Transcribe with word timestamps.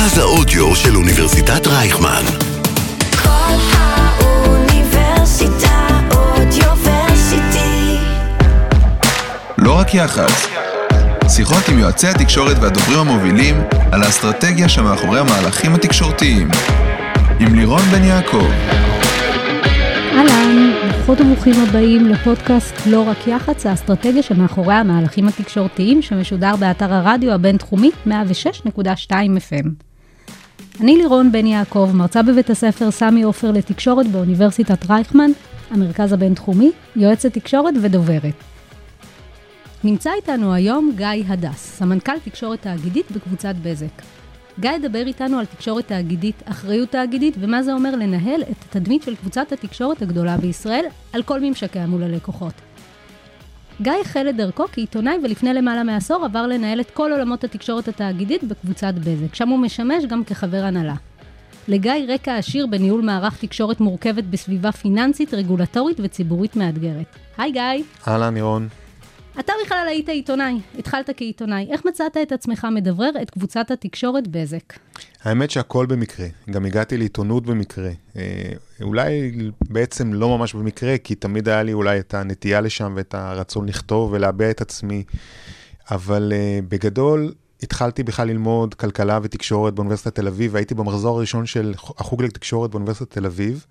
מרכז 0.00 0.18
האודיו 0.18 0.76
של 0.76 0.96
אוניברסיטת 0.96 1.66
רייכמן. 1.66 2.22
כל 3.22 3.54
האוניברסיטה 3.72 4.78
אודיוורסיטי. 6.10 7.96
לא 9.58 9.78
רק 9.78 9.94
יח"צ. 9.94 10.46
שיחות 11.28 11.68
עם 11.68 11.78
יועצי 11.78 12.08
התקשורת 12.08 12.56
והדוברים 12.60 12.98
המובילים 12.98 13.62
על 13.92 14.02
האסטרטגיה 14.02 14.68
שמאחורי 14.68 15.20
המהלכים 15.20 15.74
התקשורתיים. 15.74 16.48
עם 17.40 17.54
לירון 17.54 17.82
בן 17.82 18.04
יעקב. 18.04 18.50
אהלן, 20.12 20.72
ברוכות 20.92 21.20
וברוכים 21.20 21.54
הבאים 21.68 22.06
לפודקאסט 22.06 22.74
לא 22.86 23.08
רק 23.08 23.26
יח"צ, 23.26 23.66
האסטרטגיה 23.66 24.22
שמאחורי 24.22 24.74
המהלכים 24.74 25.28
התקשורתיים 25.28 26.02
שמשודר 26.02 26.56
באתר 26.56 26.94
הרדיו 26.94 27.32
הבינתחומי 27.32 27.90
106.2 28.06 28.10
FM. 29.10 29.89
אני 30.80 30.96
לירון 30.96 31.32
בן 31.32 31.46
יעקב, 31.46 31.90
מרצה 31.94 32.22
בבית 32.22 32.50
הספר 32.50 32.90
סמי 32.90 33.22
עופר 33.22 33.50
לתקשורת 33.50 34.06
באוניברסיטת 34.06 34.90
רייכמן, 34.90 35.30
המרכז 35.70 36.12
הבינתחומי, 36.12 36.70
יועצת 36.96 37.32
תקשורת 37.32 37.74
ודוברת. 37.82 38.34
נמצא 39.84 40.10
איתנו 40.16 40.54
היום 40.54 40.92
גיא 40.96 41.06
הדס, 41.28 41.76
סמנכ"ל 41.78 42.18
תקשורת 42.24 42.62
תאגידית 42.62 43.12
בקבוצת 43.12 43.54
בזק. 43.62 44.02
גיא 44.60 44.70
ידבר 44.70 45.06
איתנו 45.06 45.38
על 45.38 45.44
תקשורת 45.44 45.88
תאגידית, 45.88 46.42
אחריות 46.44 46.90
תאגידית, 46.90 47.34
ומה 47.40 47.62
זה 47.62 47.72
אומר 47.72 47.96
לנהל 47.96 48.42
את 48.42 48.64
התדמית 48.68 49.02
של 49.02 49.16
קבוצת 49.16 49.52
התקשורת 49.52 50.02
הגדולה 50.02 50.36
בישראל 50.36 50.84
על 51.12 51.22
כל 51.22 51.40
ממשקיה 51.40 51.86
מול 51.86 52.02
הלקוחות. 52.02 52.69
גיא 53.82 53.92
החל 54.00 54.26
את 54.28 54.36
דרכו 54.36 54.64
כעיתונאי 54.72 55.18
ולפני 55.24 55.54
למעלה 55.54 55.82
מעשור 55.82 56.24
עבר 56.24 56.46
לנהל 56.46 56.80
את 56.80 56.90
כל 56.90 57.12
עולמות 57.12 57.44
התקשורת 57.44 57.88
התאגידית 57.88 58.44
בקבוצת 58.44 58.94
בזק, 58.94 59.34
שם 59.34 59.48
הוא 59.48 59.58
משמש 59.58 60.04
גם 60.04 60.24
כחבר 60.24 60.64
הנהלה. 60.64 60.94
לגיא 61.68 61.92
רקע 62.08 62.36
עשיר 62.36 62.66
בניהול 62.66 63.00
מערך 63.02 63.36
תקשורת 63.40 63.80
מורכבת 63.80 64.24
בסביבה 64.24 64.72
פיננסית, 64.72 65.34
רגולטורית 65.34 65.96
וציבורית 66.00 66.56
מאתגרת. 66.56 67.16
היי 67.38 67.52
גיא. 67.52 67.62
אהלן, 68.08 68.34
לירון. 68.34 68.68
אתה 69.40 69.52
בכלל 69.64 69.86
היית 69.88 70.08
עיתונאי, 70.08 70.60
התחלת 70.78 71.10
כעיתונאי. 71.16 71.66
איך 71.70 71.84
מצאת 71.84 72.16
את 72.16 72.32
עצמך 72.32 72.66
מדברר 72.72 73.10
את 73.22 73.30
קבוצת 73.30 73.70
התקשורת 73.70 74.28
בזק? 74.28 74.72
האמת 75.24 75.50
שהכל 75.50 75.86
במקרה. 75.86 76.26
גם 76.50 76.66
הגעתי 76.66 76.96
לעיתונות 76.96 77.46
במקרה. 77.46 77.90
אה, 78.16 78.52
אולי 78.82 79.32
בעצם 79.68 80.12
לא 80.12 80.38
ממש 80.38 80.54
במקרה, 80.54 80.98
כי 80.98 81.14
תמיד 81.14 81.48
היה 81.48 81.62
לי 81.62 81.72
אולי 81.72 81.98
את 81.98 82.14
הנטייה 82.14 82.60
לשם 82.60 82.92
ואת 82.96 83.14
הרצון 83.14 83.68
לכתוב 83.68 84.12
ולהביע 84.12 84.50
את 84.50 84.60
עצמי. 84.60 85.04
אבל 85.90 86.32
אה, 86.34 86.58
בגדול, 86.68 87.32
התחלתי 87.62 88.02
בכלל 88.02 88.28
ללמוד 88.28 88.74
כלכלה 88.74 89.18
ותקשורת 89.22 89.74
באוניברסיטת 89.74 90.14
תל 90.14 90.26
אביב, 90.26 90.54
והייתי 90.54 90.74
במחזור 90.74 91.16
הראשון 91.16 91.46
של 91.46 91.74
החוג 91.76 92.22
לתקשורת 92.22 92.70
באוניברסיטת 92.70 93.10
תל 93.10 93.26
אביב. 93.26 93.66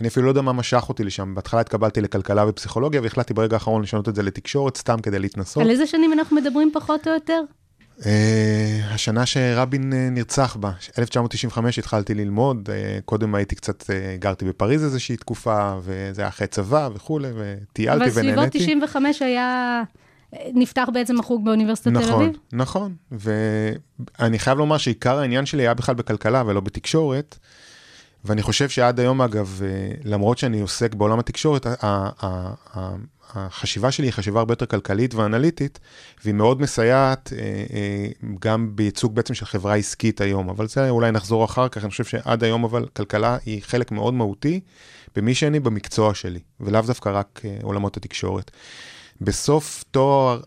אני 0.00 0.08
אפילו 0.08 0.26
לא 0.26 0.30
יודע 0.30 0.42
מה 0.42 0.52
משך 0.52 0.84
אותי 0.88 1.04
לשם. 1.04 1.34
בהתחלה 1.34 1.60
התקבלתי 1.60 2.00
לכלכלה 2.00 2.48
ופסיכולוגיה, 2.48 3.00
והחלטתי 3.02 3.34
ברגע 3.34 3.56
האחרון 3.56 3.82
לשנות 3.82 4.08
את 4.08 4.14
זה 4.14 4.22
לתקשורת, 4.22 4.76
סתם 4.76 5.00
כדי 5.02 5.18
להתנסות. 5.18 5.62
על 5.62 5.70
איזה 5.70 5.86
שנים 5.86 6.12
אנחנו 6.12 6.36
מדברים 6.36 6.70
פחות 6.74 7.08
או 7.08 7.12
יותר? 7.12 7.40
Uh, 8.00 8.04
השנה 8.90 9.26
שרבין 9.26 9.92
uh, 9.92 9.96
נרצח 10.10 10.56
בה, 10.56 10.70
1995 10.98 11.78
התחלתי 11.78 12.14
ללמוד, 12.14 12.68
uh, 12.68 13.02
קודם 13.04 13.34
הייתי 13.34 13.54
קצת, 13.54 13.82
uh, 13.82 13.86
גרתי 14.18 14.44
בפריז 14.44 14.84
איזושהי 14.84 15.16
תקופה, 15.16 15.74
וזה 15.82 16.22
היה 16.22 16.28
אחרי 16.28 16.46
צבא 16.46 16.88
וכולי, 16.94 17.28
וטיילתי 17.28 18.10
ונהניתי. 18.14 18.40
אבל 18.40 18.50
סביבות 18.50 18.78
95 18.82 19.22
היה... 19.22 19.82
נפתח 20.54 20.88
בעצם 20.92 21.20
החוג 21.20 21.44
באוניברסיטת 21.44 21.90
נכון, 21.90 22.06
תל 22.06 22.12
אביב? 22.14 22.36
נכון, 22.52 22.94
נכון. 23.10 23.28
ואני 24.18 24.38
חייב 24.38 24.58
לומר 24.58 24.78
שעיקר 24.78 25.18
העניין 25.18 25.46
שלי 25.46 25.62
היה 25.62 25.74
בכלל 25.74 25.94
בכלכלה 25.94 26.42
ולא 26.46 26.60
בתקשורת. 26.60 27.38
ואני 28.24 28.42
חושב 28.42 28.68
שעד 28.68 29.00
היום, 29.00 29.22
אגב, 29.22 29.60
למרות 30.04 30.38
שאני 30.38 30.60
עוסק 30.60 30.94
בעולם 30.94 31.18
התקשורת, 31.18 31.66
החשיבה 33.34 33.90
שלי 33.90 34.06
היא 34.06 34.12
חשיבה 34.12 34.38
הרבה 34.38 34.52
יותר 34.52 34.66
כלכלית 34.66 35.14
ואנליטית, 35.14 35.78
והיא 36.24 36.34
מאוד 36.34 36.60
מסייעת 36.60 37.32
גם 38.40 38.76
בייצוג 38.76 39.14
בעצם 39.14 39.34
של 39.34 39.46
חברה 39.46 39.74
עסקית 39.74 40.20
היום. 40.20 40.48
אבל 40.48 40.68
זה 40.68 40.90
אולי 40.90 41.10
נחזור 41.10 41.44
אחר 41.44 41.68
כך, 41.68 41.82
אני 41.82 41.90
חושב 41.90 42.04
שעד 42.04 42.44
היום, 42.44 42.64
אבל 42.64 42.86
כלכלה 42.96 43.36
היא 43.46 43.62
חלק 43.62 43.92
מאוד 43.92 44.14
מהותי 44.14 44.60
במי 45.16 45.34
שאני 45.34 45.60
במקצוע 45.60 46.14
שלי, 46.14 46.40
ולאו 46.60 46.82
דווקא 46.82 47.08
רק 47.08 47.42
עולמות 47.62 47.96
התקשורת. 47.96 48.50
בסוף 49.20 49.84
תואר 49.90 50.40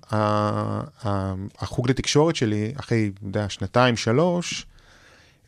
החוג 1.59 1.89
לתקשורת 1.89 2.35
שלי, 2.35 2.73
אחרי, 2.79 3.11
יודע, 3.23 3.49
שנתיים, 3.49 3.97
שלוש, 3.97 4.65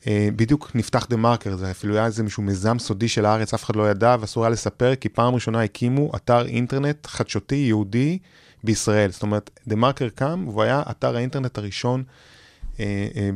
בדיוק 0.08 0.72
נפתח 0.76 1.08
דה 1.10 1.18
מרקר, 1.18 1.56
זה 1.56 1.72
אפילו 1.72 1.96
היה 1.96 2.06
איזה 2.06 2.24
מישהו 2.24 2.44
מיזם 2.44 2.80
סודי 2.80 3.08
של 3.08 3.26
הארץ, 3.26 3.54
אף 3.54 3.64
אחד 3.64 3.76
לא 3.76 3.92
ידע, 3.92 4.16
ואסור 4.20 4.44
היה 4.44 4.50
לספר, 4.50 4.96
כי 4.96 5.10
פעם 5.10 5.34
ראשונה 5.34 5.64
הקימו 5.64 6.12
אתר 6.16 6.46
אינטרנט 6.46 7.08
חדשותי 7.08 7.56
יהודי 7.56 8.18
בישראל. 8.64 9.12
זאת 9.12 9.22
אומרת, 9.22 9.50
דה 9.68 9.76
מרקר 9.76 10.09
קם, 10.09 10.44
והוא 10.48 10.64
היה 10.64 10.84
אתר 10.92 11.16
האינטרנט 11.16 11.58
הראשון 11.58 12.04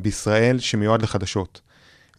בישראל 0.02 0.60
שמיועד 0.60 1.02
לחדשות. 1.02 1.62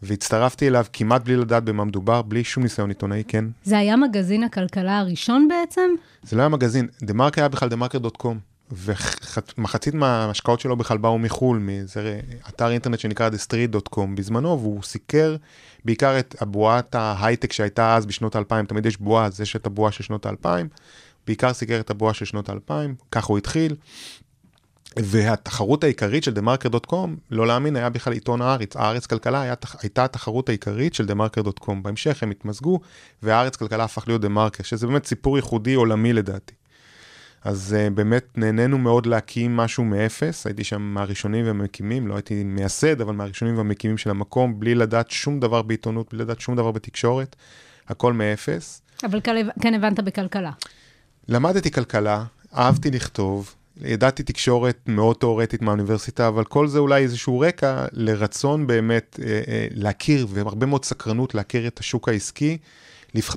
והצטרפתי 0.03 0.69
אליו 0.69 0.85
כמעט 0.93 1.25
בלי 1.25 1.37
לדעת 1.37 1.65
במה 1.65 1.85
מדובר, 1.85 2.23
בלי 2.23 2.45
שום 2.45 2.63
ניסיון 2.63 2.89
עיתונאי, 2.89 3.23
כן. 3.29 3.45
זה 3.65 3.79
היה 3.79 3.97
מגזין 3.97 4.45
הכלכלה 4.45 4.99
הראשון 4.99 5.49
בעצם? 5.49 5.91
זה 6.23 6.37
לא 6.37 6.43
היה 6.43 6.49
מגזין, 6.49 6.89
דה 7.03 7.15
מרקר 7.15 7.41
היה 7.41 7.49
בכלל 7.49 7.69
דה 7.69 7.77
מרקר.קום, 7.77 8.39
ומחצית 8.77 9.95
מההשקעות 9.95 10.61
שלו 10.61 10.77
בכלל 10.77 10.99
באו 10.99 11.19
מחו"ל, 11.19 11.59
מאיזה 11.59 12.21
אתר 12.49 12.71
אינטרנט 12.71 12.99
שנקרא 12.99 13.31
TheStreet.com 13.31 14.07
בזמנו, 14.15 14.61
והוא 14.61 14.83
סיקר 14.83 15.37
בעיקר 15.85 16.19
את 16.19 16.35
הבועת 16.41 16.95
ההייטק 16.95 17.53
שהייתה 17.53 17.97
אז 17.97 18.07
בשנות 18.07 18.35
האלפיים, 18.35 18.67
תמיד 18.67 18.87
יש 18.87 18.97
בועה, 18.97 19.27
אז 19.27 19.41
יש 19.41 19.57
את 19.57 19.67
הבועה 19.67 19.93
של 19.93 20.05
שנות 20.05 20.27
האלפיים, 20.27 20.69
בעיקר 21.27 21.53
סיקר 21.53 21.81
את 21.81 21.91
הבועה 21.91 22.15
של 22.15 22.25
שנות 22.25 22.49
האלפיים, 22.49 22.95
ככה 23.11 23.27
הוא 23.29 23.39
התחיל. 23.39 23.75
והתחרות 24.99 25.85
העיקרית 25.85 26.25
של 26.25 26.35
TheMarker.com, 26.35 27.09
לא 27.31 27.47
להאמין, 27.47 27.77
היה 27.77 27.91
בכלל 27.91 28.13
עיתון 28.13 28.43
הארץ. 28.43 28.77
הארץ 28.77 29.07
כלכלה 29.07 29.43
היה, 29.43 29.55
הייתה 29.83 30.05
התחרות 30.05 30.49
העיקרית 30.49 30.95
של 30.95 31.07
TheMarker.com. 31.07 31.73
בהמשך 31.83 32.23
הם 32.23 32.31
התמזגו, 32.31 32.81
והארץ 33.23 33.57
כלכלה 33.57 33.85
הפך 33.85 34.05
להיות 34.09 34.25
TheMarker, 34.25 34.63
שזה 34.63 34.87
באמת 34.87 35.07
סיפור 35.07 35.37
ייחודי 35.37 35.75
עולמי 35.75 36.13
לדעתי. 36.13 36.55
אז 37.45 37.77
uh, 37.77 37.91
באמת 37.91 38.39
נהנינו 38.39 38.79
מאוד 38.79 39.07
להקים 39.07 39.57
משהו 39.57 39.85
מאפס, 39.85 40.47
הייתי 40.47 40.65
שם 40.65 40.83
מהראשונים 40.83 41.47
והמקימים, 41.47 42.07
לא 42.07 42.15
הייתי 42.15 42.45
מייסד, 42.45 43.01
אבל 43.01 43.15
מהראשונים 43.15 43.57
והמקימים 43.57 43.99
של 43.99 44.11
המקום, 44.11 44.61
בלי 44.61 44.75
לדעת 44.75 45.11
שום 45.11 45.41
דבר 45.41 45.63
בעיתונות, 45.63 46.15
בלי 46.15 46.23
לדעת 46.23 46.41
שום 46.41 46.57
דבר 46.57 46.71
בתקשורת, 46.71 47.37
הכל 47.89 48.13
מאפס. 48.13 48.83
אבל 49.05 49.21
כן 49.61 49.75
הבנת 49.75 50.01
בכלכלה. 50.01 50.51
למדתי 51.29 51.71
כלכלה, 51.71 52.25
אהבתי 52.57 52.91
לכתוב, 52.91 53.55
ידעתי 53.81 54.23
תקשורת 54.23 54.79
מאוד 54.87 55.17
תיאורטית 55.17 55.63
מהאוניברסיטה, 55.63 56.29
אבל 56.29 56.45
כל 56.45 56.67
זה 56.67 56.79
אולי 56.79 57.03
איזשהו 57.03 57.41
רקע 57.41 57.87
לרצון 57.93 58.67
באמת 58.67 59.21
אה, 59.23 59.43
אה, 59.49 59.67
להכיר, 59.71 60.27
והרבה 60.31 60.67
מאוד 60.67 60.85
סקרנות 60.85 61.35
להכיר 61.35 61.67
את 61.67 61.79
השוק 61.79 62.09
העסקי. 62.09 62.59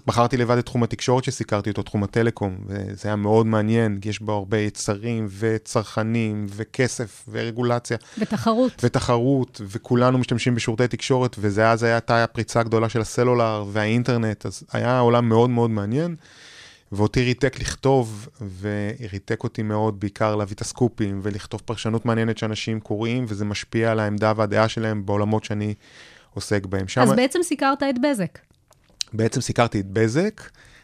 בחרתי 0.05 0.37
לבד 0.37 0.57
את 0.57 0.65
תחום 0.65 0.83
התקשורת 0.83 1.23
שסיקרתי 1.23 1.69
אותו, 1.69 1.83
תחום 1.83 2.03
הטלקום, 2.03 2.57
וזה 2.65 3.09
היה 3.09 3.15
מאוד 3.15 3.45
מעניין, 3.45 3.99
יש 4.05 4.19
בו 4.19 4.31
הרבה 4.31 4.57
יצרים 4.57 5.27
וצרכנים 5.39 6.45
וכסף 6.49 7.25
ורגולציה. 7.31 7.97
ותחרות. 8.17 8.81
ותחרות, 8.83 9.61
וכולנו 9.63 10.17
משתמשים 10.17 10.55
בשירותי 10.55 10.87
תקשורת, 10.87 11.35
וזה 11.39 11.71
אז 11.71 11.83
הייתה 11.83 12.23
הפריצה 12.23 12.59
הגדולה 12.59 12.89
של 12.89 13.01
הסלולר 13.01 13.65
והאינטרנט, 13.71 14.45
אז 14.45 14.63
היה 14.73 14.99
עולם 14.99 15.29
מאוד 15.29 15.49
מאוד 15.49 15.69
מעניין. 15.69 16.15
ואותי 16.91 17.23
ריתק 17.23 17.59
לכתוב, 17.59 18.29
וריתק 18.59 19.43
אותי 19.43 19.63
מאוד 19.63 19.99
בעיקר 19.99 20.35
להביא 20.35 20.55
את 20.55 20.61
הסקופים 20.61 21.19
ולכתוב 21.23 21.61
פרשנות 21.65 22.05
מעניינת 22.05 22.37
שאנשים 22.37 22.79
קוראים, 22.79 23.25
וזה 23.27 23.45
משפיע 23.45 23.91
על 23.91 23.99
העמדה 23.99 24.33
והדעה 24.35 24.67
שלהם 24.67 25.05
בעולמות 25.05 25.43
שאני 25.43 25.73
עוסק 26.33 26.65
בהם. 26.65 26.87
שמה... 26.87 27.03
אז 27.03 27.11
בעצם 27.11 27.39
סיקרת 27.43 27.83
את 27.83 27.95
בזק. 28.01 28.39
בעצם 29.13 29.41
סיקרתי 29.41 29.79
את 29.79 29.85
בזק, 29.85 30.41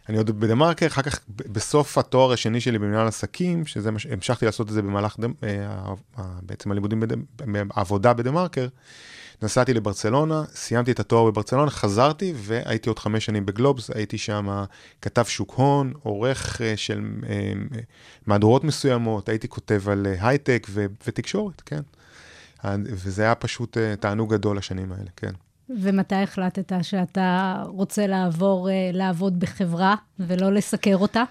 אני 0.09 0.17
עוד 0.17 0.39
בדה 0.39 0.55
מרקר, 0.55 0.87
אחר 0.87 1.01
כך 1.01 1.19
בסוף 1.27 1.97
התואר 1.97 2.31
השני 2.31 2.61
שלי 2.61 2.79
במנהל 2.79 3.07
עסקים, 3.07 3.65
שזה, 3.65 3.89
המשכתי 4.11 4.45
לעשות 4.45 4.67
את 4.67 4.73
זה 4.73 4.81
במהלך, 4.81 5.15
דה, 5.19 5.27
בעצם 6.41 6.71
הלימודים, 6.71 7.03
בעבודה 7.35 8.13
בדה 8.13 8.31
מרקר, 8.31 8.67
נסעתי 9.41 9.73
לברצלונה, 9.73 10.43
סיימתי 10.53 10.91
את 10.91 10.99
התואר 10.99 11.31
בברצלונה, 11.31 11.71
חזרתי 11.71 12.33
והייתי 12.35 12.89
עוד 12.89 12.99
חמש 12.99 13.25
שנים 13.25 13.45
בגלובס, 13.45 13.89
הייתי 13.89 14.17
שם 14.17 14.63
כתב 15.01 15.23
שוק 15.23 15.53
הון, 15.53 15.93
עורך 16.03 16.61
של 16.75 17.01
מהדורות 18.25 18.63
מסוימות, 18.63 19.29
הייתי 19.29 19.47
כותב 19.47 19.89
על 19.89 20.07
הייטק 20.19 20.67
ותקשורת, 21.07 21.61
כן. 21.65 21.81
וזה 22.83 23.23
היה 23.23 23.35
פשוט 23.35 23.77
תענוג 23.99 24.33
גדול 24.33 24.57
השנים 24.57 24.91
האלה, 24.91 25.09
כן. 25.15 25.31
ומתי 25.81 26.15
החלטת 26.15 26.73
שאתה 26.81 27.63
רוצה 27.67 28.07
לעבור 28.07 28.69
לעבוד 28.93 29.39
בחברה 29.39 29.95
ולא 30.19 30.53
לסקר 30.53 30.97
אותה? 30.97 31.23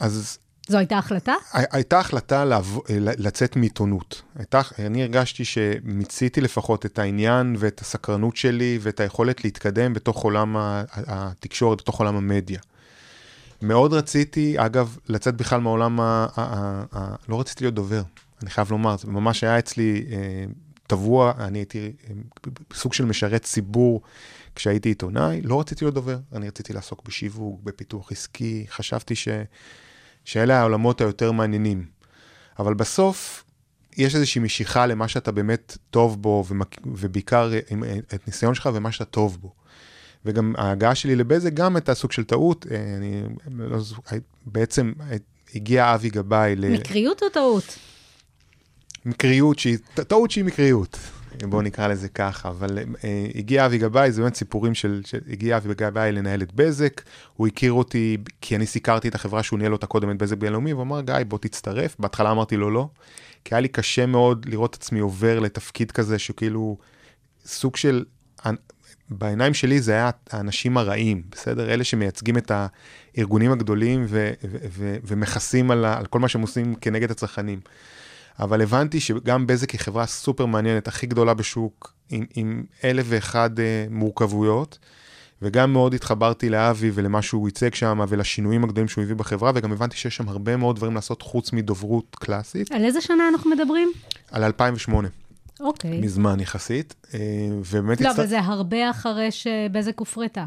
אז 0.00 0.38
זו 0.68 0.78
הייתה 0.78 0.98
החלטה? 0.98 1.34
הי- 1.52 1.64
הייתה 1.72 1.98
החלטה 1.98 2.44
לעב... 2.44 2.78
לצאת 2.98 3.56
מעיתונות. 3.56 4.22
הייתה... 4.38 4.60
אני 4.78 5.02
הרגשתי 5.02 5.44
שמיציתי 5.44 6.40
לפחות 6.40 6.86
את 6.86 6.98
העניין 6.98 7.56
ואת 7.58 7.80
הסקרנות 7.80 8.36
שלי 8.36 8.78
ואת 8.82 9.00
היכולת 9.00 9.44
להתקדם 9.44 9.92
בתוך 9.92 10.22
עולם 10.22 10.56
התקשורת, 10.92 11.78
בתוך 11.78 11.98
עולם 12.00 12.16
המדיה. 12.16 12.60
מאוד 13.62 13.92
רציתי, 13.92 14.54
אגב, 14.58 14.96
לצאת 15.08 15.36
בכלל 15.36 15.60
מהעולם 15.60 16.00
ה... 16.00 16.26
ה... 16.36 16.42
ה... 16.42 16.84
ה... 16.98 17.14
לא 17.28 17.40
רציתי 17.40 17.64
להיות 17.64 17.74
דובר, 17.74 18.02
אני 18.42 18.50
חייב 18.50 18.70
לומר, 18.70 18.96
זה 18.96 19.06
ממש 19.08 19.44
היה 19.44 19.58
אצלי 19.58 20.06
אה, 20.10 20.44
טבוע, 20.86 21.32
אני 21.38 21.58
הייתי 21.58 21.92
אה, 22.08 22.14
סוג 22.74 22.92
של 22.92 23.04
משרת 23.04 23.42
ציבור 23.42 24.02
כשהייתי 24.54 24.88
עיתונאי, 24.88 25.40
לא 25.42 25.60
רציתי 25.60 25.84
להיות 25.84 25.94
דובר, 25.94 26.18
אני 26.32 26.48
רציתי 26.48 26.72
לעסוק 26.72 27.02
בשיווק, 27.06 27.60
בפיתוח 27.62 28.12
עסקי, 28.12 28.66
חשבתי 28.68 29.14
ש... 29.14 29.28
שאלה 30.24 30.60
העולמות 30.60 31.00
היותר 31.00 31.32
מעניינים. 31.32 31.86
אבל 32.58 32.74
בסוף, 32.74 33.44
יש 33.96 34.14
איזושהי 34.14 34.40
משיכה 34.40 34.86
למה 34.86 35.08
שאתה 35.08 35.32
באמת 35.32 35.78
טוב 35.90 36.22
בו, 36.22 36.44
ומק... 36.48 36.76
ובעיקר 36.86 37.50
עם 37.70 37.84
את 38.14 38.26
ניסיון 38.26 38.54
שלך 38.54 38.68
ומה 38.74 38.92
שאתה 38.92 39.04
טוב 39.04 39.38
בו. 39.40 39.52
וגם 40.24 40.54
ההגעה 40.58 40.94
שלי 40.94 41.16
לבזק 41.16 41.52
גם 41.52 41.76
הייתה 41.76 41.94
סוג 41.94 42.12
של 42.12 42.24
טעות, 42.24 42.66
אה, 42.70 42.96
אני 42.96 43.22
לא 43.56 43.80
זוכר, 43.80 44.16
בעצם 44.46 44.92
אה, 45.00 45.16
הגיע 45.54 45.94
אבי 45.94 46.10
גבאי 46.10 46.56
ל... 46.56 46.68
מקריות 46.72 47.22
או 47.22 47.28
טעות? 47.28 47.78
מקריות 49.06 49.58
שהיא, 49.58 49.78
טעות 49.94 50.30
שהיא 50.30 50.44
מקריות, 50.44 50.98
בואו 51.42 51.62
נקרא 51.62 51.88
לזה 51.88 52.08
ככה, 52.08 52.48
אבל 52.48 52.78
אה, 52.78 53.26
הגיע 53.34 53.66
אבי 53.66 53.78
גבאי, 53.78 54.12
זה 54.12 54.22
באמת 54.22 54.34
סיפורים 54.34 54.74
של, 54.74 55.02
של 55.04 55.18
הגיע 55.28 55.56
אבי 55.56 55.74
גבאי 55.74 56.12
לנהל 56.12 56.42
את 56.42 56.52
בזק, 56.52 57.02
הוא 57.36 57.46
הכיר 57.46 57.72
אותי 57.72 58.16
כי 58.40 58.56
אני 58.56 58.66
סיקרתי 58.66 59.08
את 59.08 59.14
החברה 59.14 59.42
שהוא 59.42 59.58
ניהל 59.58 59.72
אותה 59.72 59.86
קודם, 59.86 60.10
את 60.10 60.18
בזק 60.18 60.36
בינלאומי, 60.36 60.72
והוא 60.72 60.82
אמר, 60.82 61.00
גיא, 61.00 61.14
בוא 61.28 61.38
תצטרף, 61.38 61.96
בהתחלה 61.98 62.30
אמרתי 62.30 62.56
לו 62.56 62.70
לא, 62.70 62.88
כי 63.44 63.54
היה 63.54 63.60
לי 63.60 63.68
קשה 63.68 64.06
מאוד 64.06 64.46
לראות 64.48 64.74
את 64.74 64.82
עצמי 64.82 65.00
עובר 65.00 65.38
לתפקיד 65.38 65.90
כזה, 65.90 66.18
שכאילו 66.18 66.76
סוג 67.44 67.76
של, 67.76 68.04
בעיניים 69.08 69.54
שלי 69.54 69.80
זה 69.80 69.92
היה 69.92 70.10
האנשים 70.30 70.78
הרעים, 70.78 71.22
בסדר? 71.30 71.70
אלה 71.70 71.84
שמייצגים 71.84 72.38
את 72.38 72.52
הארגונים 73.16 73.52
הגדולים 73.52 74.04
ו- 74.08 74.32
ו- 74.44 74.56
ו- 74.70 74.96
ומכסים 75.04 75.70
על, 75.70 75.84
על 75.84 76.06
כל 76.06 76.18
מה 76.18 76.28
שהם 76.28 76.42
עושים 76.42 76.74
כנגד 76.74 77.10
הצרכנים. 77.10 77.60
אבל 78.40 78.62
הבנתי 78.62 79.00
שגם 79.00 79.46
בזק 79.46 79.70
היא 79.70 79.80
חברה 79.80 80.06
סופר 80.06 80.46
מעניינת, 80.46 80.88
הכי 80.88 81.06
גדולה 81.06 81.34
בשוק, 81.34 81.92
עם, 82.10 82.24
עם 82.34 82.62
אלף 82.84 83.06
ואחד 83.08 83.58
אה, 83.58 83.86
מורכבויות, 83.90 84.78
וגם 85.42 85.72
מאוד 85.72 85.94
התחברתי 85.94 86.48
לאבי 86.48 86.90
ולמה 86.94 87.22
שהוא 87.22 87.48
ייצג 87.48 87.74
שם, 87.74 88.00
ולשינויים 88.08 88.64
הגדולים 88.64 88.88
שהוא 88.88 89.04
הביא 89.04 89.14
בחברה, 89.14 89.52
וגם 89.54 89.72
הבנתי 89.72 89.96
שיש 89.96 90.16
שם 90.16 90.28
הרבה 90.28 90.56
מאוד 90.56 90.76
דברים 90.76 90.94
לעשות 90.94 91.22
חוץ 91.22 91.52
מדוברות 91.52 92.16
קלאסית, 92.20 92.72
על 92.72 92.84
איזה 92.84 93.00
שנה 93.00 93.28
אנחנו 93.28 93.50
מדברים? 93.50 93.92
על 94.30 94.44
2008, 94.44 95.08
אוקיי. 95.60 96.00
מזמן 96.00 96.40
יחסית, 96.40 96.94
אה, 97.14 97.18
ובאמת 97.52 98.00
לא, 98.00 98.08
הצט- 98.10 98.14
אבל 98.14 98.26
זה 98.26 98.40
הרבה 98.40 98.90
אחרי 98.90 99.30
שבזק 99.30 99.98
הופרטה. 99.98 100.44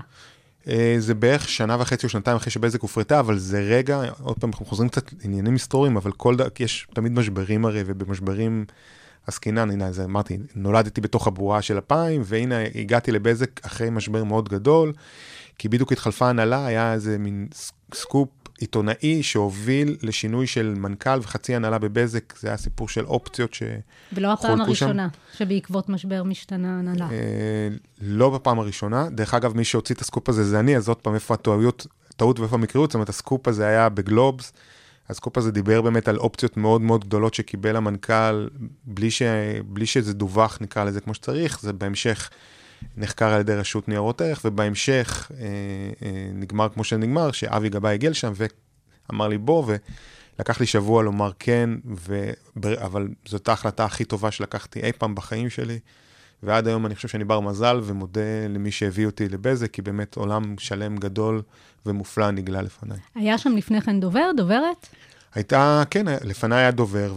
אה, 0.70 0.96
זה 1.00 1.14
בערך 1.14 1.50
שנה 1.50 1.78
וחצי 1.80 2.06
או 2.06 2.10
שנתיים 2.10 2.38
אחרי 2.38 2.52
שבזק 2.52 2.82
הופרטה, 2.82 3.20
אבל 3.20 3.38
זה 3.38 3.60
רגע, 3.60 4.02
עוד 4.22 4.38
פעם, 4.40 4.50
אנחנו 4.50 4.66
חוזרים 4.66 4.90
קצת 4.90 5.14
לעניינים 5.22 5.54
היסטוריים, 5.54 5.98
אבל 5.98 6.12
כל 6.12 6.36
ד... 6.36 6.42
יש 6.60 6.88
תמיד 6.94 7.12
משברים 7.12 7.66
הרי, 7.66 7.84
ובמשברים 7.86 8.66
עסקינן, 9.28 9.72
הנה, 9.72 9.88
אז 9.88 10.00
אמרתי, 10.00 10.38
נולדתי 10.56 11.02
בתוך 11.02 11.28
הבועה 11.28 11.62
של 11.62 11.78
אפיים, 11.78 12.22
והנה 12.26 12.56
הגעתי 12.76 13.12
לבזק 13.12 13.66
אחרי 13.66 13.90
משבר 13.90 14.24
מאוד 14.24 14.50
גדול, 14.50 14.94
כי 15.58 15.70
בדיוק 15.70 15.92
התחלפה 15.92 16.30
הנהלה, 16.30 16.66
היה 16.66 16.94
איזה 16.94 17.18
מין 17.18 17.48
סקופ 17.94 18.30
עיתונאי 18.60 19.24
שהוביל 19.24 19.98
לשינוי 20.02 20.48
של 20.48 20.74
מנכ"ל 20.78 21.20
וחצי 21.22 21.56
הנהלה 21.56 21.78
בבזק, 21.78 22.34
זה 22.40 22.48
היה 22.48 22.58
סיפור 22.58 22.90
של 22.90 23.06
אופציות 23.06 23.54
ש... 23.54 23.64
ולא 24.14 24.34
הפעם 24.34 24.58
חולקו 24.58 24.76
שם. 24.76 24.86
הראשונה 24.86 25.08
שבעקבות 25.38 25.90
משבר 25.90 26.24
משתנה 26.24 26.76
ההנהלה. 26.76 27.08
אה, 27.12 27.68
לא 28.02 28.30
בפעם 28.30 28.60
הראשונה. 28.60 29.10
דרך 29.10 29.34
אגב, 29.34 29.58
מי 29.58 29.64
שהוציא 29.64 29.96
את 29.96 30.02
הסקופ 30.02 30.30
הזה 30.30 30.44
זה 30.44 30.60
אני, 30.60 30.78
אז 30.78 30.88
עוד 30.88 30.98
פעם, 30.98 31.16
איפה 31.16 31.34
הטעויות, 31.34 31.88
טעות 32.16 32.40
ואיפה 32.40 32.56
המקריות, 32.56 32.90
זאת 32.90 32.96
אומרת, 32.96 33.10
הסקופ 33.10 33.48
הזה 33.48 33.68
היה 33.68 33.90
בגלובס. 33.90 34.54
הסקופ 35.10 35.38
הזה 35.38 35.52
דיבר 35.52 35.82
באמת 35.82 36.08
על 36.08 36.18
אופציות 36.18 36.58
מאוד 36.58 36.82
מאוד 36.82 37.06
גדולות 37.06 37.34
שקיבל 37.34 37.76
המנכ"ל, 37.76 38.48
בלי, 38.84 39.12
ש... 39.12 39.22
בלי 39.66 39.86
שזה 39.86 40.14
דווח, 40.14 40.58
נקרא 40.62 40.84
לזה 40.84 41.02
כמו 41.02 41.14
שצריך, 41.14 41.60
זה 41.62 41.74
בהמשך 41.74 42.30
נחקר 42.98 43.26
על 43.26 43.40
ידי 43.40 43.56
רשות 43.56 43.88
ניירות 43.88 44.22
ערך, 44.22 44.42
ובהמשך 44.46 45.32
אה, 45.34 45.46
אה, 46.06 46.30
נגמר 46.34 46.70
כמו 46.70 46.84
שנגמר, 46.84 47.32
שאבי 47.32 47.70
גבאי 47.70 47.94
הגיע 47.94 48.10
לשם 48.10 48.34
ואמר 49.10 49.28
לי 49.28 49.38
בוא, 49.38 49.74
ולקח 50.38 50.60
לי 50.60 50.66
שבוע 50.66 51.04
לומר 51.04 51.32
כן, 51.40 51.70
ו... 51.96 52.32
אבל 52.78 53.08
זאת 53.26 53.50
ההחלטה 53.50 53.86
הכי 53.86 54.06
טובה 54.06 54.32
שלקחתי 54.32 54.80
אי 54.80 54.92
פעם 54.92 55.16
בחיים 55.16 55.50
שלי. 55.50 55.80
ועד 56.44 56.68
היום 56.68 56.86
אני 56.86 56.96
חושב 56.96 57.08
שאני 57.08 57.24
בר 57.24 57.40
מזל 57.40 57.80
ומודה 57.84 58.48
למי 58.50 58.72
שהביא 58.72 59.06
אותי 59.06 59.30
לבזק, 59.30 59.72
כי 59.72 59.82
באמת 59.82 60.16
עולם 60.16 60.56
שלם 60.58 60.98
גדול 60.98 61.42
ומופלא 61.86 62.32
נגלה 62.32 62.62
לפניי. 62.62 62.98
היה 63.16 63.38
שם 63.38 63.56
לפני 63.56 63.82
כן 63.82 64.00
דובר, 64.00 64.32
דוברת? 64.38 64.88
הייתה, 65.36 65.84
כן, 65.90 66.06
לפניי 66.24 66.60
היה 66.60 66.72
דובר, 66.72 67.14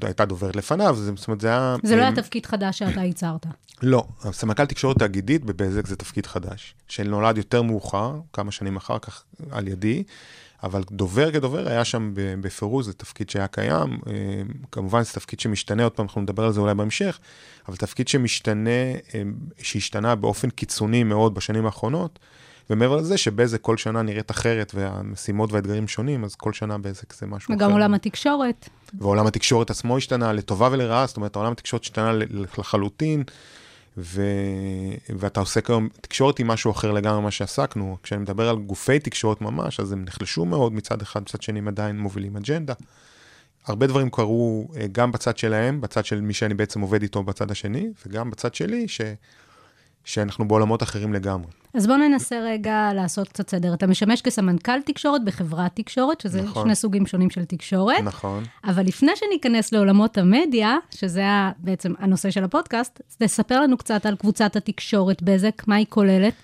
והייתה 0.00 0.24
דוברת 0.24 0.56
לפניו, 0.56 0.96
זאת 0.96 1.28
אומרת, 1.28 1.40
זה 1.40 1.48
היה... 1.48 1.76
זה 1.82 1.96
לא 1.96 2.02
היה 2.02 2.14
תפקיד 2.14 2.46
חדש 2.46 2.78
שאתה 2.78 3.00
ייצרת. 3.00 3.46
לא, 3.82 4.04
סמנכ"ל 4.32 4.66
תקשורת 4.66 4.98
תאגידית 4.98 5.44
בבזק 5.44 5.86
זה 5.86 5.96
תפקיד 5.96 6.26
חדש, 6.26 6.74
שנולד 6.88 7.36
יותר 7.36 7.62
מאוחר, 7.62 8.20
כמה 8.32 8.52
שנים 8.52 8.76
אחר 8.76 8.98
כך 8.98 9.24
על 9.50 9.68
ידי, 9.68 10.02
אבל 10.62 10.82
דובר 10.90 11.32
כדובר 11.32 11.68
היה 11.68 11.84
שם 11.84 12.12
בפירוש, 12.14 12.86
זה 12.86 12.92
תפקיד 12.92 13.30
שהיה 13.30 13.46
קיים, 13.46 13.98
אה, 14.06 14.12
כמובן 14.72 15.02
זה 15.02 15.12
תפקיד 15.12 15.40
שמשתנה, 15.40 15.82
עוד 15.82 15.92
פעם 15.92 16.06
אנחנו 16.06 16.20
נדבר 16.20 16.44
על 16.44 16.52
זה 16.52 16.60
אולי 16.60 16.74
בהמשך, 16.74 17.18
אבל 17.68 17.76
תפקיד 17.76 18.08
שמשתנה, 18.08 18.70
אה, 19.14 19.22
שהשתנה 19.58 20.14
באופן 20.14 20.50
קיצוני 20.50 21.04
מאוד 21.04 21.34
בשנים 21.34 21.66
האחרונות, 21.66 22.18
ומעבר 22.70 22.96
לזה 22.96 23.18
שבזק 23.18 23.60
כל 23.60 23.76
שנה 23.76 24.02
נראית 24.02 24.30
אחרת 24.30 24.72
והמשימות 24.74 25.52
והאתגרים 25.52 25.88
שונים, 25.88 26.24
אז 26.24 26.34
כל 26.34 26.52
שנה 26.52 26.78
בזק 26.78 27.12
זה 27.12 27.26
משהו 27.26 27.54
אחר. 27.54 27.64
וגם 27.64 27.72
עולם 27.72 27.94
התקשורת. 27.94 28.68
ועולם 28.94 29.26
התקשורת 29.26 29.70
עצמו 29.70 29.96
השתנה 29.96 30.32
לטובה 30.32 30.68
ולרעה, 30.72 31.06
זאת 31.06 31.16
אומרת, 31.16 31.36
עולם 31.36 31.52
התקשורת 31.52 31.82
השתנה 31.82 32.12
לחלוטין, 32.58 33.22
ו... 33.98 34.22
ואתה 35.08 35.40
עוסק 35.40 35.70
היום, 35.70 35.88
תקשורת 36.00 36.38
היא 36.38 36.46
משהו 36.46 36.70
אחר 36.70 36.92
לגמרי 36.92 37.20
ממה 37.20 37.30
שעסקנו. 37.30 37.96
כשאני 38.02 38.20
מדבר 38.20 38.48
על 38.48 38.56
גופי 38.56 38.98
תקשורת 38.98 39.40
ממש, 39.40 39.80
אז 39.80 39.92
הם 39.92 40.04
נחלשו 40.04 40.44
מאוד 40.44 40.72
מצד 40.72 41.02
אחד, 41.02 41.22
מצד 41.22 41.42
שני 41.42 41.58
הם 41.58 41.68
עדיין 41.68 41.98
מובילים 41.98 42.36
אג'נדה. 42.36 42.74
הרבה 43.66 43.86
דברים 43.86 44.10
קרו 44.10 44.68
אה, 44.76 44.86
גם 44.92 45.12
בצד 45.12 45.38
שלהם, 45.38 45.80
בצד 45.80 46.04
של 46.04 46.20
מי 46.20 46.34
שאני 46.34 46.54
בעצם 46.54 46.80
עובד 46.80 47.02
איתו 47.02 47.22
בצד 47.22 47.50
השני, 47.50 47.88
וגם 48.06 48.30
בצד 48.30 48.54
שלי, 48.54 48.88
ש... 48.88 49.00
שאנחנו 50.06 50.48
בעולמות 50.48 50.82
אחרים 50.82 51.12
לגמרי. 51.12 51.50
אז 51.74 51.86
בואו 51.86 51.98
ננסה 51.98 52.40
רגע 52.40 52.90
לעשות 52.94 53.28
קצת 53.28 53.50
סדר. 53.50 53.74
אתה 53.74 53.86
משמש 53.86 54.22
כסמנכ"ל 54.22 54.82
תקשורת 54.84 55.24
בחברת 55.24 55.70
תקשורת, 55.74 56.20
שזה 56.20 56.42
נכון. 56.42 56.64
שני 56.64 56.74
סוגים 56.74 57.06
שונים 57.06 57.30
של 57.30 57.44
תקשורת. 57.44 58.00
נכון. 58.04 58.44
אבל 58.64 58.86
לפני 58.86 59.12
שניכנס 59.14 59.72
לעולמות 59.72 60.18
המדיה, 60.18 60.76
שזה 60.90 61.24
בעצם 61.58 61.92
הנושא 61.98 62.30
של 62.30 62.44
הפודקאסט, 62.44 63.00
תספר 63.18 63.60
לנו 63.60 63.76
קצת 63.76 64.06
על 64.06 64.16
קבוצת 64.16 64.56
התקשורת 64.56 65.22
בזק, 65.22 65.62
מה 65.66 65.74
היא 65.74 65.86
כוללת. 65.88 66.34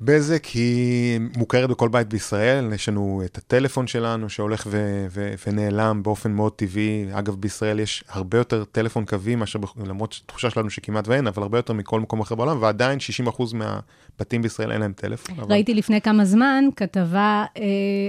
בזק 0.00 0.44
היא 0.44 1.20
מוכרת 1.36 1.70
בכל 1.70 1.88
בית 1.88 2.08
בישראל, 2.08 2.72
יש 2.72 2.88
לנו 2.88 3.22
את 3.24 3.38
הטלפון 3.38 3.86
שלנו 3.86 4.28
שהולך 4.28 4.66
ו- 4.70 5.06
ו- 5.10 5.34
ונעלם 5.46 6.02
באופן 6.02 6.32
מאוד 6.32 6.52
טבעי. 6.52 7.06
אגב, 7.12 7.34
בישראל 7.34 7.80
יש 7.80 8.04
הרבה 8.08 8.38
יותר 8.38 8.64
טלפון 8.64 9.04
קווי 9.04 9.34
מאשר, 9.34 9.58
למרות 9.86 10.12
שהתחושה 10.12 10.50
שלנו 10.50 10.70
שכמעט 10.70 11.08
ואין, 11.08 11.26
אבל 11.26 11.42
הרבה 11.42 11.58
יותר 11.58 11.72
מכל 11.72 12.00
מקום 12.00 12.20
אחר 12.20 12.34
בעולם, 12.34 12.62
ועדיין 12.62 12.98
60% 13.26 13.42
מהבתים 13.54 14.42
בישראל 14.42 14.72
אין 14.72 14.80
להם 14.80 14.92
טלפון. 14.92 15.38
אבל... 15.38 15.52
ראיתי 15.52 15.74
לפני 15.74 16.00
כמה 16.00 16.24
זמן 16.24 16.64
כתבה 16.76 17.44
אה, 17.56 17.62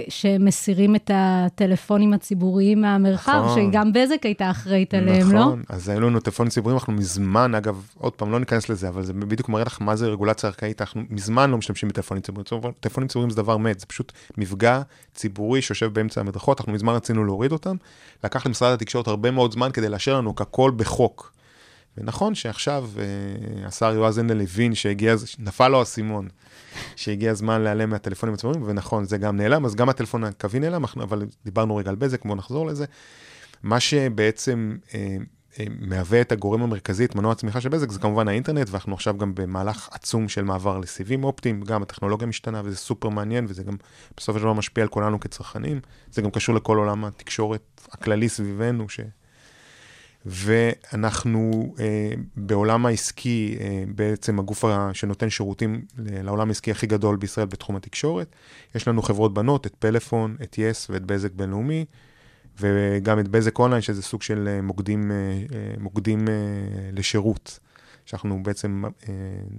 שמסירים 0.10 0.96
את 0.96 1.12
הטלפונים 1.14 2.14
הציבוריים 2.14 2.82
מהמרחב, 2.82 3.42
נכון. 3.46 3.72
שגם 3.72 3.94
בזק 3.94 4.24
הייתה 4.24 4.52
אחראית 4.52 4.94
עליהם, 4.94 5.32
לא? 5.32 5.40
נכון, 5.40 5.64
אז 5.70 5.90
היו 5.90 6.02
לנו 6.02 6.20
טלפונים 6.20 6.50
ציבוריים, 6.50 6.78
אנחנו 6.78 6.94
מזמן, 6.94 7.56
אגב, 7.56 7.88
עוד 7.98 8.14
פעם, 8.14 8.32
לא 8.32 8.40
ניכנס 8.40 8.70
לזה, 8.70 8.88
אבל 8.88 9.04
זה 9.04 9.14
בדיוק 9.14 9.50
מראה 9.50 9.64
לך 9.64 9.82
מה 9.82 9.96
זה 9.96 10.08
רגולציה 10.08 10.50
ארכאית, 10.50 10.82
אנחנו 10.82 11.02
מזמן 11.10 11.52
לא 11.52 11.58
משתמשים 11.58 11.75
בטלפונים 11.84 12.22
ציבוריים. 12.22 12.74
טלפונים 12.80 13.08
ציבוריים 13.08 13.30
זה 13.30 13.38
דבר 13.38 13.58
מת, 13.58 13.80
זה 13.80 13.86
פשוט 13.86 14.12
מפגע 14.38 14.82
ציבורי 15.14 15.62
שיושב 15.62 15.94
באמצע 15.94 16.22
המדרכות, 16.22 16.60
אנחנו 16.60 16.74
מזמן 16.74 16.94
רצינו 16.94 17.26
להוריד 17.26 17.52
אותם. 17.52 17.76
לקח 18.24 18.46
למשרד 18.46 18.74
התקשורת 18.74 19.08
הרבה 19.08 19.32
מאוד 19.32 19.52
זמן 19.52 19.72
כדי 19.72 19.90
לאשר 19.90 20.18
לנו 20.18 20.36
ככל 20.36 20.72
בחוק. 20.76 21.36
ונכון 21.98 22.36
שעכשיו 22.36 22.90
אה, 22.98 23.68
השר 23.68 23.94
יועז 23.94 24.18
הנדל 24.18 24.42
הבין 24.42 24.76
שהגיע, 24.76 25.16
נפל 25.40 25.68
לו 25.68 25.80
האסימון, 25.80 26.28
שהגיע 26.96 27.32
הזמן 27.32 27.62
להיעלם 27.62 27.90
מהטלפונים 27.90 28.34
הציבוריים, 28.34 28.64
ונכון, 28.66 29.06
זה 29.06 29.18
גם 29.18 29.38
נעלם, 29.38 29.66
אז 29.66 29.76
גם 29.76 29.90
הטלפון 29.90 30.24
הקווי 30.24 30.60
נעלם, 30.60 30.84
אבל 31.02 31.26
דיברנו 31.46 31.76
רגע 31.76 31.90
על 31.90 31.96
בזק, 31.96 32.26
בואו 32.26 32.36
נחזור 32.36 32.68
לזה. 32.68 32.86
מה 33.64 33.80
שבעצם 33.80 34.78
אה, 34.94 35.18
מהווה 35.80 36.22
את 36.22 36.32
הגורם 36.32 36.62
המרכזי, 36.62 37.06
את 37.06 37.16
מנוע 37.16 37.32
הצמיחה 37.32 37.62
של 37.62 37.70
בזק, 37.70 37.92
זה 37.92 38.00
כמובן 38.00 38.28
האינטרנט, 38.28 38.70
ואנחנו 38.70 38.94
עכשיו 38.94 39.18
גם 39.18 39.36
במהלך 39.36 39.90
עצום 39.92 40.30
של 40.30 40.44
מעבר 40.44 40.78
לסיבים 40.80 41.24
אופטיים, 41.24 41.62
גם 41.62 41.84
הטכנולוגיה 41.84 42.28
משתנה 42.28 42.62
וזה 42.66 42.78
סופר 42.78 43.10
מעניין, 43.10 43.46
וזה 43.48 43.64
גם 43.64 43.76
בסופו 44.18 44.40
של 44.40 44.44
דבר 44.44 44.54
משפיע 44.54 44.84
על 44.84 44.90
כולנו 44.90 45.20
כצרכנים. 45.20 45.80
זה 46.12 46.22
גם 46.22 46.32
קשור 46.32 46.56
לכל 46.56 46.78
עולם 46.78 47.06
התקשורת 47.06 47.82
הכללי 47.92 48.30
סביבנו, 48.30 48.90
ש... 48.90 49.00
ואנחנו 50.26 51.74
אה, 51.80 52.12
בעולם 52.36 52.86
העסקי, 52.86 53.58
אה, 53.60 53.84
בעצם 53.96 54.40
הגוף 54.40 54.66
ה- 54.66 54.90
שנותן 54.94 55.30
שירותים 55.30 55.86
לעולם 55.98 56.48
העסקי 56.48 56.72
הכי 56.72 56.88
גדול 56.88 57.16
בישראל 57.16 57.46
בתחום 57.46 57.76
התקשורת. 57.76 58.36
יש 58.76 58.88
לנו 58.88 59.02
חברות 59.02 59.34
בנות, 59.34 59.66
את 59.66 59.76
פלאפון, 59.80 60.36
את 60.44 60.58
יס 60.58 60.88
ואת 60.90 61.06
בזק 61.06 61.32
בינלאומי, 61.32 61.86
וגם 62.60 63.20
את 63.20 63.28
בזק 63.28 63.60
אונליין, 63.60 63.82
שזה 63.82 64.02
סוג 64.02 64.22
של 64.22 64.48
אה, 64.48 64.62
מוקדים, 64.62 65.12
אה, 65.12 65.16
אה, 65.16 65.74
מוקדים 65.80 66.28
לשירות, 66.94 67.60
שאנחנו 68.06 68.44
בעצם 68.44 68.84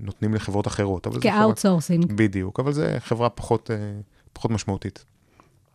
נותנים 0.03 0.35
לחברות 0.35 0.67
אחרות. 0.67 1.07
כ 1.21 1.34
outsourcing. 1.34 2.13
בדיוק, 2.13 2.61
אבל 2.61 2.73
זו 2.73 2.83
חברה 2.99 3.29
פחות, 3.29 3.71
פחות 4.33 4.51
משמעותית. 4.51 5.05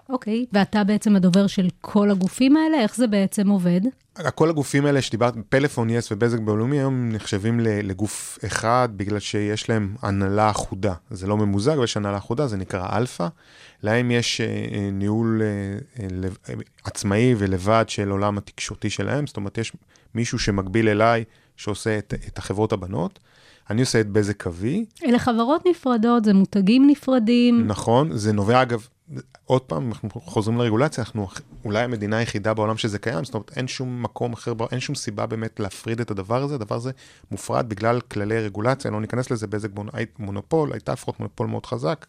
אוקיי, 0.09 0.45
ואתה 0.53 0.83
בעצם 0.83 1.15
הדובר 1.15 1.47
של 1.47 1.67
כל 1.81 2.11
הגופים 2.11 2.57
האלה? 2.57 2.81
איך 2.81 2.95
זה 2.95 3.07
בעצם 3.07 3.49
עובד? 3.49 3.81
כל 4.35 4.49
הגופים 4.49 4.85
האלה 4.85 5.01
שדיברת, 5.01 5.33
פלאפון, 5.49 5.89
יס 5.89 6.11
ובזק 6.11 6.39
בינלאומי, 6.39 6.77
היום 6.77 7.09
נחשבים 7.11 7.59
לגוף 7.59 8.39
אחד 8.45 8.89
בגלל 8.95 9.19
שיש 9.19 9.69
להם 9.69 9.95
הנהלה 10.01 10.49
אחודה. 10.49 10.93
זה 11.11 11.27
לא 11.27 11.37
ממוזג, 11.37 11.73
אבל 11.73 11.83
יש 11.83 11.97
הנהלה 11.97 12.17
אחודה, 12.17 12.47
זה 12.47 12.57
נקרא 12.57 12.97
אלפא. 12.97 13.27
להם 13.83 14.11
יש 14.11 14.41
אה, 14.41 14.45
אה, 14.47 14.89
ניהול 14.91 15.41
אה, 15.41 16.07
עצמאי 16.83 17.35
ולבד 17.38 17.85
של 17.88 18.09
עולם 18.09 18.38
התקשורתי 18.38 18.89
שלהם, 18.89 19.27
זאת 19.27 19.38
אומרת, 19.38 19.57
יש 19.57 19.71
מישהו 20.15 20.39
שמקביל 20.39 20.89
אליי, 20.89 21.23
שעושה 21.55 21.97
את, 21.97 22.13
את 22.27 22.38
החברות 22.38 22.73
הבנות. 22.73 23.19
אני 23.69 23.81
עושה 23.81 24.01
את 24.01 24.07
בזק 24.07 24.43
קווי, 24.43 24.85
אלה 25.05 25.19
חברות 25.19 25.61
נפרדות, 25.67 26.25
זה 26.25 26.33
מותגים 26.33 26.88
נפרדים. 26.88 27.67
נכון, 27.67 28.17
זה 28.17 28.33
נובע 28.33 28.61
אגב, 28.61 28.88
עוד 29.45 29.61
פעם, 29.61 29.89
אנחנו 29.89 30.09
חוזרים 30.09 30.57
לרגולציה, 30.57 31.03
אנחנו 31.03 31.27
אולי 31.65 31.83
המדינה 31.83 32.17
היחידה 32.17 32.53
בעולם 32.53 32.77
שזה 32.77 33.00
קיים, 33.00 33.25
זאת 33.25 33.33
אומרת, 33.33 33.51
אין 33.57 33.67
שום 33.67 34.03
מקום 34.03 34.33
אחר, 34.33 34.53
אין 34.71 34.79
שום 34.79 34.95
סיבה 34.95 35.25
באמת 35.25 35.59
להפריד 35.59 36.01
את 36.01 36.11
הדבר 36.11 36.43
הזה, 36.43 36.55
הדבר 36.55 36.75
הזה 36.75 36.91
מופרד 37.31 37.69
בגלל 37.69 38.01
כללי 38.01 38.39
רגולציה, 38.39 38.91
לא 38.91 39.01
ניכנס 39.01 39.31
לזה, 39.31 39.47
בזק 39.47 39.69
מונופול, 40.19 40.73
הייתה 40.73 40.93
לפחות 40.93 41.19
מונופול 41.19 41.47
מאוד 41.47 41.65
חזק, 41.65 42.05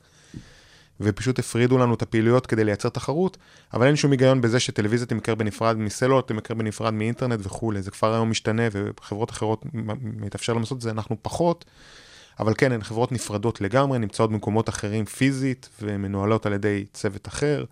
ופשוט 1.00 1.38
הפרידו 1.38 1.78
לנו 1.78 1.94
את 1.94 2.02
הפעילויות 2.02 2.46
כדי 2.46 2.64
לייצר 2.64 2.88
תחרות, 2.88 3.36
אבל 3.74 3.86
אין 3.86 3.96
שום 3.96 4.10
היגיון 4.10 4.40
בזה 4.40 4.60
שטלוויזיה 4.60 5.06
תמכר 5.06 5.34
בנפרד 5.34 5.76
מסלולר, 5.76 6.20
תמכר 6.20 6.54
בנפרד 6.54 6.94
מאינטרנט 6.94 7.40
וכולי, 7.42 7.82
זה 7.82 7.90
כבר 7.90 8.14
היום 8.14 8.30
משתנה, 8.30 8.62
וחברות 8.72 9.30
אחרות 9.30 9.64
מתאפשר 10.02 10.52
לעשות 10.52 10.76
את 10.76 10.82
זה, 10.82 10.90
אנחנו 10.90 11.16
פחות. 11.22 11.64
אבל 12.40 12.54
כן, 12.58 12.72
הן 12.72 12.82
חברות 12.82 13.12
נפרדות 13.12 13.60
לגמרי, 13.60 13.98
נמצאות 13.98 14.30
במקומות 14.30 14.68
אחרים 14.68 15.04
פיזית 15.04 15.68
ומנוהלות 15.82 16.46
על 16.46 16.52
ידי 16.52 16.84
צוות 16.92 17.28
אחר. 17.28 17.64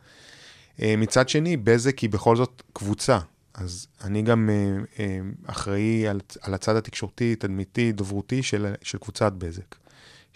אה, 0.82 0.94
מצד 0.96 1.28
שני, 1.28 1.56
בזק 1.56 1.98
היא 1.98 2.10
בכל 2.10 2.36
זאת 2.36 2.62
קבוצה, 2.72 3.18
אז 3.54 3.86
אני 4.04 4.22
גם 4.22 4.50
אה, 4.50 4.76
אה, 4.98 5.18
אחראי 5.46 6.08
על, 6.08 6.20
על 6.40 6.54
הצד 6.54 6.76
התקשורתי, 6.76 7.36
תדמיתי, 7.36 7.92
דוברותי 7.92 8.42
של, 8.42 8.74
של 8.82 8.98
קבוצת 8.98 9.32
בזק. 9.32 9.79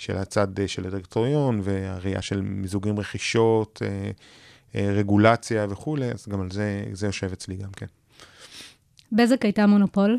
של 0.05 0.17
הצד 0.17 0.61
אה, 0.61 0.69
של 0.69 0.87
הדירקטוריון 0.87 1.61
והראייה 1.63 2.23
של 2.23 2.41
מיזוגים 2.41 2.99
רכישות, 2.99 3.83
אה, 3.85 4.11
אה, 4.75 4.93
רגולציה 4.93 5.67
וכולי, 5.71 6.11
אז 6.11 6.29
גם 6.29 6.41
על 6.41 6.51
זה, 6.51 6.85
זה 6.93 7.07
יושב 7.07 7.33
אצלי 7.33 7.57
גם 7.57 7.71
כן. 7.71 7.87
בזק 9.13 9.45
הייתה 9.45 9.67
מונופול, 9.67 10.19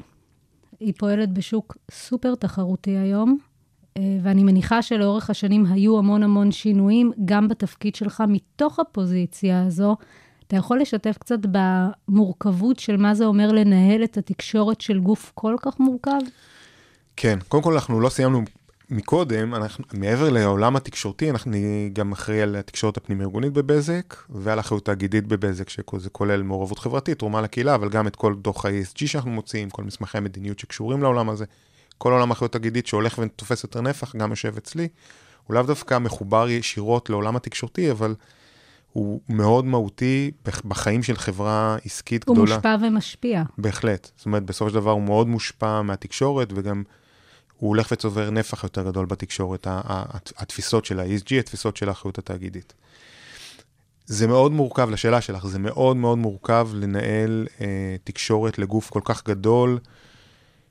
היא 0.80 0.94
פועלת 0.98 1.34
בשוק 1.34 1.78
סופר 1.92 2.36
תחרותי 2.36 2.98
היום, 2.98 3.38
ואני 4.22 4.44
מניחה 4.44 4.82
שלאורך 4.82 5.30
השנים 5.30 5.66
היו 5.66 5.98
המון 6.00 6.24
המון 6.24 6.52
שינויים, 6.52 7.12
גם 7.26 7.48
בתפקיד 7.48 7.96
שלך 7.96 8.24
מתוך 8.28 8.80
הפוזיציה 8.80 9.66
הזו. 9.66 9.96
אתה 10.48 10.56
יכול 10.56 10.82
לשתף 10.82 11.18
קצת 11.20 11.40
במורכבות 11.52 12.80
של 12.80 12.98
מה 12.98 13.16
זה 13.16 13.26
אומר 13.26 13.52
לנהל 13.52 14.04
את 14.04 14.18
התקשורת 14.18 14.82
של 14.82 15.00
גוף 15.00 15.32
כל 15.36 15.56
כך 15.62 15.80
מורכב? 15.80 16.20
כן, 17.16 17.40
קודם 17.48 17.64
כל 17.64 17.74
אנחנו 17.74 18.02
לא 18.02 18.10
סיימנו 18.10 18.42
מקודם, 18.90 19.56
אנחנו, 19.56 19.86
מעבר 19.94 20.30
לעולם 20.30 20.76
התקשורתי, 20.76 21.30
אנחנו 21.30 21.52
אני 21.52 21.90
גם 21.94 22.12
אחראי 22.12 22.42
על 22.42 22.56
התקשורת 22.56 22.98
הפנים-ארגונית 22.98 23.54
בבזק, 23.54 24.16
ועל 24.30 24.60
אחריות 24.60 24.86
תאגידית 24.86 25.28
בבזק, 25.28 25.70
שזה 25.70 26.10
כולל 26.10 26.42
מעורבות 26.44 26.80
חברתית, 26.80 27.20
תרומה 27.20 27.42
לקהילה, 27.42 27.76
אבל 27.76 27.90
גם 27.90 28.08
את 28.08 28.16
כל 28.16 28.36
דוח 28.36 28.66
ה-ESG 28.66 29.08
שאנחנו 29.08 29.32
מוציאים, 29.32 29.70
כל 29.70 29.84
מסמכי 29.84 30.18
המדיניות 30.18 30.60
שקשורים 30.60 31.02
לעולם 31.04 31.30
הזה, 31.30 31.46
כל 31.98 32.12
עולם 32.12 32.30
האחריות 32.32 32.52
תאגידית 32.52 32.88
שהולך 32.88 33.20
ותופס 33.20 33.64
יותר 33.64 33.82
נפח, 33.82 34.16
גם 34.16 34.30
יושב 34.30 34.58
אצלי. 34.58 34.88
הוא 35.48 35.56
לאו 35.56 35.64
דווקא 35.64 35.98
מחובר 35.98 36.50
ישירות 36.50 37.10
לעולם 37.10 37.36
התקשורתי, 37.36 37.92
אבל 37.92 38.16
הוא 38.94 39.22
מאוד 39.30 39.66
מהותי 39.66 40.32
בח- 40.46 40.62
בחיים 40.66 41.04
של 41.04 41.16
חברה 41.18 41.78
עסקית 41.86 42.28
הוא 42.28 42.36
גדולה. 42.36 42.56
מושפע 42.56 42.76
ומשפיע. 42.82 43.44
בהחלט. 43.58 44.12
זאת 44.16 44.26
אומרת, 44.26 44.44
בסופו 44.44 44.70
של 44.70 44.76
דבר 44.76 44.92
הוא 44.92 45.02
מאוד 45.02 45.28
מושפע 45.28 45.82
מהתקשורת, 45.82 46.50
וגם 46.56 46.84
הוא 47.58 47.70
הולך 47.70 47.88
וצובר 47.92 48.30
נפח 48.30 48.64
יותר 48.64 48.84
גדול 48.84 49.06
בתקשורת, 49.06 49.68
התפיסות 50.38 50.86
של 50.86 51.00
ה-ESG, 51.00 51.36
התפיסות 51.40 51.78
של 51.78 51.90
האחריות 51.90 52.18
התאגידית. 52.18 52.74
זה 54.06 54.28
מאוד 54.28 54.52
מורכב, 54.52 54.90
לשאלה 54.90 55.22
שלך, 55.22 55.46
זה 55.48 55.60
מאוד 55.60 55.98
מאוד 55.98 56.18
מורכב 56.18 56.70
לנהל 56.74 57.48
אה, 57.62 57.96
תקשורת 58.04 58.60
לגוף 58.60 58.90
כל 58.90 59.02
כך 59.04 59.26
גדול, 59.28 59.80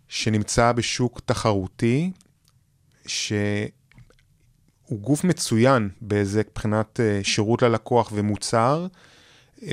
שנמצא 0.08 0.72
בשוק 0.72 1.20
תחרותי, 1.24 2.10
שהוא 3.06 3.70
גוף 4.90 5.24
מצוין 5.24 5.88
באיזה 6.00 6.42
מבחינת 6.50 7.00
אה, 7.00 7.20
שירות 7.22 7.62
ללקוח 7.62 8.10
ומוצר, 8.14 8.86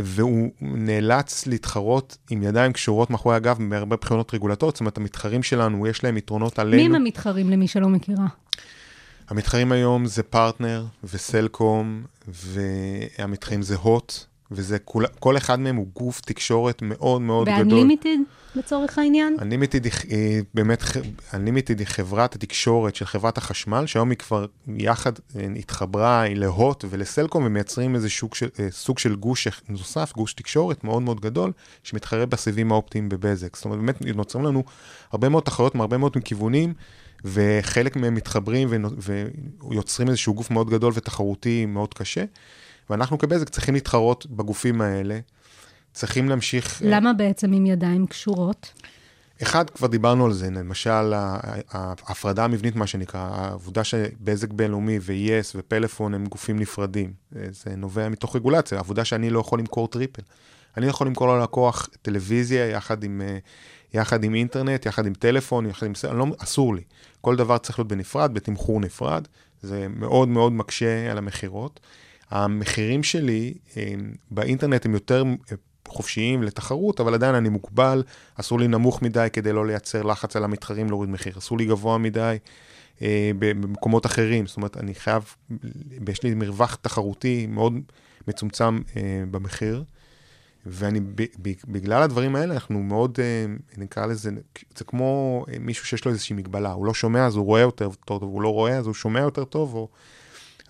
והוא 0.04 0.50
נאלץ 0.62 1.48
להתחרות 1.48 2.18
עם 2.30 2.44
ידיים 2.44 2.74
קשורות 2.74 3.10
מאחורי 3.10 3.36
הגב 3.36 3.58
מהרבה 3.60 3.96
בחינות 3.96 4.34
רגולטוריות, 4.34 4.76
זאת 4.76 4.80
אומרת, 4.80 4.98
המתחרים 4.98 5.44
שלנו, 5.44 5.88
יש 5.88 6.04
להם 6.04 6.18
יתרונות 6.18 6.60
עלינו. 6.60 6.78
מי 6.78 6.86
הם 6.86 6.96
המתחרים 6.96 7.50
למי 7.50 7.68
שלא 7.68 7.90
מכירה? 7.90 8.28
המתחרים 9.30 9.72
היום 9.72 10.06
זה 10.06 10.24
פרטנר 10.24 10.86
וסלקום, 11.04 12.04
והמתחרים 12.28 13.62
זה 13.62 13.76
הוט, 13.76 14.14
וזה 14.52 14.80
כול, 14.80 15.06
כל 15.20 15.38
אחד 15.38 15.60
מהם 15.60 15.76
הוא 15.76 15.88
גוף 15.94 16.22
תקשורת 16.22 16.82
מאוד 16.82 17.22
מאוד 17.22 17.50
גדול. 17.60 17.80
ו-Unlimited 17.80 18.42
לצורך 18.56 18.98
העניין? 18.98 19.36
Unlimited 19.40 19.84
היא 19.84 19.92
היא 20.10 20.44
באמת, 20.54 20.82
Unlimited 21.32 21.80
היא 21.80 21.86
חברת 21.88 22.36
התקשורת 22.36 22.96
של 22.96 23.06
חברת 23.06 23.38
החשמל, 23.38 23.86
שהיום 23.86 24.10
היא 24.10 24.18
כבר 24.18 24.46
יחד 24.78 25.12
אה, 25.36 25.48
התחברה 25.60 26.24
להוט 26.30 26.86
ולסלקום, 26.90 27.46
ומייצרים 27.46 27.96
איזה 27.96 28.10
שוק 28.10 28.36
של, 28.36 28.50
אה, 28.60 28.68
סוג 28.72 29.00
של 29.00 29.16
גוש 29.16 29.48
נוסף, 29.70 30.14
גוש 30.16 30.34
תקשורת 30.34 30.84
מאוד 30.84 31.02
מאוד 31.02 31.20
גדול, 31.20 31.52
שמתחרה 31.84 32.26
בסיבים 32.26 32.72
האופטיים 32.72 33.10
בבזק. 33.10 33.56
זאת 33.56 33.66
אומרת, 33.66 33.80
באמת 33.80 34.02
נוצרים 34.16 34.46
לנו 34.46 34.64
הרבה 35.12 35.30
מאוד 35.30 35.44
תחרויות 35.44 35.76
מהרבה 35.76 35.98
מאוד 35.98 36.18
כיוונים, 36.26 36.74
וחלק 37.26 37.96
מהם 37.96 38.16
מתחברים 38.16 38.70
ויוצרים 39.70 40.10
איזשהו 40.10 40.34
גוף 40.34 40.52
מאוד 40.52 40.70
גדול 40.70 40.94
ותחרותי 40.96 41.66
מאוד 41.66 41.94
קשה, 41.94 42.24
ואנחנו 42.92 43.18
כבזק 43.18 43.50
צריכים 43.50 43.74
להתחרות 43.74 44.26
בגופים 44.26 44.82
האלה. 44.82 45.20
צריכים 45.94 46.30
להמשיך... 46.30 46.82
אה, 46.82 46.88
למה 46.90 47.14
בעצם 47.14 47.54
עם 47.54 47.66
ידיים 47.66 48.08
קשורות? 48.08 48.74
אחד, 49.44 49.70
כבר 49.70 49.88
דיברנו 49.88 50.26
על 50.26 50.34
זה, 50.34 50.50
למשל 50.50 51.14
ההפרדה 51.72 52.44
המבנית, 52.44 52.76
מה 52.76 52.88
שנקרא, 52.88 53.20
העובדה 53.34 53.84
שבזק 53.84 54.52
בינלאומי 54.52 55.00
ו-yes 55.02 55.56
ופלאפון 55.56 56.14
הם 56.14 56.26
גופים 56.26 56.60
נפרדים, 56.60 57.14
אה, 57.36 57.42
זה 57.52 57.76
נובע 57.76 58.10
מתוך 58.10 58.36
רגולציה, 58.36 58.78
העובדה 58.78 59.06
שאני 59.06 59.30
לא 59.30 59.40
יכול 59.40 59.60
למכור 59.60 59.88
triple. 59.88 60.22
אני 60.78 60.88
יכול 60.88 61.08
למכור 61.08 61.38
ללקוח 61.38 61.90
טלוויזיה 62.02 62.70
יחד 62.70 63.04
עם, 63.04 63.22
אה, 63.22 63.38
יחד 63.94 64.24
עם 64.24 64.36
אינטרנט, 64.36 64.86
יחד 64.86 65.06
עם 65.06 65.14
טלפון, 65.14 65.66
יחד 65.66 65.86
עם... 65.86 65.94
לא, 66.14 66.26
אסור 66.38 66.76
לי. 66.76 66.82
כל 67.22 67.36
דבר 67.36 67.58
צריך 67.58 67.80
להיות 67.80 67.88
בנפרד, 67.88 68.34
בתמחור 68.34 68.80
נפרד, 68.80 69.28
זה 69.62 69.88
מאוד 69.90 70.28
מאוד 70.28 70.52
מקשה 70.54 71.12
על 71.12 71.18
המכירות. 71.18 71.80
המחירים 72.32 73.04
שלי 73.04 73.54
אה, 73.78 73.94
באינטרנט 74.32 74.86
הם 74.86 74.94
יותר 74.94 75.24
אה, 75.24 75.56
חופשיים 75.88 76.44
לתחרות, 76.44 77.00
אבל 77.00 77.14
עדיין 77.14 77.36
אני 77.36 77.50
מוגבל, 77.50 78.04
אסור 78.36 78.60
לי 78.60 78.68
נמוך 78.68 79.02
מדי 79.02 79.28
כדי 79.34 79.54
לא 79.54 79.68
לייצר 79.68 80.04
לחץ 80.04 80.36
על 80.36 80.44
המתחרים 80.44 80.90
להוריד 80.90 81.10
מחיר, 81.10 81.38
אסור 81.38 81.58
לי 81.58 81.66
גבוה 81.66 81.98
מדי 81.98 82.38
אה, 83.02 83.32
במקומות 83.40 84.06
אחרים, 84.06 84.48
זאת 84.48 84.58
אומרת, 84.58 84.78
אני 84.78 84.96
חייב, 84.96 85.36
יש 86.10 86.24
לי 86.24 86.34
מרווח 86.34 86.76
תחרותי 86.76 87.48
מאוד 87.48 87.74
מצומצם 88.28 88.80
במחיר, 89.32 89.84
ואני, 90.66 91.00
בגלל 91.68 92.02
הדברים 92.02 92.36
האלה, 92.36 92.54
אנחנו 92.54 92.84
מאוד, 92.84 93.20
נקרא 93.78 94.06
לזה, 94.06 94.32
זה 94.78 94.84
כמו 94.84 95.46
מישהו 95.60 95.86
שיש 95.86 96.06
לו 96.06 96.12
איזושהי 96.12 96.36
מגבלה, 96.36 96.72
הוא 96.72 96.86
לא 96.86 96.94
שומע 96.94 97.26
אז 97.26 97.36
הוא 97.36 97.46
רואה 97.46 97.62
יותר 97.62 97.90
טוב, 98.06 98.24
הוא 98.24 98.42
לא 98.42 98.54
רואה 98.54 98.78
אז 98.78 98.86
הוא 98.86 98.94
שומע 98.94 99.20
יותר 99.20 99.44
טוב, 99.44 99.74
או... 99.74 99.88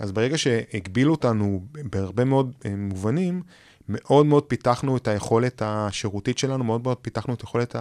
אז 0.01 0.12
ברגע 0.12 0.38
שהגבילו 0.38 1.12
אותנו 1.12 1.62
בהרבה 1.91 2.25
מאוד 2.25 2.51
אה, 2.65 2.75
מובנים, 2.77 3.41
מאוד 3.89 4.25
מאוד 4.25 4.43
פיתחנו 4.43 4.98
את 4.98 5.08
היכולת 5.08 5.62
השירותית 5.65 6.38
שלנו, 6.38 6.63
מאוד 6.63 6.84
מאוד 6.84 6.98
פיתחנו 6.98 7.34
את 7.34 7.41
היכולת. 7.41 7.75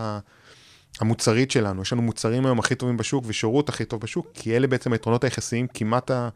המוצרית 1.00 1.50
שלנו. 1.50 1.82
יש 1.82 1.92
לנו 1.92 2.02
מוצרים 2.02 2.46
היום 2.46 2.58
הכי 2.58 2.74
טובים 2.74 2.96
בשוק 2.96 3.24
ושירות 3.26 3.68
הכי 3.68 3.84
טוב 3.84 4.00
בשוק, 4.00 4.26
כי 4.34 4.56
אלה 4.56 4.66
בעצם 4.66 4.92
היתרונות 4.92 5.24
היחסיים 5.24 5.66
כמעט 5.74 6.10
ה... 6.10 6.28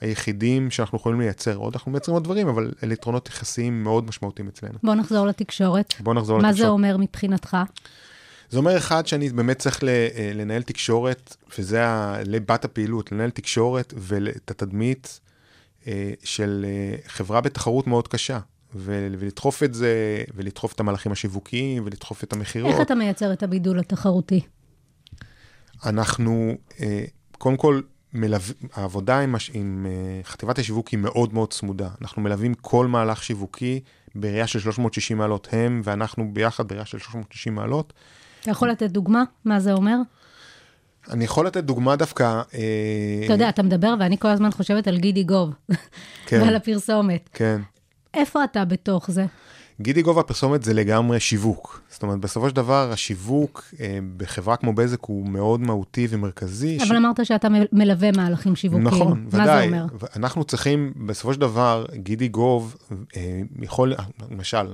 היחידים 0.00 0.70
שאנחנו 0.70 0.98
יכולים 0.98 1.20
לייצר. 1.20 1.56
עוד 1.56 1.72
אנחנו 1.74 1.92
מייצרים 1.92 2.14
עוד 2.14 2.24
דברים, 2.24 2.48
אבל 2.48 2.72
אלה 2.82 2.92
יתרונות 2.92 3.28
יחסיים 3.28 3.84
מאוד 3.84 4.04
משמעותיים 4.04 4.48
אצלנו. 4.48 4.74
בוא 4.82 4.94
נחזור 4.94 5.26
לתקשורת. 5.26 5.94
בוא 6.00 6.14
נחזור 6.14 6.38
מה 6.38 6.48
לתקשורת. 6.48 6.66
זה 6.66 6.72
אומר 6.72 6.96
מבחינתך? 6.96 7.56
זה 8.50 8.58
אומר 8.58 8.76
אחד 8.76 9.06
שאני 9.06 9.28
באמת 9.28 9.58
צריך 9.58 9.84
אה, 9.84 10.30
לנהל 10.34 10.62
תקשורת, 10.62 11.36
וזה 11.58 11.84
ליבת 12.26 12.64
הפעילות, 12.64 13.12
לנהל 13.12 13.30
תקשורת 13.30 13.94
ואת 13.96 14.50
התדמית 14.50 15.20
אה, 15.86 16.12
של 16.24 16.66
אה, 16.68 16.96
חברה 17.06 17.40
בתחרות 17.40 17.86
מאוד 17.86 18.08
קשה. 18.08 18.38
ולדחוף 18.74 19.62
את 19.62 19.74
זה, 19.74 20.22
ולדחוף 20.34 20.72
את 20.72 20.80
המהלכים 20.80 21.12
השיווקיים, 21.12 21.82
ולדחוף 21.86 22.24
את 22.24 22.32
המכירות. 22.32 22.72
איך 22.72 22.80
אתה 22.80 22.94
מייצר 22.94 23.32
את 23.32 23.42
הבידול 23.42 23.78
התחרותי? 23.78 24.40
אנחנו, 25.84 26.54
קודם 27.38 27.56
כל, 27.56 27.80
מלו... 28.12 28.36
העבודה 28.72 29.20
עם, 29.20 29.34
הש... 29.34 29.50
עם 29.54 29.86
חטיבת 30.24 30.58
השיווק 30.58 30.88
היא 30.88 30.98
מאוד 30.98 31.34
מאוד 31.34 31.52
צמודה. 31.52 31.88
אנחנו 32.02 32.22
מלווים 32.22 32.54
כל 32.54 32.86
מהלך 32.86 33.22
שיווקי 33.22 33.80
בראייה 34.14 34.46
של 34.46 34.60
360 34.60 35.18
מעלות, 35.18 35.48
הם 35.52 35.80
ואנחנו 35.84 36.34
ביחד 36.34 36.68
בראייה 36.68 36.86
של 36.86 36.98
360 36.98 37.54
מעלות. 37.54 37.92
אתה 38.40 38.50
יכול 38.50 38.70
לתת 38.70 38.90
דוגמה? 38.90 39.22
מה 39.44 39.60
זה 39.60 39.72
אומר? 39.72 39.96
אני 41.10 41.24
יכול 41.24 41.46
לתת 41.46 41.64
דוגמה 41.64 41.96
דווקא... 41.96 42.42
אה, 42.54 43.22
אתה 43.24 43.32
יודע, 43.32 43.48
אתה 43.48 43.62
מדבר 43.62 43.94
ואני 44.00 44.18
כל 44.18 44.28
הזמן 44.28 44.50
חושבת 44.50 44.88
על 44.88 44.98
גידי 44.98 45.22
גוב 45.22 45.50
כן. 46.26 46.40
ועל 46.42 46.56
הפרסומת. 46.56 47.28
כן. 47.32 47.60
איפה 48.14 48.44
אתה 48.44 48.64
בתוך 48.64 49.10
זה? 49.10 49.26
גידי 49.80 50.02
גובה 50.02 50.20
הפרסומת 50.20 50.62
זה 50.62 50.74
לגמרי 50.74 51.20
שיווק. 51.20 51.82
זאת 51.90 52.02
אומרת, 52.02 52.18
בסופו 52.18 52.48
של 52.48 52.56
דבר, 52.56 52.90
השיווק 52.92 53.64
אה, 53.80 53.98
בחברה 54.16 54.56
כמו 54.56 54.72
בזק 54.72 55.04
הוא 55.04 55.26
מאוד 55.28 55.60
מהותי 55.60 56.06
ומרכזי. 56.10 56.78
אבל 56.88 56.96
אמרת 56.96 57.26
שאתה 57.26 57.48
מלווה 57.72 58.10
מהלכים 58.16 58.56
שיווקיים. 58.56 58.86
נכון, 58.86 59.26
מה 59.32 59.42
ודאי. 59.42 59.70
זה 59.70 59.76
אומר? 59.76 59.86
אנחנו 60.16 60.44
צריכים, 60.44 60.92
בסופו 61.06 61.34
של 61.34 61.40
דבר, 61.40 61.86
גידי 61.94 62.28
גוב 62.28 62.76
אה, 63.16 63.40
יכול, 63.62 63.94
למשל, 64.30 64.66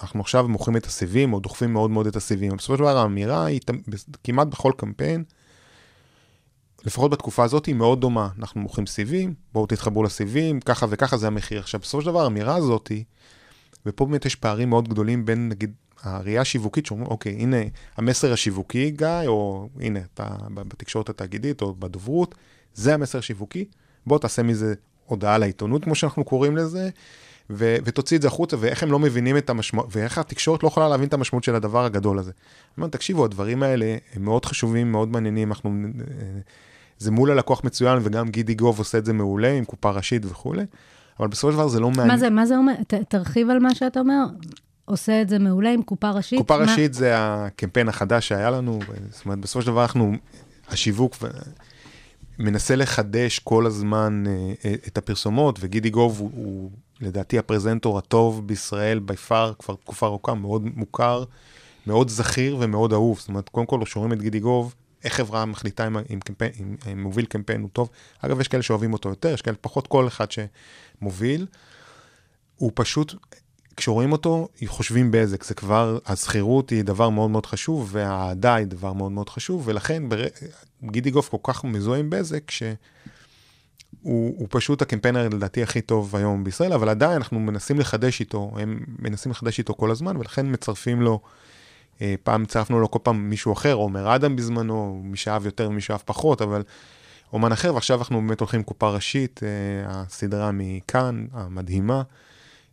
אנחנו 0.00 0.20
עכשיו 0.20 0.48
מוכרים 0.48 0.76
את 0.76 0.86
הסיבים, 0.86 1.32
או 1.32 1.40
דוחפים 1.40 1.72
מאוד 1.72 1.90
מאוד 1.90 2.06
את 2.06 2.16
הסיבים. 2.16 2.56
בסופו 2.56 2.74
של 2.76 2.82
דבר 2.82 2.96
האמירה 2.96 3.44
היא 3.44 3.60
כמעט 4.24 4.46
בכל 4.46 4.72
קמפיין, 4.76 5.24
לפחות 6.84 7.10
בתקופה 7.10 7.44
הזאת, 7.44 7.66
היא 7.66 7.74
מאוד 7.74 8.00
דומה. 8.00 8.28
אנחנו 8.38 8.60
מוכרים 8.60 8.86
סיבים, 8.86 9.34
בואו 9.52 9.66
תתחברו 9.66 10.02
לסיבים, 10.02 10.60
ככה 10.60 10.86
וככה 10.90 11.16
זה 11.16 11.26
המחיר. 11.26 11.58
עכשיו, 11.58 11.80
בסופו 11.80 12.00
של 12.02 12.06
דבר 12.06 12.24
האמירה 12.24 12.56
הזאת, 12.56 12.92
ופה 13.86 14.06
באמת 14.06 14.26
יש 14.26 14.34
פערים 14.34 14.70
מאוד 14.70 14.88
גדולים 14.88 15.24
בין, 15.24 15.48
נגיד, 15.48 15.72
הראייה 16.02 16.40
השיווקית, 16.40 16.86
שאומרים, 16.86 17.06
אוקיי, 17.06 17.32
הנה 17.32 17.56
המסר 17.96 18.32
השיווקי, 18.32 18.90
גיא, 18.90 19.26
או 19.26 19.68
הנה, 19.80 20.00
אתה 20.14 20.28
בתקשורת 20.54 21.08
התאגידית 21.08 21.62
או 21.62 21.74
בדוברות, 21.74 22.34
זה 22.74 22.94
המסר 22.94 23.18
השיווקי, 23.18 23.64
בוא 24.06 24.18
תעשה 24.18 24.42
מזה 24.42 24.74
הודעה 25.06 25.38
לעיתונות, 25.38 25.84
כמו 25.84 25.94
שאנחנו 25.94 26.24
קוראים 26.24 26.56
לזה, 26.56 26.90
ו- 27.52 27.76
ותוציא 27.84 28.16
את 28.16 28.22
זה 28.22 28.28
החוצה, 28.28 28.56
ואיך 28.60 28.82
הם 28.82 28.92
לא 28.92 28.98
מבינים 28.98 29.36
את 29.36 29.50
המשמעות, 29.50 29.86
ואיך 29.90 30.18
התקשורת 30.18 30.62
לא 30.62 30.68
יכולה 30.68 30.88
להבין 30.88 31.08
את 31.08 31.14
המשמעות 31.14 31.44
של 31.44 31.54
הדבר 31.54 31.84
הגדול 31.84 32.18
הזה. 32.18 32.30
אני 32.30 32.74
אומר, 32.82 32.88
תקשיבו, 32.88 33.24
הדברים 33.24 33.62
האלה 33.62 33.96
הם 34.14 34.24
מאוד 34.24 34.44
חשובים, 34.44 34.92
מאוד 34.92 35.08
מעניינים, 35.08 35.48
אנחנו... 35.48 35.70
אה, 35.70 36.40
זה 36.98 37.10
מול 37.10 37.30
הלקוח 37.30 37.64
מצוין, 37.64 37.98
וגם 38.02 38.28
גידי 38.28 38.54
גוב 38.54 38.78
עושה 38.78 38.98
את 38.98 39.04
זה 39.04 39.12
מעולה, 39.12 39.52
עם 39.52 39.64
קופה 39.64 39.90
ראשית 39.90 40.22
וכולי, 40.24 40.62
אבל 41.20 41.28
בסופו 41.28 41.50
של 41.52 41.56
דבר 41.58 41.68
זה 41.68 41.80
לא 41.80 41.88
מעניין. 41.90 42.08
מה 42.08 42.16
זה, 42.16 42.30
מה 42.30 42.46
זה 42.46 42.56
אומר? 42.56 42.72
ת, 42.86 42.94
תרחיב 42.94 43.50
על 43.50 43.58
מה 43.58 43.74
שאתה 43.74 44.00
אומר. 44.00 44.24
עושה 44.84 45.22
את 45.22 45.28
זה 45.28 45.38
מעולה 45.38 45.70
עם 45.72 45.82
קופה 45.82 46.10
ראשית. 46.10 46.38
קופה 46.38 46.56
מה- 46.58 46.62
ראשית 46.62 46.94
זה 46.94 47.12
הקמפיין 47.16 47.88
החדש 47.88 48.28
שהיה 48.28 48.50
לנו, 48.50 48.78
זאת 49.10 49.24
אומרת, 49.24 49.38
בסופו 49.38 49.60
של 49.62 49.66
דבר 49.66 49.82
אנחנו, 49.82 50.12
השיווק 50.68 51.16
ו- 51.22 51.28
מנסה 52.38 52.76
לחדש 52.76 53.38
כל 53.38 53.66
הזמן 53.66 54.24
אה, 54.26 54.52
אה, 54.64 54.74
את 54.88 54.98
הפרסומות, 54.98 55.58
וגידי 55.62 55.90
גוב 55.90 56.18
הוא, 56.20 56.30
הוא 56.34 56.70
לדעתי 57.00 57.38
הפרזנטור 57.38 57.98
הטוב 57.98 58.46
בישראל 58.46 58.98
בי 58.98 59.16
פאר, 59.16 59.52
כבר 59.58 59.74
תקופה 59.74 60.06
ארוכה, 60.06 60.34
מאוד 60.34 60.62
מוכר, 60.74 61.24
מאוד 61.86 62.08
זכיר 62.08 62.56
ומאוד 62.60 62.92
אהוב. 62.92 63.18
זאת 63.18 63.28
אומרת, 63.28 63.48
קודם 63.48 63.66
כל, 63.66 63.80
כשרואים 63.84 64.12
את 64.12 64.22
גידי 64.22 64.40
גוב, 64.40 64.74
איך 65.04 65.14
חברה 65.14 65.44
מחליטה 65.44 65.86
אם, 65.86 65.96
אם, 65.96 66.20
קמפיין, 66.20 66.52
אם, 66.60 66.76
אם 66.92 67.02
מוביל 67.02 67.24
קמפיין 67.24 67.60
הוא 67.60 67.70
טוב. 67.72 67.90
אגב, 68.20 68.40
יש 68.40 68.48
כאלה 68.48 68.62
שאוהבים 68.62 68.92
אותו 68.92 69.08
יותר, 69.08 69.28
יש 69.28 69.42
כאלה 69.42 69.56
פחות, 69.60 69.86
כל 69.86 70.08
אחד 70.08 70.26
שמוביל. 70.30 71.46
הוא 72.56 72.72
פשוט, 72.74 73.14
כשרואים 73.76 74.12
אותו, 74.12 74.48
חושבים 74.66 75.10
בזק, 75.10 75.44
זה 75.44 75.54
כבר, 75.54 75.98
הזכירות 76.06 76.70
היא 76.70 76.82
דבר 76.82 77.08
מאוד 77.08 77.30
מאוד 77.30 77.46
חשוב, 77.46 77.88
והאהדה 77.92 78.54
היא 78.54 78.66
דבר 78.66 78.92
מאוד 78.92 79.12
מאוד 79.12 79.28
חשוב, 79.28 79.62
ולכן 79.64 80.08
בר... 80.08 80.24
גידי 80.84 81.10
גוף 81.10 81.28
כל 81.28 81.36
כך 81.42 81.64
מזוהה 81.64 82.00
עם 82.00 82.10
בזק, 82.10 82.50
שהוא 82.50 82.74
הוא 84.02 84.46
פשוט 84.50 84.82
הקמפיינר 84.82 85.28
לדעתי 85.28 85.62
הכי 85.62 85.80
טוב 85.80 86.16
היום 86.16 86.44
בישראל, 86.44 86.72
אבל 86.72 86.88
עדיין 86.88 87.12
אנחנו 87.12 87.40
מנסים 87.40 87.80
לחדש 87.80 88.20
איתו, 88.20 88.50
הם 88.56 88.84
מנסים 88.98 89.32
לחדש 89.32 89.58
איתו 89.58 89.74
כל 89.74 89.90
הזמן, 89.90 90.16
ולכן 90.16 90.52
מצרפים 90.52 91.02
לו, 91.02 91.20
אה, 92.02 92.14
פעם 92.22 92.46
צרפנו 92.46 92.80
לו 92.80 92.90
כל 92.90 92.98
פעם 93.02 93.30
מישהו 93.30 93.52
אחר, 93.52 93.72
עומר 93.72 94.14
אדם 94.14 94.36
בזמנו, 94.36 95.00
מי 95.04 95.16
שאהב 95.16 95.46
יותר 95.46 95.68
ומי 95.68 95.80
שאהב 95.80 96.00
פחות, 96.04 96.42
אבל 96.42 96.62
אומן 97.32 97.52
אחר, 97.52 97.74
ועכשיו 97.74 97.98
אנחנו 97.98 98.20
באמת 98.20 98.40
הולכים 98.40 98.62
קופה 98.62 98.90
ראשית, 98.90 99.40
אה, 99.42 99.48
הסדרה 99.90 100.50
מכאן, 100.52 101.26
המדהימה. 101.32 102.02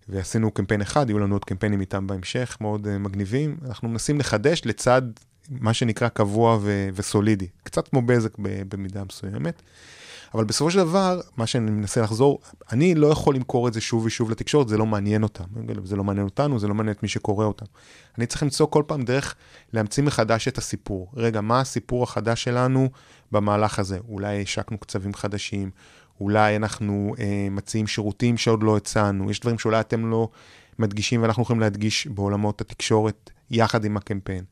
ועשינו 0.09 0.51
קמפיין 0.51 0.81
אחד, 0.81 1.09
יהיו 1.09 1.19
לנו 1.19 1.35
עוד 1.35 1.45
קמפיינים 1.45 1.81
איתם 1.81 2.07
בהמשך, 2.07 2.57
מאוד 2.61 2.87
uh, 2.87 2.89
מגניבים. 2.89 3.57
אנחנו 3.65 3.89
מנסים 3.89 4.19
לחדש 4.19 4.61
לצד 4.65 5.01
מה 5.49 5.73
שנקרא 5.73 6.07
קבוע 6.07 6.57
ו- 6.61 6.89
וסולידי, 6.93 7.47
קצת 7.63 7.87
כמו 7.87 8.01
בזק 8.01 8.37
במידה 8.69 9.03
מסוימת. 9.03 9.61
אבל 10.33 10.43
בסופו 10.43 10.71
של 10.71 10.77
דבר, 10.77 11.21
מה 11.37 11.47
שאני 11.47 11.71
מנסה 11.71 12.01
לחזור, 12.01 12.39
אני 12.71 12.95
לא 12.95 13.07
יכול 13.07 13.35
למכור 13.35 13.67
את 13.67 13.73
זה 13.73 13.81
שוב 13.81 14.05
ושוב 14.05 14.31
לתקשורת, 14.31 14.67
זה 14.67 14.77
לא 14.77 14.85
מעניין 14.85 15.23
אותם. 15.23 15.43
זה 15.83 15.95
לא 15.95 16.03
מעניין 16.03 16.25
אותנו, 16.25 16.59
זה 16.59 16.67
לא 16.67 16.73
מעניין 16.73 16.95
את 16.95 17.03
מי 17.03 17.09
שקורא 17.09 17.45
אותם. 17.45 17.65
אני 18.17 18.25
צריך 18.25 18.43
למצוא 18.43 18.67
כל 18.67 18.83
פעם 18.87 19.03
דרך 19.03 19.35
להמציא 19.73 20.03
מחדש 20.03 20.47
את 20.47 20.57
הסיפור. 20.57 21.11
רגע, 21.15 21.41
מה 21.41 21.59
הסיפור 21.59 22.03
החדש 22.03 22.43
שלנו 22.43 22.89
במהלך 23.31 23.79
הזה? 23.79 23.97
אולי 24.09 24.41
השקנו 24.41 24.77
קצבים 24.77 25.13
חדשים, 25.13 25.69
אולי 26.21 26.55
אנחנו 26.55 27.15
אה, 27.19 27.47
מציעים 27.51 27.87
שירותים 27.87 28.37
שעוד 28.37 28.63
לא 28.63 28.77
הצענו, 28.77 29.31
יש 29.31 29.39
דברים 29.39 29.59
שאולי 29.59 29.79
אתם 29.79 30.09
לא 30.09 30.29
מדגישים 30.79 31.21
ואנחנו 31.21 31.43
יכולים 31.43 31.59
להדגיש 31.59 32.07
בעולמות 32.07 32.61
התקשורת 32.61 33.29
יחד 33.51 33.85
עם 33.85 33.97
הקמפיין. 33.97 34.43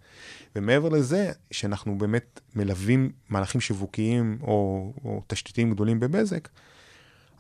ומעבר 0.56 0.90
לזה, 0.90 1.32
שאנחנו 1.52 1.98
באמת 1.98 2.40
מלווים 2.56 3.12
מהלכים 3.30 3.62
שיווקיים 3.62 4.38
או, 4.42 4.92
או 5.06 5.22
תשתיתיים 5.28 5.72
גדולים 5.72 6.00
בבזק, 6.00 6.48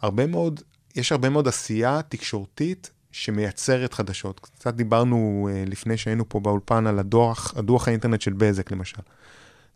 הרבה 0.01 0.27
מאוד, 0.27 0.61
יש 0.95 1.11
הרבה 1.11 1.29
מאוד 1.29 1.47
עשייה 1.47 2.01
תקשורתית 2.09 2.91
שמייצרת 3.11 3.93
חדשות. 3.93 4.39
קצת 4.39 4.73
דיברנו 4.73 5.49
אה, 5.51 5.63
לפני 5.67 5.97
שהיינו 5.97 6.29
פה 6.29 6.39
באולפן 6.39 6.87
על 6.87 6.99
הדוח, 6.99 7.53
הדוח 7.57 7.87
האינטרנט 7.87 8.21
של 8.21 8.33
בזק 8.33 8.71
למשל. 8.71 9.01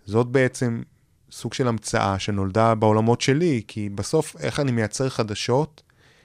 זאת 0.06 0.28
בעצם 0.28 0.82
סוג 1.32 1.54
של 1.54 1.67
המצאה 1.67 2.19
שנולדה 2.19 2.76
בעולמות 2.76 3.22
שלי, 3.22 3.62
כי 3.67 3.89
בסוף 3.89 4.36
איך 4.39 4.60
אני 4.60 4.72
מייצר 4.72 5.10
חדשות 5.10 5.82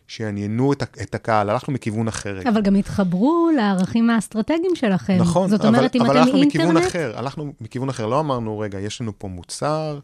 שיעניינו 0.09 0.73
את, 0.73 0.83
את 1.03 1.15
הקהל, 1.15 1.51
הלכנו 1.51 1.75
מכיוון 1.75 2.09
אחר. 2.09 2.49
אבל 2.49 2.63
גם 2.63 2.75
התחברו 2.75 3.51
לערכים 3.57 4.11
האסטרטגיים 4.11 4.75
שלכם. 4.77 5.17
נכון, 5.21 5.51
זאת 5.51 5.61
אבל, 5.61 5.69
אומרת, 5.69 5.97
אם 5.97 6.01
אבל 6.01 6.11
אתם 6.11 6.19
הלכנו 6.19 6.41
מכיוון 6.41 6.67
אינטרנט... 6.67 6.87
אחר, 6.87 7.13
הלכנו 7.19 7.53
מכיוון 7.61 7.89
אחר, 7.89 8.07
לא 8.07 8.21
אמרנו, 8.21 8.59
רגע, 8.59 8.81
יש 8.81 9.01
לנו 9.01 9.13
פה 9.19 9.29
מוצר, 9.29 9.99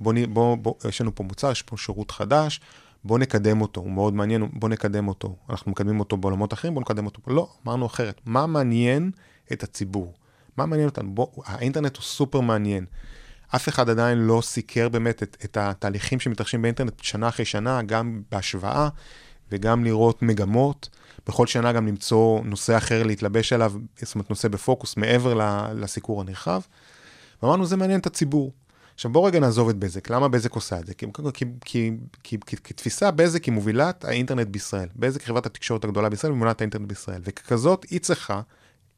בוא, 0.00 0.12
בוא, 0.28 0.56
בוא, 0.56 0.74
יש 0.88 1.00
לנו 1.00 1.14
פה 1.14 1.24
מוצר, 1.24 1.50
יש 1.50 1.62
פה 1.62 1.76
שירות 1.76 2.10
חדש, 2.10 2.60
בוא 3.04 3.18
נקדם 3.18 3.60
אותו, 3.60 3.80
הוא 3.80 3.90
מאוד 3.90 4.14
מעניין, 4.14 4.48
בוא 4.52 4.68
נקדם 4.68 5.08
אותו. 5.08 5.36
אנחנו 5.50 5.70
מקדמים 5.70 6.00
אותו 6.00 6.16
בעולמות 6.16 6.52
אחרים, 6.52 6.74
בוא 6.74 6.82
נקדם 6.82 7.06
אותו. 7.06 7.20
לא, 7.26 7.48
אמרנו 7.66 7.86
אחרת. 7.86 8.20
מה 8.26 8.46
מעניין 8.46 9.10
את 9.52 9.62
הציבור? 9.62 10.14
מה 10.56 10.66
מעניין 10.66 10.88
אותנו? 10.88 11.14
בוא, 11.14 11.26
האינטרנט 11.44 11.96
הוא 11.96 12.02
סופר 12.02 12.40
מעניין. 12.40 12.84
אף 13.54 13.68
אחד 13.68 13.90
עדיין 13.90 14.18
לא 14.18 14.40
סיקר 14.42 14.88
באמת 14.88 15.22
את, 15.22 15.36
את 15.44 15.56
התהליכים 15.56 16.20
שמתרחשים 16.20 16.62
באינטרנט 16.62 16.92
שנה 17.02 17.28
אחרי 17.28 17.44
שנה, 17.44 17.82
גם 17.82 18.22
בהשוואה 18.30 18.88
וגם 19.52 19.84
לראות 19.84 20.22
מגמות. 20.22 20.88
בכל 21.26 21.46
שנה 21.46 21.72
גם 21.72 21.86
למצוא 21.86 22.40
נושא 22.44 22.76
אחר 22.76 23.02
להתלבש 23.02 23.52
עליו, 23.52 23.72
זאת 24.02 24.14
אומרת 24.14 24.30
נושא 24.30 24.48
בפוקוס 24.48 24.96
מעבר 24.96 25.34
לסיקור 25.74 26.20
הנרחב. 26.20 26.60
ואמרנו, 27.42 27.66
זה 27.66 27.76
מעניין 27.76 28.00
את 28.00 28.06
הציבור. 28.06 28.52
עכשיו 28.94 29.12
בואו 29.12 29.24
רגע 29.24 29.40
נעזוב 29.40 29.68
את 29.68 29.76
בזק, 29.76 30.10
למה 30.10 30.28
בזק 30.28 30.52
עושה 30.52 30.78
את 30.80 30.86
זה? 30.86 30.94
כי, 30.94 31.06
כי, 31.34 31.44
כי, 31.64 31.90
כי, 32.22 32.36
כי 32.46 32.56
כתפיסה 32.56 33.10
בזק 33.10 33.44
היא 33.44 33.54
מובילת 33.54 34.04
האינטרנט 34.04 34.46
בישראל. 34.46 34.88
בזק 34.96 35.20
היא 35.20 35.26
חברת 35.26 35.46
התקשורת 35.46 35.84
הגדולה 35.84 36.08
בישראל 36.08 36.32
ומובילת 36.32 36.60
האינטרנט 36.60 36.88
בישראל. 36.88 37.20
וככזאת 37.24 37.86
היא 37.90 38.00
צריכה, 38.00 38.40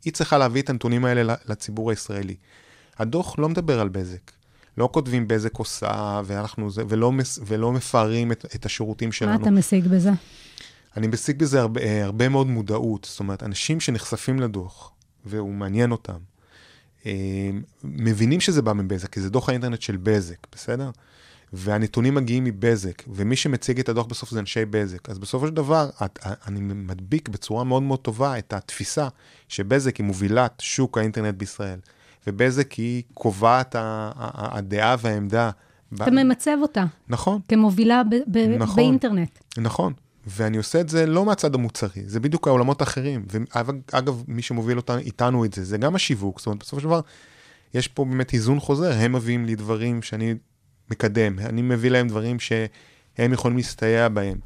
היא 0.05 0.13
צריכה 0.13 0.39
להביא 0.39 0.63
את 0.63 0.71
הנתונים 0.71 1.05
האלה 1.05 1.35
לציבור 1.49 1.91
הישראלי. 1.91 2.37
הדוח 2.99 3.39
לא 3.39 3.49
מדבר 3.49 3.81
על 3.81 3.89
בזק. 3.89 4.38
לא 4.79 4.89
כותבים 4.93 5.29
בזק 5.29 5.57
עושה, 5.57 6.21
ואנחנו 6.25 6.71
זה, 6.71 6.83
ולא, 6.89 7.13
מס, 7.13 7.39
ולא 7.47 7.73
מפארים 7.73 8.33
את, 8.33 8.45
את 8.55 8.67
השירותים 8.67 9.13
שלנו. 9.13 9.39
מה 9.39 9.43
אתה 9.43 9.51
משיג 9.51 9.87
בזה? 9.87 10.11
אני 10.97 11.07
משיג 11.07 11.39
בזה 11.39 11.61
הרבה, 11.61 11.81
אה, 11.81 12.05
הרבה 12.05 12.29
מאוד 12.29 12.47
מודעות. 12.47 13.07
זאת 13.11 13.21
אומרת, 13.21 13.43
אנשים 13.43 13.81
שנחשפים 13.81 14.41
לדוח, 14.41 14.93
והוא 15.25 15.53
מעניין 15.53 15.93
אותם, 15.93 16.19
אה, 17.07 17.51
מבינים 17.85 18.41
שזה 18.41 18.63
בא 18.63 18.73
מבזק, 18.73 19.13
כי 19.13 19.21
זה 19.21 19.31
דוח 19.31 19.49
האינטרנט 19.49 19.83
של 19.83 19.97
בזק, 19.97 20.47
בסדר? 20.53 20.91
והנתונים 21.53 22.15
מגיעים 22.15 22.45
מבזק, 22.45 23.03
ומי 23.09 23.37
שמציג 23.37 23.81
את 23.81 23.89
הדוח 23.89 24.07
בסוף 24.07 24.31
זה 24.31 24.41
אנשי 24.41 24.65
בזק. 24.65 25.09
אז 25.09 25.19
בסופו 25.19 25.47
של 25.47 25.55
דבר, 25.55 25.91
את, 26.05 26.19
אני 26.47 26.61
מדביק 26.61 27.29
בצורה 27.29 27.65
מאוד 27.65 27.83
מאוד 27.83 27.99
טובה 27.99 28.39
את 28.39 28.53
התפיסה 28.53 29.09
שבזק 29.49 29.97
היא 29.97 30.07
מובילת 30.07 30.55
שוק 30.61 30.99
האינטרנט 30.99 31.35
בישראל, 31.35 31.79
ובזק 32.27 32.73
היא 32.73 33.03
קובעת 33.15 33.77
הדעה 33.79 34.97
והעמדה. 35.01 35.51
אתה 35.95 36.11
ממצב 36.11 36.57
אותה 36.63 36.85
נכון, 37.09 37.41
כמובילה 37.49 38.03
ב- 38.05 38.15
ב- 38.39 38.39
נכון. 38.59 38.77
באינטרנט. 38.77 39.39
נכון. 39.59 39.93
ואני 40.27 40.57
עושה 40.57 40.81
את 40.81 40.89
זה 40.89 41.07
לא 41.07 41.25
מהצד 41.25 41.55
המוצרי, 41.55 42.03
זה 42.07 42.21
בדיוק 42.21 42.49
העולמות 42.49 42.81
האחרים. 42.81 43.25
ואגב, 43.31 44.23
מי 44.29 44.43
שמוביל 44.43 44.77
אותנו, 44.77 44.99
איתנו 44.99 45.45
את 45.45 45.53
זה, 45.53 45.65
זה 45.65 45.79
גם 45.79 45.95
השיווק. 45.95 46.39
זאת 46.39 46.47
אומרת, 46.47 46.61
בסופו 46.61 46.81
של 46.81 46.87
דבר, 46.87 47.01
יש 47.75 47.89
פה 47.89 48.05
באמת 48.05 48.33
איזון 48.33 48.61
חוזר, 48.61 48.93
הם 48.93 49.13
מביאים 49.13 49.45
לי 49.45 49.55
דברים 49.55 50.03
שאני 50.03 50.35
מקדם, 50.91 51.39
אני 51.39 51.63
מביא 51.63 51.91
להם 51.91 52.09
דברים 52.09 52.41
שהם 52.41 53.33
יכולים 53.33 53.57
להסתייע 53.57 54.09
בהם. 54.09 54.39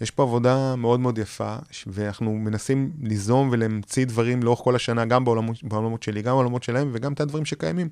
יש 0.00 0.10
פה 0.10 0.22
עבודה 0.22 0.76
מאוד 0.76 1.00
מאוד 1.00 1.18
יפה, 1.18 1.56
ואנחנו 1.86 2.34
מנסים 2.34 2.90
ליזום 3.02 3.48
ולהמציא 3.52 4.06
דברים 4.06 4.42
לאורך 4.42 4.60
כל 4.60 4.76
השנה, 4.76 5.04
גם 5.04 5.24
בעולמות, 5.24 5.64
בעולמות 5.64 6.02
שלי, 6.02 6.22
גם 6.22 6.34
בעולמות 6.34 6.62
שלהם, 6.62 6.90
וגם 6.92 7.12
את 7.12 7.20
הדברים 7.20 7.44
שקיימים, 7.44 7.88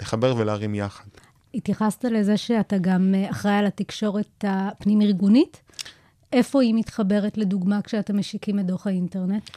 לחבר 0.00 0.34
ולהרים 0.36 0.74
יחד. 0.74 1.04
התייחסת 1.54 2.04
לזה 2.04 2.36
שאתה 2.36 2.78
גם 2.78 3.14
אה, 3.14 3.30
אחראי 3.30 3.54
על 3.54 3.66
התקשורת 3.66 4.44
הפנים-ארגונית. 4.48 5.60
איפה 6.32 6.62
היא 6.62 6.74
מתחברת, 6.74 7.38
לדוגמה, 7.38 7.82
כשאתם 7.82 8.18
משיקים 8.18 8.58
את 8.58 8.66
דוח 8.66 8.86
האינטרנט? 8.86 9.50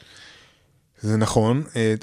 זה 1.02 1.16
נכון, 1.16 1.62
אה, 1.76 1.94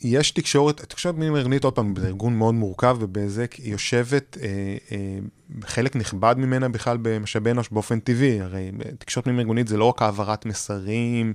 יש 0.00 0.30
תקשורת, 0.30 0.80
תקשורת 0.80 1.14
פנים 1.14 1.36
ארגונית, 1.36 1.64
עוד 1.64 1.74
פעם, 1.74 1.94
זה 1.96 2.06
ארגון 2.06 2.36
מאוד 2.36 2.54
מורכב 2.54 2.96
בבזק, 3.00 3.52
היא 3.52 3.72
יושבת, 3.72 4.38
אה, 4.42 4.48
אה, 4.92 5.18
חלק 5.64 5.96
נכבד 5.96 6.34
ממנה 6.38 6.68
בכלל 6.68 6.98
במשאבי 7.02 7.50
אנוש 7.50 7.68
באופן 7.68 8.00
טבעי, 8.00 8.40
הרי 8.40 8.70
תקשורת 8.98 9.24
פנים 9.24 9.38
ארגונית 9.38 9.68
זה 9.68 9.76
לא 9.76 9.84
רק 9.84 10.02
העברת 10.02 10.46
מסרים 10.46 11.34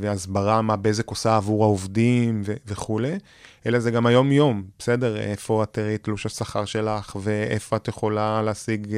והסברה 0.00 0.62
מה 0.62 0.76
בזק 0.76 1.08
עושה 1.08 1.36
עבור 1.36 1.64
העובדים 1.64 2.42
וכולי, 2.66 3.18
אלא 3.66 3.78
זה 3.78 3.90
גם 3.90 4.06
היום-יום, 4.06 4.62
בסדר? 4.78 5.16
איפה 5.20 5.62
את 5.62 5.68
תראי 5.72 5.98
תלוש 5.98 6.26
השכר 6.26 6.64
שלך, 6.64 7.16
ואיפה 7.22 7.76
את 7.76 7.88
יכולה 7.88 8.42
להשיג, 8.42 8.96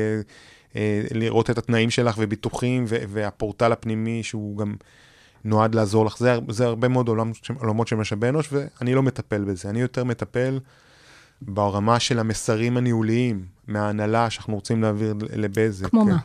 לראות 1.10 1.50
את 1.50 1.58
התנאים 1.58 1.90
שלך 1.90 2.14
וביטוחים, 2.18 2.84
והפורטל 2.88 3.72
הפנימי 3.72 4.22
שהוא 4.22 4.58
גם... 4.58 4.74
נועד 5.44 5.74
לעזור 5.74 6.06
לך. 6.06 6.18
זה, 6.18 6.38
זה 6.48 6.64
הרבה 6.64 6.88
מאוד 6.88 7.08
עולם, 7.08 7.32
עולמות 7.58 7.88
של 7.88 7.96
משאבי 7.96 8.28
אנוש, 8.28 8.48
ואני 8.52 8.94
לא 8.94 9.02
מטפל 9.02 9.44
בזה. 9.44 9.70
אני 9.70 9.80
יותר 9.80 10.04
מטפל 10.04 10.58
ברמה 11.42 12.00
של 12.00 12.18
המסרים 12.18 12.76
הניהוליים 12.76 13.46
מההנהלה 13.66 14.30
שאנחנו 14.30 14.54
רוצים 14.54 14.82
להעביר 14.82 15.14
לבזק. 15.36 15.88
כמו 15.88 16.04
מה? 16.04 16.18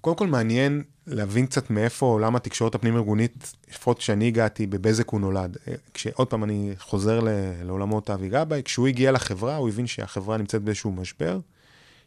קודם 0.00 0.16
כל 0.16 0.26
מעניין 0.26 0.82
להבין 1.06 1.46
קצת 1.46 1.70
מאיפה 1.70 2.06
עולם 2.06 2.36
התקשורת 2.36 2.74
הפנים-ארגונית, 2.74 3.54
לפחות 3.70 3.98
כשאני 3.98 4.26
הגעתי, 4.26 4.66
בבזק 4.66 5.08
הוא 5.08 5.20
נולד. 5.20 5.56
כשעוד 5.94 6.28
פעם 6.28 6.44
אני 6.44 6.74
חוזר 6.78 7.20
לעולמות 7.64 8.10
אבי 8.10 8.28
גבאי, 8.28 8.62
כשהוא 8.64 8.86
הגיע 8.86 9.12
לחברה, 9.12 9.56
הוא 9.56 9.68
הבין 9.68 9.86
שהחברה 9.86 10.36
נמצאת 10.36 10.62
באיזשהו 10.62 10.92
משבר, 10.92 11.38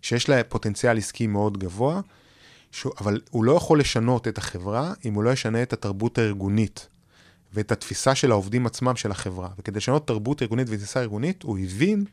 שיש 0.01 0.29
לה 0.29 0.43
פוטנציאל 0.43 0.97
עסקי 0.97 1.27
מאוד 1.27 1.57
גבוה, 1.57 2.01
שהוא, 2.71 2.93
אבל 3.01 3.21
הוא 3.29 3.43
לא 3.43 3.51
יכול 3.51 3.79
לשנות 3.79 4.27
את 4.27 4.37
החברה 4.37 4.93
אם 5.05 5.13
הוא 5.13 5.23
לא 5.23 5.29
ישנה 5.29 5.63
את 5.63 5.73
התרבות 5.73 6.17
הארגונית 6.17 6.87
ואת 7.53 7.71
התפיסה 7.71 8.15
של 8.15 8.31
העובדים 8.31 8.65
עצמם 8.65 8.95
של 8.95 9.11
החברה. 9.11 9.49
וכדי 9.59 9.77
לשנות 9.77 10.07
תרבות 10.07 10.41
ארגונית 10.41 10.67
ותפיסה 10.69 11.01
ארגונית, 11.01 11.43
הוא 11.43 11.57
הבין, 11.57 12.05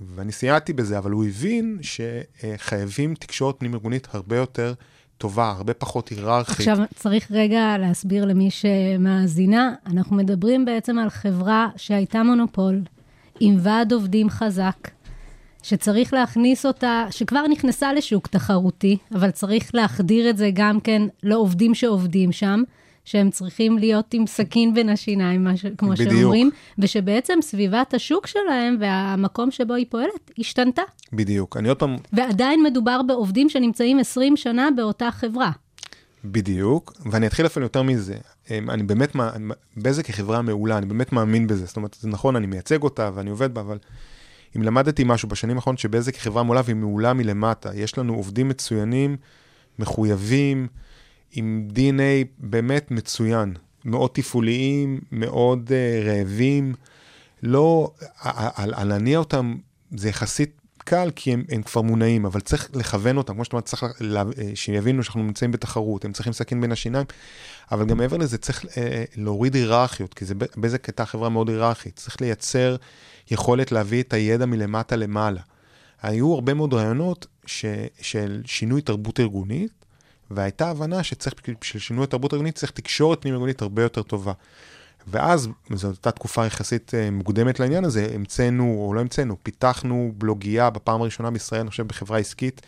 ואני 0.00 0.32
סייעתי 0.32 0.72
בזה, 0.72 0.98
אבל 0.98 1.10
הוא 1.10 1.24
הבין 1.24 1.78
שחייבים 1.82 3.14
תקשורת 3.14 3.58
פנים-ארגונית 3.58 4.08
הרבה 4.12 4.36
יותר 4.36 4.74
טובה, 5.18 5.50
הרבה 5.50 5.74
פחות 5.74 6.08
היררכית. 6.08 6.58
עכשיו, 6.58 6.78
צריך 6.94 7.30
רגע 7.30 7.78
להסביר 7.78 8.24
למי 8.24 8.50
שמאזינה, 8.50 9.74
אנחנו 9.86 10.16
מדברים 10.16 10.64
בעצם 10.64 10.98
על 10.98 11.10
חברה 11.10 11.68
שהייתה 11.76 12.22
מונופול, 12.22 12.82
עם 13.40 13.58
ועד 13.62 13.92
עובדים 13.92 14.30
חזק, 14.30 14.88
שצריך 15.62 16.12
להכניס 16.12 16.66
אותה, 16.66 17.06
שכבר 17.10 17.46
נכנסה 17.46 17.92
לשוק 17.92 18.26
תחרותי, 18.26 18.96
אבל 19.14 19.30
צריך 19.30 19.74
להחדיר 19.74 20.30
את 20.30 20.36
זה 20.36 20.50
גם 20.54 20.80
כן 20.80 21.02
לעובדים 21.22 21.74
שעובדים 21.74 22.32
שם, 22.32 22.62
שהם 23.04 23.30
צריכים 23.30 23.78
להיות 23.78 24.14
עם 24.14 24.26
סכין 24.26 24.74
בין 24.74 24.88
השיניים, 24.88 25.56
ש- 25.56 25.66
כמו 25.78 25.90
בדיוק. 25.90 26.12
שאומרים, 26.12 26.50
ושבעצם 26.78 27.38
סביבת 27.42 27.94
השוק 27.94 28.26
שלהם 28.26 28.76
והמקום 28.80 29.50
שבו 29.50 29.74
היא 29.74 29.86
פועלת 29.88 30.30
השתנתה. 30.38 30.82
בדיוק. 31.12 31.56
אני 31.56 31.68
עוד 31.68 31.78
פעם, 31.78 31.96
ועדיין 32.12 32.62
מדובר 32.62 33.00
בעובדים 33.02 33.48
שנמצאים 33.48 33.98
20 33.98 34.36
שנה 34.36 34.68
באותה 34.76 35.10
חברה. 35.10 35.50
בדיוק, 36.24 36.92
ואני 37.10 37.26
אתחיל 37.26 37.46
אפילו 37.46 37.66
יותר 37.66 37.82
מזה. 37.82 38.16
אמ, 38.50 38.70
אני 38.70 38.82
באמת, 38.82 39.16
בזק 39.76 40.06
היא 40.06 40.14
חברה 40.14 40.42
מעולה, 40.42 40.78
אני 40.78 40.86
באמת 40.86 41.12
מאמין 41.12 41.46
בזה. 41.46 41.66
זאת 41.66 41.76
אומרת, 41.76 41.96
זה 42.00 42.08
נכון, 42.08 42.36
אני 42.36 42.46
מייצג 42.46 42.82
אותה 42.82 43.10
ואני 43.14 43.30
עובד 43.30 43.54
בה, 43.54 43.60
אבל 43.60 43.78
אם 44.56 44.62
למדתי 44.62 45.04
משהו 45.06 45.28
בשנים 45.28 45.56
האחרונות 45.56 45.78
שבזק 45.78 46.14
היא 46.14 46.22
חברה 46.22 46.42
מעולה 46.42 46.60
והיא 46.64 46.76
מעולה 46.76 47.12
מלמטה, 47.12 47.70
יש 47.74 47.98
לנו 47.98 48.14
עובדים 48.14 48.48
מצוינים, 48.48 49.16
מחויבים, 49.78 50.66
עם 51.32 51.68
DNA 51.74 52.26
באמת 52.38 52.90
מצוין, 52.90 53.54
מאוד 53.84 54.10
תפעוליים, 54.14 55.00
מאוד 55.12 55.68
uh, 55.68 56.06
רעבים. 56.06 56.74
לא, 57.42 57.90
להניע 58.66 59.18
אותם 59.18 59.56
זה 59.90 60.08
יחסית 60.08 60.58
קל, 60.88 61.10
כי 61.16 61.32
הם, 61.32 61.44
הם 61.48 61.62
כבר 61.62 61.82
מונעים, 61.82 62.26
אבל 62.26 62.40
צריך 62.40 62.70
לכוון 62.74 63.16
אותם, 63.16 63.34
כמו 63.34 63.44
שאת 63.44 63.52
אומרת, 63.52 63.64
צריך 63.64 63.84
לה, 64.00 64.22
אה, 64.38 64.50
שיבינו 64.54 65.02
שאנחנו 65.02 65.22
נמצאים 65.22 65.52
בתחרות, 65.52 66.04
הם 66.04 66.12
צריכים 66.12 66.32
סכין 66.32 66.60
בין 66.60 66.72
השיניים, 66.72 67.06
אבל 67.72 67.86
גם 67.86 67.98
מעבר 67.98 68.16
לזה 68.16 68.38
צריך 68.38 68.64
אה, 68.76 69.04
להוריד 69.16 69.54
היררכיות, 69.54 70.14
כי 70.14 70.24
זה, 70.24 70.34
בזק 70.56 70.86
הייתה 70.86 71.06
חברה 71.06 71.28
מאוד 71.28 71.48
היררכית, 71.48 71.96
צריך 71.96 72.20
לייצר 72.20 72.76
יכולת 73.30 73.72
להביא 73.72 74.02
את 74.02 74.12
הידע 74.12 74.46
מלמטה 74.46 74.96
למעלה. 74.96 75.40
היו 76.02 76.34
הרבה 76.34 76.54
מאוד 76.54 76.74
רעיונות 76.74 77.26
ש, 77.46 77.64
של 78.00 78.42
שינוי 78.46 78.82
תרבות 78.82 79.20
ארגונית, 79.20 79.72
והייתה 80.30 80.70
הבנה 80.70 81.02
שצריך, 81.02 81.34
בשביל 81.60 81.82
שינוי 81.82 82.04
התרבות 82.04 82.32
הארגונית 82.32 82.54
צריך 82.54 82.72
תקשורת 82.72 83.22
פנים 83.22 83.34
ארגונית 83.34 83.62
הרבה 83.62 83.82
יותר 83.82 84.02
טובה. 84.02 84.32
ואז, 85.06 85.48
זו 85.74 85.88
הייתה 85.88 86.10
תקופה 86.10 86.46
יחסית 86.46 86.94
אה, 86.94 87.10
מוקדמת 87.10 87.60
לעניין 87.60 87.84
הזה, 87.84 88.08
המצאנו, 88.14 88.76
או 88.78 88.94
לא 88.94 89.00
המצאנו, 89.00 89.36
פיתחנו 89.42 90.12
בלוגייה 90.18 90.70
בפעם 90.70 91.02
הראשונה 91.02 91.30
בישראל, 91.30 91.60
אני 91.60 91.70
חושב 91.70 91.86
בחברה 91.86 92.18
עסקית. 92.18 92.60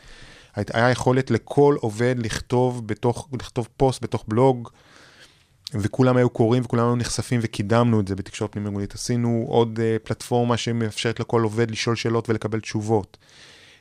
היה 0.56 0.90
יכולת 0.90 1.30
לכל 1.30 1.76
עובד 1.80 2.14
לכתוב 2.18 2.86
בתוך, 2.86 3.28
לכתוב 3.32 3.68
פוסט 3.76 4.02
בתוך 4.02 4.24
בלוג, 4.28 4.68
וכולם 5.74 6.16
היו 6.16 6.30
קוראים 6.30 6.62
וכולם 6.64 6.84
היו 6.86 6.96
נחשפים 6.96 7.40
וקידמנו 7.42 8.00
את 8.00 8.08
זה 8.08 8.16
בתקשורת 8.16 8.52
פנים 8.52 8.66
ארגונית. 8.66 8.94
עשינו 8.94 9.44
עוד 9.48 9.78
uh, 9.78 10.06
פלטפורמה 10.06 10.56
שמאפשרת 10.56 11.20
לכל 11.20 11.42
עובד 11.42 11.70
לשאול 11.70 11.96
שאלות 11.96 12.28
ולקבל 12.28 12.60
תשובות. 12.60 13.16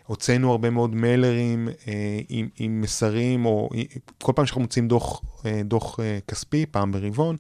הוצאנו 0.10 0.52
הרבה 0.52 0.70
מאוד 0.70 0.96
מיילרים 0.96 1.70
אה, 1.88 2.20
עם, 2.30 2.48
עם 2.58 2.82
מסרים, 2.82 3.46
או 3.46 3.70
אה, 3.76 3.82
כל 4.22 4.32
פעם 4.36 4.46
שאנחנו 4.46 4.62
מוצאים 4.62 4.88
דוח, 4.88 5.22
אה, 5.46 5.62
דוח 5.64 6.00
אה, 6.00 6.20
כספי, 6.28 6.66
פעם 6.66 6.92
ברבעון, 6.92 7.36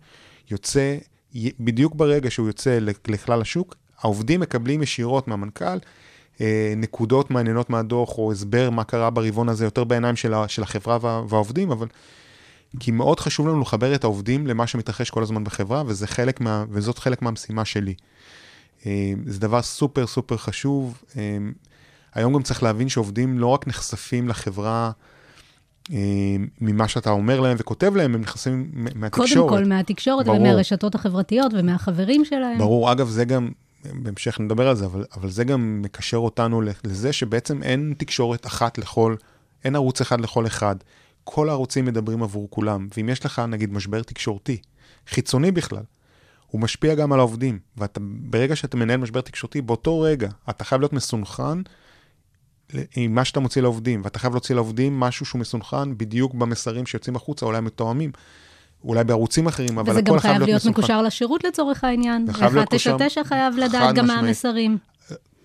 יוצא, 0.52 0.98
בדיוק 1.60 1.96
ברגע 1.96 2.32
שהוא 2.32 2.48
יוצא 2.48 2.80
לכ- 2.80 3.10
לכלל 3.10 3.42
השוק, 3.42 3.76
העובדים 4.00 4.40
מקבלים 4.40 4.84
ישירות 4.84 5.28
מהמנכ"ל 5.28 5.78
נקודות 6.78 7.32
מעניינות 7.32 7.70
מהדוח, 7.70 8.18
או 8.18 8.32
הסבר 8.32 8.70
מה 8.70 8.84
קרה 8.84 9.10
ברבעון 9.10 9.50
הזה, 9.50 9.66
יותר 9.66 9.84
בעיניים 9.84 10.16
של, 10.16 10.34
ה, 10.34 10.48
של 10.48 10.64
החברה 10.64 10.98
וה, 11.02 11.24
והעובדים, 11.30 11.72
אבל 11.72 11.88
כי 12.80 12.92
מאוד 12.92 13.20
חשוב 13.20 13.48
לנו 13.48 13.62
לחבר 13.62 13.96
את 13.96 14.04
העובדים 14.04 14.48
למה 14.48 14.68
שמתרחש 14.68 15.10
כל 15.10 15.24
הזמן 15.24 15.44
בחברה, 15.44 15.84
וזה 15.86 16.08
חלק 16.08 16.42
מה, 16.42 16.66
וזאת 16.70 17.00
חלק 17.00 17.22
מהמשימה 17.22 17.66
שלי. 17.66 17.94
אה, 18.86 19.14
זה 19.26 19.40
דבר 19.40 19.62
סופר 19.62 20.08
סופר 20.08 20.38
חשוב. 20.38 21.04
אה, 21.18 21.38
היום 22.14 22.34
גם 22.34 22.42
צריך 22.42 22.64
להבין 22.64 22.90
שעובדים 22.90 23.40
לא 23.40 23.48
רק 23.48 23.68
נחשפים 23.68 24.28
לחברה 24.28 24.92
אה, 25.94 25.98
ממה 26.62 26.88
שאתה 26.88 27.10
אומר 27.10 27.40
להם 27.40 27.58
וכותב 27.60 27.96
להם, 27.96 28.16
הם 28.16 28.22
נחשפים 28.22 28.72
מהתקשורת. 28.74 29.50
קודם 29.50 29.64
כל 29.64 29.70
מהתקשורת 29.70 30.26
ברור. 30.26 30.40
ומהרשתות 30.40 30.96
החברתיות 30.96 31.52
ומהחברים 31.54 32.26
שלהם. 32.26 32.58
ברור, 32.58 32.92
אגב, 32.92 33.08
זה 33.10 33.26
גם, 33.26 33.50
בהמשך 33.94 34.40
נדבר 34.40 34.68
על 34.68 34.76
זה, 34.76 34.86
אבל, 34.86 35.06
אבל 35.16 35.30
זה 35.30 35.44
גם 35.44 35.82
מקשר 35.82 36.18
אותנו 36.18 36.62
לזה 36.84 37.14
שבעצם 37.14 37.64
אין 37.64 37.94
תקשורת 37.98 38.46
אחת 38.46 38.78
לכל, 38.78 39.16
אין 39.64 39.76
ערוץ 39.76 40.02
אחד 40.02 40.22
לכל 40.22 40.48
אחד. 40.48 40.76
כל 41.32 41.50
הערוצים 41.50 41.86
מדברים 41.86 42.24
עבור 42.24 42.48
כולם, 42.50 42.88
ואם 42.98 43.10
יש 43.10 43.26
לך 43.26 43.40
נגיד 43.48 43.74
משבר 43.74 44.02
תקשורתי, 44.04 44.58
חיצוני 45.08 45.52
בכלל, 45.52 45.84
הוא 46.48 46.62
משפיע 46.62 46.96
גם 46.96 47.14
על 47.14 47.20
העובדים, 47.20 47.60
וברגע 47.78 48.56
שאתה 48.56 48.78
מנהל 48.78 48.98
משבר 48.98 49.22
תקשורתי, 49.22 49.62
באותו 49.62 50.00
רגע 50.00 50.30
אתה 50.50 50.64
חייב 50.64 50.82
להיות 50.82 50.94
מסונכרן 50.94 51.62
עם 52.96 53.16
מה 53.16 53.26
שאתה 53.26 53.40
מוציא 53.40 53.62
לעובדים, 53.62 54.02
ואתה 54.04 54.20
חייב 54.20 54.34
להוציא 54.34 54.56
לעובדים 54.56 55.00
משהו 55.00 55.26
שהוא 55.26 55.40
מסונכרן 55.42 55.98
בדיוק 55.98 56.34
במסרים 56.34 56.86
שיוצאים 56.86 57.16
החוצה, 57.16 57.46
אולי 57.46 57.62
מתואמים. 57.62 58.12
אולי 58.84 59.04
בערוצים 59.04 59.48
אחרים, 59.48 59.80
אבל 59.80 59.92
וזה 59.92 60.00
הכל 60.00 60.12
גם 60.12 60.20
חייב 60.20 60.34
חייב 60.38 60.48
להיות. 60.48 60.66
מקושר 60.66 61.02
לשירות 61.02 61.44
לצורך 61.44 61.84
העניין. 61.84 62.28
זה 62.28 62.34
חייב 62.34 62.54
להיות 62.54 62.68
מקושר- 62.74 62.94
ה-999 63.04 63.24
חייב 63.28 63.56
לדעת 63.58 63.96
גם 63.96 64.08
מה. 64.08 64.14
המסרים. 64.20 64.78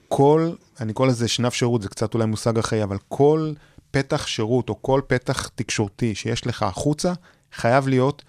כל, 0.09 0.51
אני 0.81 0.93
קורא 0.93 1.09
לזה 1.09 1.29
שנף 1.29 1.55
שירות, 1.55 1.83
זה 1.83 1.89
קצת 1.89 2.15
אולי 2.15 2.27
מושג 2.27 2.59
אחרי, 2.59 2.83
אבל 2.83 2.97
כל 3.09 3.53
פתח 3.95 4.27
שירות 4.27 4.69
או 4.69 4.83
כל 4.83 5.01
פתח 5.07 5.49
תקשורתי 5.55 6.15
שיש 6.15 6.47
לך 6.47 6.63
החוצה, 6.63 7.13
חייב 7.53 7.89
להיות, 7.89 8.23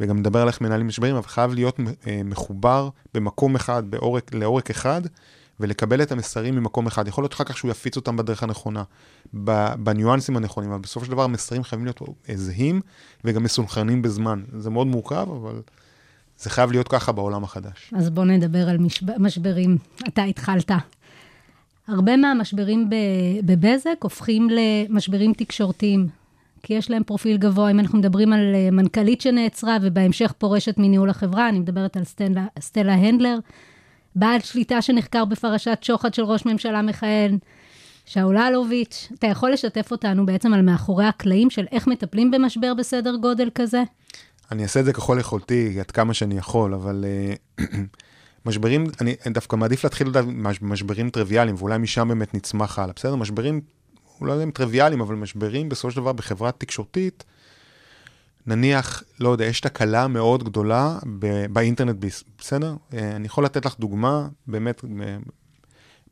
וגם 0.00 0.18
נדבר 0.18 0.42
על 0.42 0.48
איך 0.48 0.60
מנהלים 0.60 0.86
משברים, 0.86 1.16
אבל 1.16 1.26
חייב 1.26 1.54
להיות 1.54 1.80
אה, 2.06 2.20
מחובר 2.24 2.88
במקום 3.14 3.54
אחד, 3.56 3.82
בעורק, 3.90 4.34
לעורק 4.34 4.70
אחד, 4.70 5.02
ולקבל 5.60 6.02
את 6.02 6.12
המסרים 6.12 6.56
ממקום 6.56 6.86
אחד. 6.86 7.08
יכול 7.08 7.24
להיות 7.24 7.34
אחר 7.34 7.44
כך 7.44 7.56
שהוא 7.56 7.70
יפיץ 7.70 7.96
אותם 7.96 8.16
בדרך 8.16 8.42
הנכונה, 8.42 8.82
בניואנסים 9.78 10.36
הנכונים, 10.36 10.70
אבל 10.70 10.80
בסופו 10.80 11.06
של 11.06 11.10
דבר 11.10 11.24
המסרים 11.24 11.64
חייבים 11.64 11.86
להיות 11.86 12.00
זהים 12.34 12.80
וגם 13.24 13.42
מסונכרנים 13.42 14.02
בזמן. 14.02 14.42
זה 14.58 14.70
מאוד 14.70 14.86
מורכב, 14.86 15.26
אבל 15.30 15.62
זה 16.38 16.50
חייב 16.50 16.72
להיות 16.72 16.88
ככה 16.88 17.12
בעולם 17.12 17.44
החדש. 17.44 17.92
אז 17.96 18.10
בואו 18.10 18.26
נדבר 18.26 18.68
על 18.68 18.78
משב... 18.78 19.18
משברים. 19.18 19.78
אתה 20.08 20.22
התחלת. 20.22 20.70
הרבה 21.88 22.16
מהמשברים. 22.16 22.90
בבזק 23.42 24.02
הופכים 24.02 24.48
למשברים 24.50 25.32
תקשורתיים, 25.32 26.06
כי 26.62 26.74
יש 26.74 26.90
להם 26.90 27.02
פרופיל 27.04 27.36
גבוה. 27.36 27.70
אם 27.70 27.80
אנחנו 27.80 27.98
מדברים 27.98 28.32
על 28.32 28.54
אה, 28.54 28.70
מנכ"לית 28.70 29.20
שנעצרה 29.20 29.76
ובהמשך 29.82 30.32
פורשת 30.38 30.78
מניהול 30.78 31.10
החברה, 31.10 31.48
אני 31.48 31.58
מדברת 31.58 31.96
על 31.96 32.04
סטלה, 32.04 32.46
סטלה 32.60 32.94
הנדלר, 32.94 33.38
בעל 34.16 34.40
שליטה 34.40 34.82
שנחקר 34.82 35.24
בפרשת 35.24 35.78
שוחד 35.82 36.14
של 36.14 36.22
ראש 36.22 36.46
ממשלה 36.46 36.82
מכהן, 36.82 37.38
שאול 38.06 38.38
אלוביץ'. 38.38 39.08
אתה 39.18 39.26
יכול 39.26 39.52
לשתף 39.52 39.90
אותנו 39.90 40.26
בעצם 40.26 40.54
על 40.54 40.62
מאחורי 40.62 41.04
הקלעים 41.04 41.50
של 41.50 41.66
איך 41.72 41.86
מטפלים 41.86 42.30
במשבר 42.30 42.74
בסדר 42.74 43.16
גודל 43.16 43.50
כזה? 43.54 43.82
אני 44.52 44.62
אעשה 44.62 44.80
את 44.80 44.84
זה 44.84 44.92
ככל 44.92 45.16
יכולתי, 45.20 45.80
עד 45.80 45.90
כמה 45.90 46.14
שאני 46.14 46.38
יכול, 46.38 46.74
אבל 46.74 47.04
uh, 47.60 47.64
משברים, 48.48 48.86
אני 49.00 49.14
דווקא 49.32 49.56
מעדיף 49.56 49.84
להתחיל 49.84 50.08
במשברים 50.60 51.10
טריוויאליים, 51.10 51.56
ואולי 51.58 51.78
משם 51.78 52.08
באמת 52.08 52.34
נצמח 52.34 52.78
הלאה, 52.78 52.92
בסדר? 52.96 53.16
משברים, 53.16 53.60
אולי 54.20 54.42
הם 54.42 54.50
טריוויאליים, 54.50 55.00
אבל 55.00 55.14
משברים 55.14 55.68
בסופו 55.68 55.90
של 55.90 56.00
דבר 56.00 56.12
בחברה 56.12 56.52
תקשורתית, 56.52 57.24
נניח, 58.46 59.02
לא 59.20 59.28
יודע, 59.28 59.44
יש 59.44 59.60
תקלה 59.60 60.08
מאוד 60.08 60.44
גדולה 60.44 60.98
ב- 61.18 61.46
באינטרנט, 61.52 61.96
בסדר? 62.38 62.74
אה, 62.94 63.16
אני 63.16 63.26
יכול 63.26 63.44
לתת 63.44 63.66
לך 63.66 63.74
דוגמה, 63.78 64.28
באמת, 64.46 64.84
אה, 64.84 65.16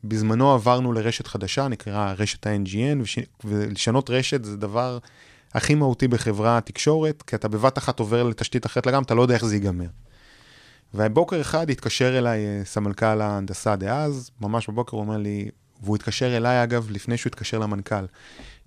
בזמנו 0.03 0.51
עברנו 0.53 0.93
לרשת 0.93 1.27
חדשה, 1.27 1.67
נקרא 1.67 2.13
רשת 2.17 2.47
ה-NGN, 2.47 3.01
וש- 3.01 3.19
ולשנות 3.43 4.09
רשת 4.09 4.43
זה 4.45 4.57
דבר 4.57 4.97
הכי 5.53 5.75
מהותי 5.75 6.07
בחברה 6.07 6.57
התקשורת, 6.57 7.21
כי 7.27 7.35
אתה 7.35 7.47
בבת 7.47 7.77
אחת 7.77 7.99
עובר 7.99 8.23
לתשתית 8.23 8.65
אחרת 8.65 8.85
לגמרי, 8.87 9.05
אתה 9.05 9.13
לא 9.13 9.21
יודע 9.21 9.33
איך 9.35 9.45
זה 9.45 9.55
ייגמר. 9.55 9.85
ובוקר 10.93 11.41
אחד 11.41 11.69
התקשר 11.69 12.17
אליי 12.17 12.45
אה, 12.45 12.61
סמנכ"ל 12.65 13.21
ההנדסה 13.21 13.75
דאז, 13.75 14.31
ממש 14.41 14.69
בבוקר 14.69 14.97
הוא 14.97 15.03
אומר 15.03 15.17
לי, 15.17 15.49
והוא 15.83 15.95
התקשר 15.95 16.37
אליי 16.37 16.63
אגב 16.63 16.87
לפני 16.91 17.17
שהוא 17.17 17.29
התקשר 17.29 17.59
למנכ"ל. 17.59 18.05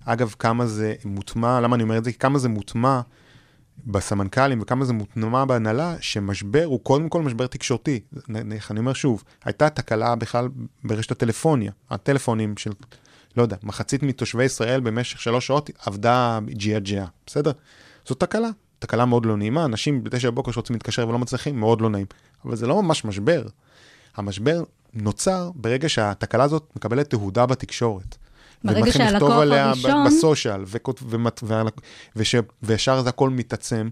אגב, 0.05 0.35
כמה 0.39 0.65
זה 0.65 0.93
מוטמע, 1.05 1.59
למה 1.61 1.75
אני 1.75 1.83
אומר 1.83 1.97
את 1.97 2.03
זה? 2.03 2.11
כמה 2.11 2.39
זה 2.39 2.49
מוטמע 2.49 3.01
בסמנכ"לים 3.85 4.61
וכמה 4.61 4.85
זה 4.85 4.93
מוטמע 4.93 5.45
בהנהלה, 5.45 5.95
שמשבר 6.01 6.63
הוא 6.63 6.79
קודם 6.83 7.09
כל 7.09 7.21
משבר 7.21 7.47
תקשורתי. 7.47 7.99
איך 8.51 8.71
אני 8.71 8.79
אומר 8.79 8.93
שוב, 8.93 9.23
הייתה 9.45 9.69
תקלה 9.69 10.15
בכלל 10.15 10.47
ברשת 10.83 11.11
הטלפוניה. 11.11 11.71
הטלפונים 11.89 12.57
של, 12.57 12.71
לא 13.37 13.41
יודע, 13.41 13.55
מחצית 13.63 14.03
מתושבי 14.03 14.43
ישראל 14.43 14.79
במשך 14.79 15.21
שלוש 15.21 15.47
שעות 15.47 15.69
עבדה 15.85 16.39
ג'יה 16.45 16.79
ג'יה, 16.79 17.05
בסדר? 17.25 17.51
זאת 18.05 18.19
תקלה. 18.19 18.49
תקלה 18.81 19.05
מאוד 19.05 19.25
לא 19.25 19.37
נעימה, 19.37 19.65
אנשים 19.65 20.03
בתשע 20.03 20.29
בבוקר 20.29 20.51
שרוצים 20.51 20.75
להתקשר 20.75 21.07
ולא 21.07 21.19
מצליחים, 21.19 21.59
מאוד 21.59 21.81
לא 21.81 21.89
נעים. 21.89 22.05
אבל 22.45 22.55
זה 22.55 22.67
לא 22.67 22.81
ממש 22.81 23.05
משבר. 23.05 23.43
המשבר 24.15 24.63
נוצר 24.93 25.51
ברגע 25.55 25.89
שהתקלה 25.89 26.43
הזאת 26.43 26.63
מקבלת 26.75 27.09
תהודה 27.09 27.45
בתקשורת. 27.45 28.15
ברגע 28.63 28.91
שהלקוח 28.91 29.29
הראשון- 29.31 30.07
בסושיאל, 30.07 30.63
וישר 32.63 33.01
זה 33.01 33.09
הכל 33.09 33.29
מתעצם, 33.29 33.89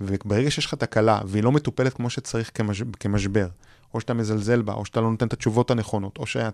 וברגע 0.00 0.50
שיש 0.50 0.66
לך 0.66 0.74
תקלה 0.74 1.20
והיא 1.24 1.42
לא 1.42 1.52
מטופלת 1.52 1.94
כמו 1.94 2.10
שצריך 2.10 2.50
כמש, 2.54 2.82
כמשבר, 3.00 3.46
או 3.94 4.00
שאתה 4.00 4.14
מזלזל 4.14 4.62
בה, 4.62 4.72
או 4.72 4.84
שאתה 4.84 5.00
לא 5.00 5.10
נותן 5.10 5.26
את 5.26 5.32
התשובות 5.32 5.70
הנכונות, 5.70 6.18
או 6.18 6.26
שה... 6.26 6.48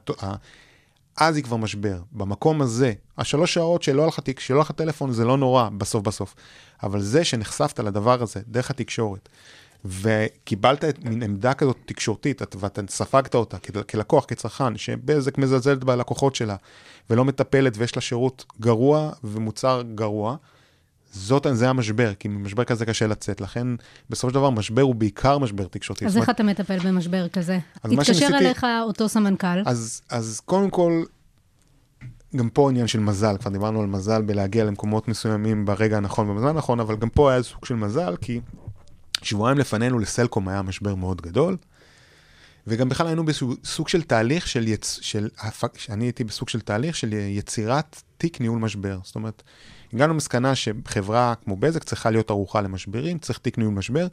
אז 1.16 1.36
היא 1.36 1.44
כבר 1.44 1.56
משבר. 1.56 1.98
במקום 2.12 2.62
הזה, 2.62 2.92
השלוש 3.18 3.54
שעות 3.54 3.82
שלא 3.82 4.02
היה 4.02 4.08
לך 4.08 4.20
תיק, 4.20 4.40
שלא 4.40 4.56
היה 4.56 4.60
לך 4.60 4.72
טלפון, 4.72 5.12
זה 5.12 5.24
לא 5.24 5.36
נורא 5.36 5.68
בסוף 5.78 6.02
בסוף. 6.02 6.34
אבל 6.82 7.00
זה 7.00 7.24
שנחשפת 7.24 7.78
לדבר 7.80 8.22
הזה 8.22 8.40
דרך 8.48 8.70
התקשורת, 8.70 9.28
וקיבלת 9.84 10.84
את 10.84 11.04
מין 11.04 11.22
עמדה 11.22 11.54
כזאת 11.54 11.76
תקשורתית, 11.86 12.42
את- 12.42 12.56
ואתה 12.58 12.82
ספגת 12.88 13.34
אותה 13.34 13.56
כלקוח, 13.90 14.24
כצרכן, 14.28 14.76
שבזק 14.78 15.38
מזלזלת 15.38 15.84
בלקוחות 15.84 16.34
שלה, 16.34 16.56
ולא 17.10 17.24
מטפלת 17.24 17.72
ויש 17.76 17.96
לה 17.96 18.02
שירות 18.02 18.44
גרוע 18.60 19.10
ומוצר 19.24 19.82
גרוע, 19.94 20.36
זאת, 21.14 21.46
זה 21.52 21.70
המשבר, 21.70 22.14
כי 22.14 22.28
ממשבר 22.28 22.64
כזה 22.64 22.86
קשה 22.86 23.06
לצאת. 23.06 23.40
לכן, 23.40 23.66
בסופו 24.10 24.30
של 24.30 24.34
דבר, 24.34 24.50
משבר 24.50 24.82
הוא 24.82 24.94
בעיקר 24.94 25.38
משבר 25.38 25.66
תקשורתי. 25.66 26.06
אז 26.06 26.16
איך 26.16 26.30
אתה 26.30 26.42
מטפל 26.42 26.78
במשבר 26.78 27.28
כזה? 27.28 27.58
התקשר 27.84 28.12
שניסיתי- 28.12 28.34
אליך 28.34 28.66
אותו 28.82 29.08
סמנכ"ל, 29.08 29.62
אז, 29.66 30.02
אז 30.08 30.40
קודם 30.44 30.70
כל, 30.70 31.02
גם 32.36 32.48
פה 32.48 32.70
עניין 32.70 32.86
של 32.86 33.00
מזל, 33.00 33.36
כבר 33.40 33.50
דיברנו 33.50 33.80
על 33.80 33.86
מזל 33.86 34.22
בלהגיע 34.22 34.64
למקומות 34.64 35.08
מסוימים 35.08 35.64
ברגע 35.64 35.96
הנכון 35.96 36.30
ובזמן 36.30 36.48
הנכון, 36.48 36.80
אבל 36.80 36.96
גם 36.96 37.08
פה 37.08 37.32
היה 37.32 37.42
סוג 37.42 37.64
של 37.64 37.74
מזל, 37.74 38.16
כי 38.20 38.40
שבועיים 39.22 39.58
לפנינו 39.58 39.98
לסלקום 39.98 40.48
היה 40.48 40.62
משבר 40.62 40.94
מאוד 40.94 41.20
גדול, 41.20 41.56
וגם 42.66 42.88
בכלל 42.88 43.06
היינו 43.06 43.24
בסוג 43.24 43.88
של 43.88 44.02
תהליך 44.02 44.48
של, 44.48 44.68
יצ... 44.68 44.98
של, 45.02 45.28
אני 45.90 46.04
הייתי 46.04 46.24
בסוג 46.24 46.48
של 46.48 46.60
תהליך 46.60 46.96
של 46.96 47.12
יצירת 47.12 48.02
תיק 48.18 48.40
ניהול 48.40 48.58
משבר. 48.58 48.98
זאת 49.04 49.14
אומרת, 49.14 49.42
הגענו 49.94 50.12
למסקנה 50.12 50.54
שחברה 50.54 51.34
כמו 51.44 51.56
בזק 51.56 51.84
צריכה 51.84 52.10
להיות 52.10 52.30
ערוכה 52.30 52.60
למשברים, 52.60 53.18
צריך 53.18 53.38
תיק 53.38 53.58
ניהול 53.58 53.74
משבר, 53.74 54.06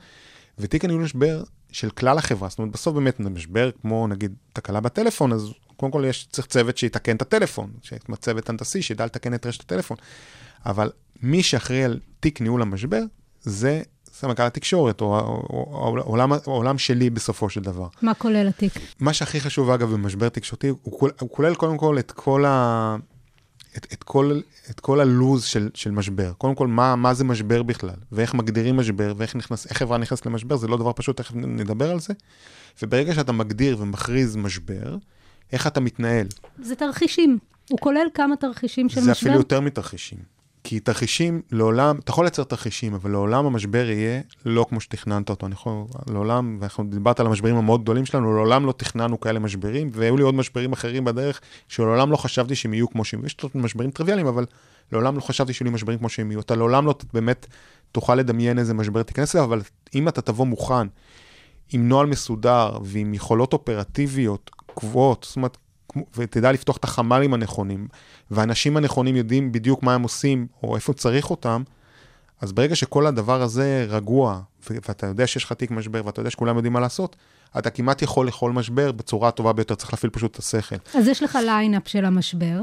ותיק 0.59 0.85
הניהול 0.85 1.03
משבר 1.03 1.43
של 1.71 1.89
כלל 1.89 2.17
החברה, 2.17 2.49
זאת 2.49 2.59
אומרת, 2.59 2.73
בסוף 2.73 2.95
באמת 2.95 3.19
משבר 3.19 3.69
כמו 3.81 4.07
נגיד 4.07 4.33
תקלה 4.53 4.79
בטלפון, 4.79 5.33
אז 5.33 5.49
קודם 5.77 5.91
כל 5.91 6.03
יש, 6.07 6.27
צריך 6.31 6.47
צוות 6.47 6.77
שיתקן 6.77 7.15
את 7.15 7.21
הטלפון, 7.21 7.71
צוות 8.19 8.49
הנדסי 8.49 8.81
שידע 8.81 9.05
לתקן 9.05 9.33
את 9.33 9.45
רשת 9.45 9.61
הטלפון, 9.61 9.97
אבל 10.65 10.91
מי 11.21 11.43
שאחראי 11.43 11.83
על 11.83 11.99
תיק 12.19 12.41
ניהול 12.41 12.61
המשבר, 12.61 13.01
זה 13.41 13.81
סמנכ"ל 14.13 14.43
התקשורת, 14.43 15.01
או, 15.01 15.19
או, 15.19 15.43
או 15.49 15.97
העולם, 15.97 16.31
העולם 16.33 16.77
שלי 16.77 17.09
בסופו 17.09 17.49
של 17.49 17.61
דבר. 17.61 17.87
מה 18.01 18.13
כולל 18.13 18.47
התיק? 18.47 18.73
מה 18.99 19.13
שהכי 19.13 19.39
חשוב 19.39 19.69
אגב 19.69 19.91
במשבר 19.91 20.29
תקשורתי, 20.29 20.67
הוא, 20.67 20.99
כולל, 20.99 21.11
הוא 21.19 21.29
כולל 21.29 21.55
קודם 21.55 21.77
כל 21.77 21.99
את 21.99 22.11
כל 22.11 22.45
ה... 22.45 22.95
את, 23.77 23.87
את, 23.93 24.03
כל, 24.03 24.39
את 24.69 24.79
כל 24.79 24.99
הלוז 24.99 25.43
של, 25.43 25.69
של 25.73 25.91
משבר. 25.91 26.33
קודם 26.33 26.55
כל, 26.55 26.67
מה, 26.67 26.95
מה 26.95 27.13
זה 27.13 27.23
משבר 27.23 27.63
בכלל, 27.63 27.95
ואיך 28.11 28.33
מגדירים 28.33 28.77
משבר, 28.77 29.13
ואיך 29.17 29.35
נכנס, 29.35 29.67
חברה 29.73 29.97
נכנסת 29.97 30.25
למשבר, 30.25 30.55
זה 30.55 30.67
לא 30.67 30.77
דבר 30.77 30.91
פשוט, 30.95 31.17
תכף 31.17 31.35
נדבר 31.35 31.91
על 31.91 31.99
זה. 31.99 32.13
וברגע 32.81 33.15
שאתה 33.15 33.31
מגדיר 33.31 33.77
ומכריז 33.79 34.35
משבר, 34.35 34.97
איך 35.51 35.67
אתה 35.67 35.79
מתנהל. 35.79 36.27
זה 36.61 36.75
תרחישים. 36.75 37.37
הוא 37.69 37.79
כולל 37.79 38.07
כמה 38.13 38.35
תרחישים 38.35 38.89
של 38.89 39.01
זה 39.01 39.11
משבר? 39.11 39.29
אפילו 39.29 39.35
יותר 39.35 39.59
מתרחישים. 39.59 40.19
כי 40.63 40.79
תרחישים, 40.79 41.41
לעולם, 41.51 41.99
אתה 41.99 42.11
יכול 42.11 42.25
לייצר 42.25 42.43
תרחישים, 42.43 42.93
אבל 42.93 43.11
לעולם 43.11 43.45
המשבר 43.45 43.89
יהיה 43.89 44.21
לא 44.45 44.65
כמו 44.69 44.81
שתכננת 44.81 45.29
אותו. 45.29 45.45
אני 45.45 45.53
יכול, 45.53 45.73
לעולם, 46.09 46.57
ואנחנו 46.59 46.83
דיברת 46.83 47.19
על 47.19 47.25
המשברים 47.25 47.55
המאוד 47.55 47.81
גדולים 47.81 48.05
שלנו, 48.05 48.33
לעולם 48.33 48.65
לא 48.65 48.71
תכננו 48.71 49.19
כאלה 49.19 49.39
משברים, 49.39 49.89
והיו 49.93 50.17
לי 50.17 50.23
עוד 50.23 50.35
משברים 50.35 50.73
אחרים 50.73 51.05
בדרך, 51.05 51.41
שלעולם 51.67 52.11
לא 52.11 52.17
חשבתי 52.17 52.55
שהם 52.55 52.73
יהיו 52.73 52.89
כמו 52.89 53.05
שהם. 53.05 53.25
יש 53.25 53.35
משברים 53.55 53.91
טריוויאליים, 53.91 54.27
אבל 54.27 54.45
לעולם 54.91 55.15
לא 55.15 55.21
חשבתי 55.21 55.53
שיהיו 55.53 55.69
לי 55.69 55.73
משברים 55.73 55.99
כמו 55.99 56.09
שהם 56.09 56.31
יהיו. 56.31 56.39
אתה 56.39 56.55
לעולם 56.55 56.85
לא 56.85 56.95
באמת 57.13 57.47
תוכל 57.91 58.15
לדמיין 58.15 58.59
איזה 58.59 58.73
משבר 58.73 59.03
תיכנס 59.03 59.35
אליו, 59.35 59.45
אבל 59.45 59.61
אם 59.95 60.07
אתה 60.07 60.21
תבוא 60.21 60.45
מוכן, 60.45 60.87
עם 61.73 61.89
נוהל 61.89 62.05
מסודר 62.05 62.77
ועם 62.83 63.13
יכולות 63.13 63.53
אופרטיביות 63.53 64.51
קבועות, 64.75 65.25
זאת 65.27 65.35
אומרת, 65.35 65.57
ותדע 66.17 66.51
לפתוח 66.51 66.77
את 66.77 66.83
החמ"לים 66.83 67.33
הנכונים, 67.33 67.87
והאנשים 68.31 68.77
הנכונים 68.77 69.15
יודעים 69.15 69.51
בדיוק 69.51 69.83
מה 69.83 69.95
הם 69.95 70.03
עושים, 70.03 70.47
או 70.63 70.75
איפה 70.75 70.93
צריך 70.93 71.29
אותם, 71.29 71.63
אז 72.41 72.51
ברגע 72.51 72.75
שכל 72.75 73.07
הדבר 73.07 73.41
הזה 73.41 73.85
רגוע, 73.89 74.41
ואתה 74.69 75.07
יודע 75.07 75.27
שיש 75.27 75.43
לך 75.43 75.53
תיק 75.53 75.71
משבר, 75.71 76.01
ואתה 76.05 76.19
יודע 76.19 76.29
שכולם 76.29 76.55
יודעים 76.55 76.73
מה 76.73 76.79
לעשות, 76.79 77.15
אתה 77.57 77.69
כמעט 77.69 78.01
יכול 78.01 78.27
לכל 78.27 78.51
משבר 78.51 78.91
בצורה 78.91 79.27
הטובה 79.27 79.53
ביותר, 79.53 79.75
צריך 79.75 79.93
להפעיל 79.93 80.11
פשוט 80.11 80.31
את 80.31 80.39
השכל. 80.39 80.75
אז 80.95 81.07
יש 81.07 81.23
לך 81.23 81.37
line-up 81.45 81.87
של 81.87 82.05
המשבר. 82.05 82.59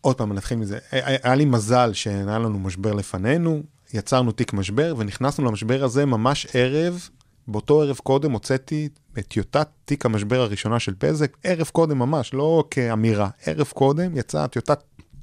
עוד 0.00 0.16
פעם, 0.16 0.32
נתחיל 0.32 0.58
מזה. 0.58 0.78
היה 0.90 1.34
לי 1.34 1.44
מזל 1.44 1.92
שהיה 1.92 2.38
לנו 2.38 2.58
משבר 2.58 2.92
לפנינו, 2.92 3.62
יצרנו 3.94 4.32
תיק 4.32 4.52
משבר, 4.52 4.94
ונכנסנו 4.98 5.44
למשבר 5.44 5.84
הזה 5.84 6.06
ממש 6.06 6.46
ערב 6.54 7.08
באותו 7.48 7.82
ערב 7.82 7.96
קודם 7.96 8.32
הוצאתי 8.32 8.88
את 9.18 9.26
טיוטת 9.28 9.68
תיק 9.84 10.06
המשבר 10.06 10.40
הראשונה 10.40 10.80
של 10.80 10.94
בזק, 11.00 11.36
ערב 11.44 11.66
קודם 11.72 11.98
ממש, 11.98 12.34
לא 12.34 12.64
כאמירה, 12.70 13.28
ערב 13.46 13.66
קודם 13.74 14.16
יצאה 14.16 14.48
טיוטת 14.48 14.82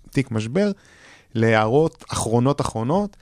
תיק 0.09 0.31
משבר 0.31 0.71
להערות 1.33 2.03
אחרונות 2.09 2.61
אחרונות 2.61 3.17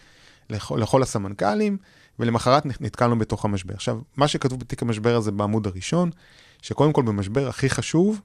לכל, 0.49 0.79
לכל 0.81 1.03
הסמנכ"לים, 1.03 1.77
ולמחרת 2.19 2.81
נתקלנו 2.81 3.19
בתוך 3.19 3.45
המשבר. 3.45 3.73
עכשיו, 3.73 3.99
מה 4.17 4.27
שכתוב 4.27 4.59
בתיק 4.59 4.81
המשבר 4.81 5.15
הזה 5.15 5.31
בעמוד 5.31 5.67
הראשון, 5.67 6.09
שקודם 6.61 6.93
כל 6.93 7.01
במשבר 7.01 7.47
הכי 7.47 7.69
חשוב, 7.69 8.21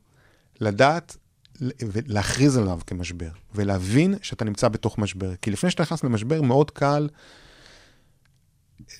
לדעת 0.60 1.16
ולהכריז 1.60 2.56
עליו 2.56 2.80
כמשבר, 2.86 3.28
ולהבין 3.54 4.14
שאתה 4.22 4.44
נמצא 4.44 4.68
בתוך 4.68 4.98
משבר. 4.98 5.34
כי 5.42 5.50
לפני 5.50 5.70
שאתה 5.70 5.82
נכנס 5.82 6.04
למשבר, 6.04 6.42
מאוד 6.42 6.70
קל 6.70 7.08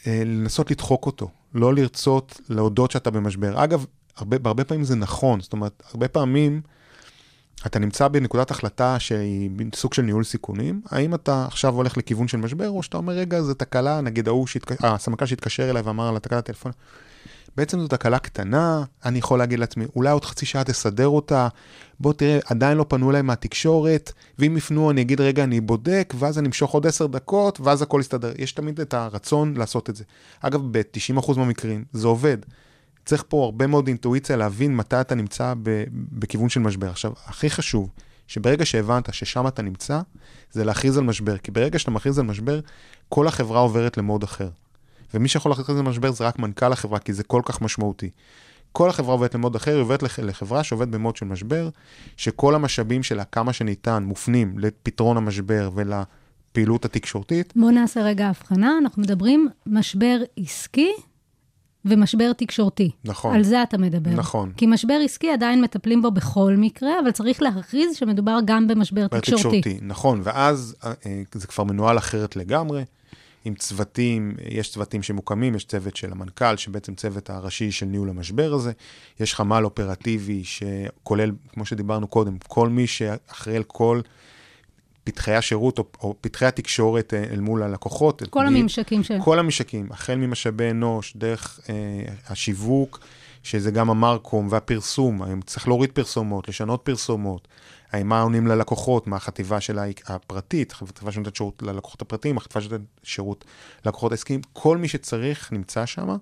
לנסות 0.07 0.71
לדחוק 0.71 1.07
אותו, 1.07 1.29
לא 1.55 1.75
לרצות 1.75 2.41
להודות 2.49 2.91
שאתה 2.91 3.11
במשבר. 3.11 3.65
אגב, 3.65 3.87
הרבה, 4.17 4.39
בהרבה 4.39 4.65
פעמים 4.65 4.85
זה 4.85 4.97
נכון, 4.97 5.41
זאת 5.41 5.53
אומרת, 5.53 5.83
הרבה 5.91 6.09
פעמים 6.09 6.61
אתה 7.67 7.79
נמצא 7.79 8.09
בנקודת 8.09 8.51
החלטה 8.51 8.99
שהיא 8.99 9.51
סוג 9.75 9.95
של 9.95 10.03
ניהול 10.03 10.25
סיכונים, 10.25 10.81
האם 10.91 11.15
אתה 11.15 11.45
עכשיו 11.47 11.75
הולך 11.75 11.97
לכיוון 11.97 12.29
של 12.29 12.39
משבר, 12.39 12.69
או 12.69 12.83
שאתה 12.83 12.97
אומר, 12.97 13.13
רגע, 13.13 13.43
זו 13.43 13.55
תקלה, 13.55 14.01
נגיד 14.01 14.29
ההוא, 14.29 14.47
שהתק... 14.47 14.85
אה, 14.85 14.95
הסמנכ"ל 14.95 15.27
שהתקשר 15.27 15.71
אליי 15.71 15.83
ואמר 15.83 16.09
על 16.09 16.17
התקלת 16.17 16.39
הטלפון, 16.39 16.73
בעצם 17.57 17.81
זו 17.81 17.89
תקלה 17.89 18.19
קטנה, 18.19 18.85
אני 19.05 19.19
יכול 19.19 19.39
להגיד 19.39 19.59
לעצמי, 19.59 19.85
אולי 19.97 20.11
עוד 20.11 20.25
חצי 20.25 20.47
שעה 20.47 20.65
תסדר 20.65 21.09
אותה, 21.09 21.49
בוא 22.01 22.13
תראה, 22.13 22.39
עדיין 22.47 22.79
לא 22.79 22.87
פנו 22.89 23.11
אליי 23.11 23.23
מהתקשורת, 23.23 24.13
ואם 24.39 24.57
יפנו 24.57 24.91
אני 24.91 25.01
אגיד, 25.01 25.21
רגע, 25.21 25.45
אני 25.45 25.61
בודק, 25.61 26.15
ואז 26.19 26.39
אני 26.39 26.49
אמשוך 26.49 26.71
עוד 26.71 26.87
עשר 26.87 27.07
דקות, 27.07 27.61
ואז 27.61 27.83
הכל 27.83 27.99
יסתדר. 28.01 28.33
יש 28.39 28.53
תמיד 28.53 28.81
את 28.81 28.95
הרצון 28.95 29.55
לעשות 29.57 29.91
את 29.91 29.97
זה. 29.97 30.05
אגב, 30.41 30.61
ב-90% 30.71 31.39
מהמקרים 31.39 31.85
זה 31.93 32.07
עובד. 32.07 32.39
צריך 33.05 33.25
פה 33.29 33.45
הרבה 33.45 33.67
מאוד 33.67 33.89
אינטואיציה 33.89 34.37
להבין 34.37 34.77
מתי 34.77 35.01
אתה 35.01 35.15
נמצא 35.15 35.55
ב- 35.63 35.85
בכיוון 35.93 36.49
של 36.49 36.61
משבר. 36.61 36.91
עכשיו, 36.91 37.13
הכי 37.27 37.51
חשוב, 37.51 37.91
שברגע 38.27 38.67
שהבנת 38.67 39.15
ששם 39.15 39.47
אתה 39.47 39.63
נמצא, 39.63 40.01
זה 40.53 40.65
להכריז 40.65 40.99
על 40.99 41.05
משבר. 41.05 41.39
כי 41.39 41.51
ברגע 41.51 41.79
שאתה 41.79 41.91
מכריז 41.91 42.19
על 42.19 42.25
משבר, 42.25 42.61
כל 43.09 43.29
החברה 43.29 43.61
עוברת 43.61 43.97
למוד 43.97 44.23
אחר. 44.23 44.49
ומי 45.15 45.29
שיכול 45.29 45.51
להכריז 45.53 45.79
על 45.79 45.85
משבר 45.85 46.11
זה 46.13 46.25
רק 46.27 46.39
מנכ"ל 46.39 46.73
החברה, 46.73 46.99
כי 46.99 47.13
זה 47.13 47.23
כל 47.25 47.43
כך 47.45 47.61
משמעותי. 47.63 48.11
כל 48.73 48.91
החברה 48.91 49.13
עובדת 49.13 49.35
למוד 49.35 49.57
אחר, 49.57 49.71
היא 49.71 49.81
עובדת 49.81 50.03
לח- 50.03 50.19
לחברה 50.19 50.65
שעובדת 50.65 50.89
במוד 50.89 51.17
של 51.17 51.27
משבר, 51.27 51.69
שכל 52.17 52.55
המשאבים 52.55 53.03
שלה, 53.03 53.25
כמה 53.25 53.53
שניתן, 53.53 54.03
מופנים 54.07 54.59
לפתרון 54.59 55.17
המשבר 55.17 55.71
ולפעילות 55.75 56.85
התקשורתית. 56.85 57.53
בואו 57.57 57.71
נעשה 57.71 58.03
רגע 58.03 58.27
הבחנה, 58.29 58.73
אנחנו 58.81 59.03
מדברים 59.03 59.49
משבר 59.67 60.17
עסקי 60.39 60.93
ומשבר 61.85 62.33
תקשורתי. 62.33 62.91
נכון. 63.05 63.35
על 63.35 63.43
זה 63.43 63.63
אתה 63.63 63.79
מדבר. 63.79 64.11
נכון. 64.11 64.53
כי 64.57 64.67
משבר 64.67 64.95
עסקי 65.05 65.31
עדיין 65.31 65.61
מטפלים 65.61 66.03
בו 66.03 66.11
בכל 66.11 66.55
מקרה, 66.59 66.91
אבל 67.03 67.11
צריך 67.11 67.43
להכריז 67.43 67.97
שמדובר 67.97 68.39
גם 68.45 68.69
במשבר 68.69 69.07
תקשורתי. 69.07 69.61
תקשורתי. 69.61 69.79
נכון, 69.83 70.21
ואז 70.25 70.77
אה, 70.85 70.93
אה, 71.07 71.23
זה 71.35 71.47
כבר 71.47 71.65
מנוהל 71.65 71.99
אחרת 71.99 72.37
לגמרי, 72.37 72.83
עם 73.45 73.55
צוותים, 73.55 74.35
יש 74.51 74.73
צוותים 74.73 75.03
שמוקמים, 75.03 75.55
יש 75.55 75.65
צוות 75.65 75.97
של 75.97 76.13
המנכ"ל, 76.13 76.57
שבעצם 76.57 76.95
צוות 76.95 77.31
הראשי 77.31 77.71
של 77.71 77.87
ניהול 77.87 78.11
המשבר 78.11 78.53
הזה, 78.55 78.73
יש 79.21 79.35
חמ"ל 79.35 79.65
אופרטיבי 79.65 80.43
שכולל, 80.45 81.31
כמו 81.53 81.67
שדיברנו 81.67 82.07
קודם, 82.07 82.37
כל 82.49 82.69
מי 82.69 82.87
שאחראי 82.87 83.57
על 83.57 83.63
כל 83.63 84.01
פתחי 85.05 85.35
השירות 85.35 85.79
או, 85.79 85.85
או 86.01 86.15
פתחי 86.21 86.47
התקשורת 86.47 87.15
אה, 87.15 87.25
אל 87.25 87.41
מול 87.41 87.63
הלקוחות. 87.63 88.23
כל 88.31 88.45
נגיד, 88.45 88.59
הממשקים 88.59 89.03
של... 89.03 89.19
כל 89.25 89.39
המשקים, 89.39 89.89
החל 89.91 90.15
ממשאבי 90.15 90.71
אנוש, 90.71 91.17
דרך 91.17 91.61
אה, 91.69 91.75
השיווק, 92.29 93.01
שזה 93.45 93.71
גם 93.71 93.91
המרקום 93.91 94.49
והפרסום, 94.51 95.23
האם 95.23 95.41
צריך 95.41 95.69
להוריד 95.69 95.93
פרסומות, 95.93 96.49
לשנות 96.49 96.81
פרסומות, 96.85 97.49
האם 97.93 98.09
מה 98.09 98.21
עונים 98.21 98.47
ללקוחות, 98.47 99.07
מה 99.07 99.17
החטיבה 99.17 99.61
של 99.61 99.79
הפרטית, 100.07 100.73
החטיבה 100.73 101.13
שנותנת 101.13 101.37
שירות 101.37 101.63
ללקוחות 101.63 102.03
הפרטיים, 102.03 102.37
החטיבה 102.37 102.61
שנותנת 102.61 102.89
שירות 103.03 103.45
ללקוחות 103.85 104.13
העסקיים, 104.13 104.41
כל 104.53 104.79
מי 104.79 104.89
שצריך 104.89 105.53
נמצא 105.53 105.87
שם, 105.87 106.17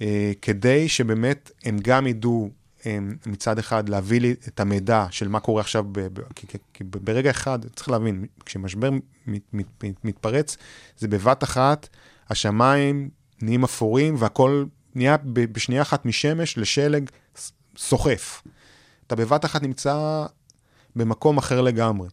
אה, 0.00 0.32
כדי 0.42 0.88
שבאמת 0.88 1.50
הם 1.64 1.78
גם 1.82 2.06
ידעו 2.06 2.50
אה, 2.86 2.98
מצד 3.26 3.58
אחד 3.58 3.88
להביא 3.88 4.20
לי 4.20 4.34
את 4.48 4.60
המידע 4.60 5.06
של 5.10 5.28
מה 5.28 5.40
קורה 5.40 5.60
עכשיו, 5.60 5.84
ב, 5.92 6.00
ב, 6.00 6.20
כי, 6.34 6.46
כי 6.74 6.84
ברגע 6.84 7.30
אחד, 7.30 7.58
צריך 7.76 7.88
להבין, 7.88 8.26
כשמשבר 8.46 8.90
מת, 8.90 9.42
מת, 9.52 9.66
מת, 9.84 10.04
מתפרץ, 10.04 10.56
זה 10.98 11.08
בבת 11.08 11.44
אחת, 11.44 11.88
השמיים 12.30 13.10
נהיים 13.42 13.64
אפורים 13.64 14.14
והכל 14.18 14.64
נהיה 14.94 15.16
בשנייה 15.24 15.82
אחת 15.82 16.06
משמש 16.06 16.58
לשלג 16.58 17.10
סוחף. 17.76 18.42
אתה 19.06 19.16
בבת 19.16 19.44
אחת 19.44 19.62
נמצא 19.62 20.26
במקום 20.96 21.38
אחר 21.38 21.60
לגמרי. 21.60 22.08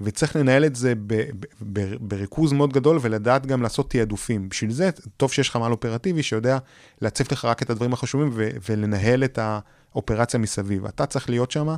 וצריך 0.00 0.36
לנהל 0.36 0.64
את 0.64 0.76
זה 0.76 0.94
ב- 0.94 1.14
ב- 1.14 1.44
ב- 1.72 1.94
בריכוז 2.00 2.52
מאוד 2.52 2.72
גדול 2.72 2.98
ולדעת 3.00 3.46
גם 3.46 3.62
לעשות 3.62 3.90
תעדופים. 3.90 4.48
בשביל 4.48 4.70
זה, 4.70 4.90
טוב 5.16 5.32
שיש 5.32 5.50
חמ"ל 5.50 5.72
אופרטיבי 5.72 6.22
שיודע 6.22 6.58
להציף 7.00 7.32
לך 7.32 7.44
רק 7.44 7.62
את 7.62 7.70
הדברים 7.70 7.92
החשובים 7.92 8.30
ו- 8.32 8.50
ולנהל 8.68 9.24
את 9.24 9.38
האופרציה 9.42 10.40
מסביב. 10.40 10.84
אתה 10.84 11.06
צריך 11.06 11.30
להיות 11.30 11.50
שם 11.50 11.68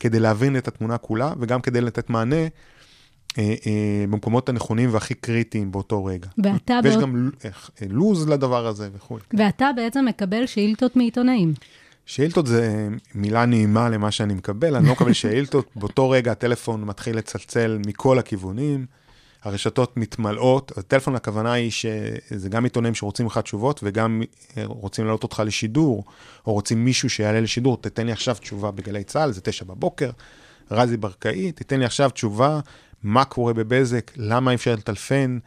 כדי 0.00 0.20
להבין 0.20 0.56
את 0.56 0.68
התמונה 0.68 0.98
כולה 0.98 1.32
וגם 1.40 1.60
כדי 1.60 1.80
לתת 1.80 2.10
מענה 2.10 2.46
במקומות 4.08 4.48
הנכונים 4.48 4.94
והכי 4.94 5.14
קריטיים 5.14 5.72
באותו 5.72 6.04
רגע. 6.04 6.28
ואתה 6.44 6.80
ויש 6.84 6.94
בעוד- 6.96 7.02
גם 7.08 7.30
אה, 7.44 7.50
לוז 7.90 8.28
לדבר 8.28 8.66
הזה 8.66 8.88
וכו'. 8.96 9.18
ואתה 9.38 9.70
בעצם 9.76 10.04
מקבל 10.08 10.46
שאילתות 10.46 10.96
מעיתונאים. 10.96 11.54
שאילתות 12.06 12.46
זה 12.46 12.88
מילה 13.14 13.46
נעימה 13.46 13.88
למה 13.88 14.10
שאני 14.10 14.34
מקבל, 14.34 14.76
אני 14.76 14.86
לא 14.86 14.92
מקבל 14.92 15.12
שאילתות, 15.22 15.66
באותו 15.76 16.10
רגע 16.10 16.32
הטלפון 16.32 16.84
מתחיל 16.84 17.16
לצלצל 17.16 17.78
מכל 17.86 18.18
הכיוונים, 18.18 18.86
הרשתות 19.42 19.96
מתמלאות, 19.96 20.78
הטלפון 20.78 21.14
הכוונה 21.16 21.52
היא 21.52 21.70
שזה 21.70 22.48
גם 22.48 22.64
עיתונאים 22.64 22.94
שרוצים 22.94 23.26
לך 23.26 23.38
תשובות 23.38 23.80
וגם 23.82 24.22
אה, 24.56 24.62
רוצים 24.66 25.04
להעלות 25.04 25.22
אותך 25.22 25.42
לשידור, 25.46 26.04
או 26.46 26.52
רוצים 26.52 26.84
מישהו 26.84 27.10
שיעלה 27.10 27.40
לשידור, 27.40 27.76
תתן 27.80 28.06
לי 28.06 28.12
עכשיו 28.12 28.34
תשובה 28.34 28.70
בגלי 28.70 29.04
צה"ל, 29.04 29.32
זה 29.32 29.40
תשע 29.40 29.64
בבוקר, 29.64 30.10
רזי 30.70 30.96
ברקאי, 30.96 31.52
תתן 31.52 31.78
לי 31.78 31.84
עכשיו 31.84 32.10
תשובה, 32.10 32.60
מה 33.02 33.24
קורה 33.24 33.52
בבזק, 33.52 34.12
למה 34.16 34.50
אי 34.50 34.56
אפשר 34.56 34.74
לטלפן, 34.74 35.38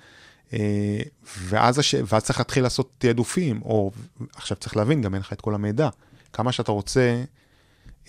אה, 0.54 1.02
ואז, 1.38 1.80
הש... 1.80 1.96
ואז 2.08 2.24
צריך 2.24 2.40
להתחיל 2.40 2.64
לעשות 2.64 2.92
תעדופים, 2.98 3.62
או 3.62 3.92
עכשיו 4.36 4.58
צריך 4.58 4.78
להבין, 4.78 5.02
גם 5.02 5.14
אין 5.14 5.22
לך 5.22 5.34
את 5.34 5.42
כל 5.42 5.56
המידע. 5.56 5.90
כמה 6.34 6.52
שאתה 6.52 6.72
רוצה 6.72 7.24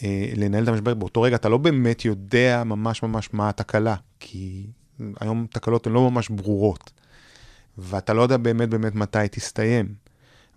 אה, 0.02 0.32
לנהל 0.36 0.62
את 0.62 0.68
המשבר, 0.68 0.94
באותו 0.94 1.22
רגע 1.22 1.36
אתה 1.36 1.48
לא 1.48 1.58
באמת 1.58 2.04
יודע 2.04 2.62
ממש 2.66 3.02
ממש 3.02 3.28
מה 3.32 3.48
התקלה, 3.48 3.94
כי 4.20 4.66
היום 5.20 5.46
תקלות 5.50 5.86
הן 5.86 5.92
לא 5.92 6.10
ממש 6.10 6.28
ברורות, 6.28 6.90
ואתה 7.78 8.12
לא 8.12 8.22
יודע 8.22 8.36
באמת 8.36 8.68
באמת 8.68 8.94
מתי 8.94 9.18
תסתיים, 9.30 9.94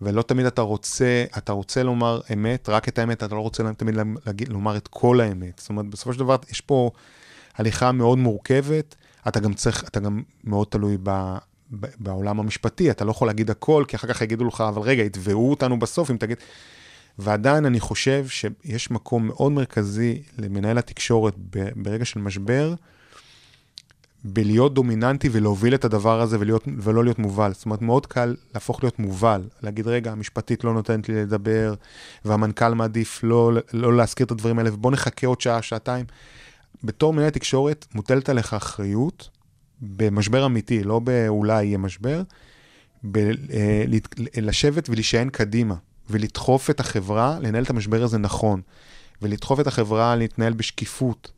ולא 0.02 0.21
תמיד 0.21 0.45
אתה 0.45 0.62
רוצה, 0.62 1.26
אתה 1.38 1.52
רוצה 1.52 1.84
לומר 1.84 2.21
אמת, 2.34 2.69
רק 2.69 2.89
את 2.89 3.00
האמת, 3.00 3.23
אתה 3.23 3.36
לא 3.36 3.39
רוצה 3.39 3.73
תמיד 3.73 3.95
לומר 4.47 4.78
את 4.78 4.88
כל 4.88 5.21
האמת. 5.21 5.60
זאת 5.60 5.69
אומרת, 5.69 5.86
בסופו 5.86 6.13
של 6.13 6.19
דבר 6.19 6.36
יש 6.52 6.62
פה 6.62 6.91
הליכה 7.58 7.91
מאוד 7.91 8.17
מורכבת, 8.17 8.96
אתה 9.28 9.39
גם 9.39 9.54
צריך, 9.54 9.84
אתה 9.84 10.00
גם 10.00 10.24
מאוד 10.43 10.67
תלוי 10.70 10.98
ב... 11.04 11.38
בעולם 12.00 12.39
המשפטי, 12.39 12.91
אתה 12.91 13.06
לא 13.06 13.12
יכול 13.12 13.28
להגיד 13.28 13.50
הכל, 13.50 13.84
כי 13.88 13.96
אחר 13.96 14.08
כך 14.08 14.22
יגידו 14.22 14.46
לך, 14.46 14.62
אבל 14.62 14.82
רגע, 14.82 15.04
יתבעו 15.04 15.50
אותנו 15.50 15.80
בסוף 15.80 16.12
אם 16.12 16.17
תגיד... 16.17 16.38
ועדיין 17.20 17.65
אני 17.65 17.80
חושב 17.80 18.28
שיש 18.28 18.91
מקום 18.91 19.28
מאוד 19.28 19.52
מרכזי 19.52 20.22
למנהל 20.38 20.78
התקשורת 20.78 21.34
ברגע 21.76 22.06
של 22.06 22.20
משבר, 22.20 22.74
בלהיות 24.24 24.74
דומיננטי 24.74 25.30
ולהוביל 25.32 25.76
את 25.76 25.86
הדבר 25.86 26.22
הזה 26.22 26.39
ולהיות, 26.39 26.63
ולא 26.78 27.04
להיות 27.04 27.20
מובל. 27.20 27.54
זאת 27.54 27.65
אומרת, 27.65 27.82
מאוד 27.82 28.06
קל 28.06 28.36
להפוך 28.54 28.84
להיות 28.84 29.00
מובל, 29.00 29.41
להגיד, 29.63 29.88
רגע, 29.88 30.12
המשפטית 30.12 30.63
לא 30.63 30.74
נותנת 30.74 31.10
לי 31.10 31.15
לדבר, 31.15 31.74
והמנכ"ל 32.26 32.74
מעדיף 32.74 33.20
לא, 33.24 33.52
לא 33.74 33.98
להזכיר 33.98 34.26
את 34.26 34.32
הדברים 34.32 34.60
האלה, 34.60 34.74
ובוא 34.74 34.91
נחכה 34.91 35.28
עוד 35.28 35.41
שעה, 35.41 35.62
שעתיים. 35.62 36.06
בתור 36.84 37.13
מנהל 37.13 37.30
תקשורת 37.30 37.86
מוטלת 37.94 38.30
עליך 38.30 38.54
אחריות 38.54 39.30
במשבר 39.82 40.46
אמיתי, 40.46 40.84
לא 40.84 41.00
באולי 41.00 41.63
יהיה 41.63 41.78
משבר, 41.78 42.22
ב- 43.04 43.18
אה, 43.54 43.84
לשבת 44.38 44.90
ולהישען 44.90 45.30
קדימה, 45.30 45.76
ולדחוף 46.10 46.70
את 46.70 46.80
החברה 46.80 47.40
לנהל 47.42 47.63
את 47.63 47.70
המשבר 47.70 48.04
הזה 48.04 48.18
נכון, 48.18 48.62
ולדחוף 49.22 49.60
את 49.60 49.68
החברה 49.68 50.16
להתנהל 50.16 50.54
בשקיפות, 50.54 51.32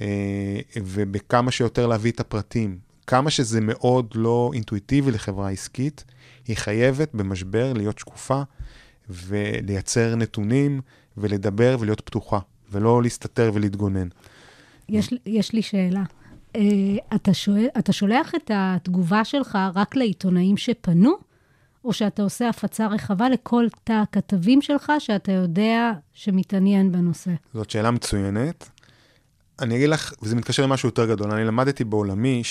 אה, 0.00 0.60
ובכמה 0.76 1.50
שיותר 1.50 1.86
להביא 1.86 2.12
את 2.12 2.20
הפרטים. 2.20 2.78
כמה 3.06 3.30
שזה 3.30 3.60
מאוד 3.60 4.06
לא 4.14 4.50
אינטואיטיבי 4.54 5.10
לחברה 5.10 5.50
עסקית, 5.50 6.04
היא 6.48 6.56
חייבת 6.56 7.14
במשבר 7.14 7.72
להיות 7.72 7.98
שקופה 7.98 8.42
ולייצר 9.08 10.14
נתונים 10.16 10.80
ולדבר 11.16 11.76
ולהיות 11.80 12.00
פתוחה, 12.00 12.38
ולא 12.72 13.02
להסתתר 13.02 13.50
ולהתגונן. 13.54 14.08
יש, 14.92 15.14
יש 15.26 15.52
לי 15.52 15.62
שאלה. 15.62 16.02
Uh, 16.56 16.60
אתה, 17.14 17.34
שואל, 17.34 17.66
אתה 17.78 17.92
שולח 17.92 18.34
את 18.34 18.50
התגובה 18.54 19.24
שלך 19.24 19.58
רק 19.74 19.96
לעיתונאים 19.96 20.56
שפנו, 20.56 21.12
או 21.84 21.92
שאתה 21.92 22.22
עושה 22.22 22.48
הפצה 22.48 22.86
רחבה 22.86 23.28
לכל 23.28 23.66
תא 23.84 23.92
הכתבים 23.92 24.62
שלך, 24.62 24.92
שאתה 24.98 25.32
יודע 25.32 25.92
שמתעניין 26.12 26.92
בנושא? 26.92 27.30
זאת 27.54 27.70
שאלה 27.70 27.90
מצוינת. 27.90 28.68
אני 29.60 29.76
אגיד 29.76 29.88
לך, 29.88 30.12
וזה 30.22 30.36
מתקשר 30.36 30.62
למשהו 30.62 30.88
יותר 30.88 31.06
גדול, 31.06 31.30
אני 31.30 31.44
למדתי 31.44 31.84
בעולמי 31.84 32.42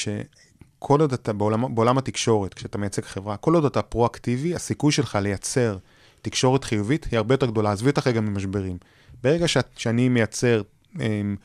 כל 0.80 1.02
עוד 1.02 1.14
אתה 1.14 1.34
בעולם, 1.34 1.76
בעולם 1.76 1.98
התקשורת, 1.98 2.54
כשאתה 2.54 2.78
מייצג 2.78 3.02
חברה, 3.02 3.38
כל 3.38 3.56
עוד 3.56 3.66
אתה 3.66 3.82
פרואקטיבי, 3.82 4.56
הסיכוי 4.56 4.92
שלך 4.92 5.16
לייצר 5.22 5.78
תקשורת 6.22 6.64
חיובית 6.64 7.08
היא 7.12 7.18
הרבה 7.18 7.34
יותר 7.34 7.46
גדולה. 7.46 7.72
עזבי 7.72 7.90
אותך 7.90 8.08
רגע 8.08 8.22
ממשברים. 8.22 8.78
ברגע 9.24 9.48
שאת, 9.48 9.68
שאני 9.78 10.10
מייצר 10.10 10.62
אמ, 11.00 11.36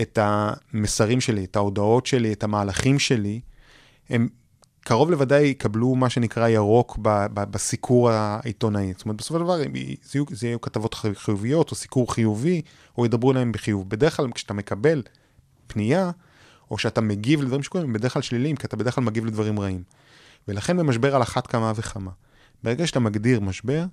את 0.00 0.18
המסרים 0.22 1.20
שלי, 1.20 1.44
את 1.44 1.56
ההודעות 1.56 2.06
שלי, 2.06 2.32
את 2.32 2.44
המהלכים 2.44 2.98
שלי, 2.98 3.40
הם 4.10 4.28
קרוב 4.80 5.10
לוודאי 5.10 5.42
יקבלו 5.42 5.94
מה 5.94 6.10
שנקרא 6.10 6.48
ירוק 6.48 6.98
ב, 7.02 7.26
ב, 7.34 7.44
בסיקור 7.50 8.10
העיתונאי. 8.10 8.92
זאת 8.96 9.04
אומרת, 9.04 9.16
בסופו 9.16 9.38
של 9.38 9.44
דבר, 9.44 9.60
י- 9.60 9.96
זה 10.02 10.18
יהיו, 10.18 10.24
זה 10.30 10.46
יהיו 10.46 10.60
כתבות 10.60 10.94
חי- 10.94 11.14
חיוביות 11.14 11.70
או 11.70 11.76
סיקור 11.76 12.12
חיובי, 12.14 12.62
או 12.98 13.06
ידברו 13.06 13.30
עליהם 13.30 13.52
בחיוב. 13.52 13.88
בדרך 13.88 14.16
כלל, 14.16 14.32
כשאתה 14.34 14.54
מקבל 14.54 15.02
פנייה, 15.66 16.10
או 16.70 16.78
שאתה 16.78 17.00
מגיב 17.00 17.42
לדברים 17.42 17.62
שקורים, 17.62 17.86
הם 17.86 17.92
בדרך 17.92 18.12
כלל 18.12 18.22
שליליים, 18.22 18.56
כי 18.56 18.66
אתה 18.66 18.76
בדרך 18.76 18.94
כלל 18.94 19.04
מגיב 19.04 19.24
לדברים 19.26 19.60
רעים. 19.60 19.82
ולכן 20.48 20.76
במשבר 20.76 21.16
על 21.16 21.22
אחת 21.22 21.46
כמה 21.46 21.72
וכמה. 21.76 22.10
ברגע 22.62 22.86
שאתה 22.86 23.00
מגדיר 23.00 23.40
משבר, 23.40 23.84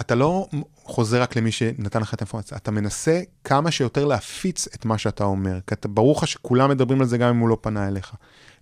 אתה 0.00 0.14
לא 0.14 0.48
חוזר 0.84 1.22
רק 1.22 1.36
למי 1.36 1.52
שנתן 1.52 2.00
לך 2.00 2.14
את 2.14 2.20
האינפורמציה, 2.20 2.56
אתה 2.56 2.70
מנסה 2.70 3.20
כמה 3.44 3.70
שיותר 3.70 4.04
להפיץ 4.04 4.68
את 4.74 4.84
מה 4.84 4.98
שאתה 4.98 5.24
אומר. 5.24 5.58
כי 5.66 5.74
אתה, 5.74 5.88
ברור 5.88 6.16
לך 6.16 6.26
שכולם 6.26 6.70
מדברים 6.70 7.00
על 7.00 7.06
זה 7.06 7.18
גם 7.18 7.28
אם 7.28 7.38
הוא 7.38 7.48
לא 7.48 7.58
פנה 7.60 7.88
אליך. 7.88 8.14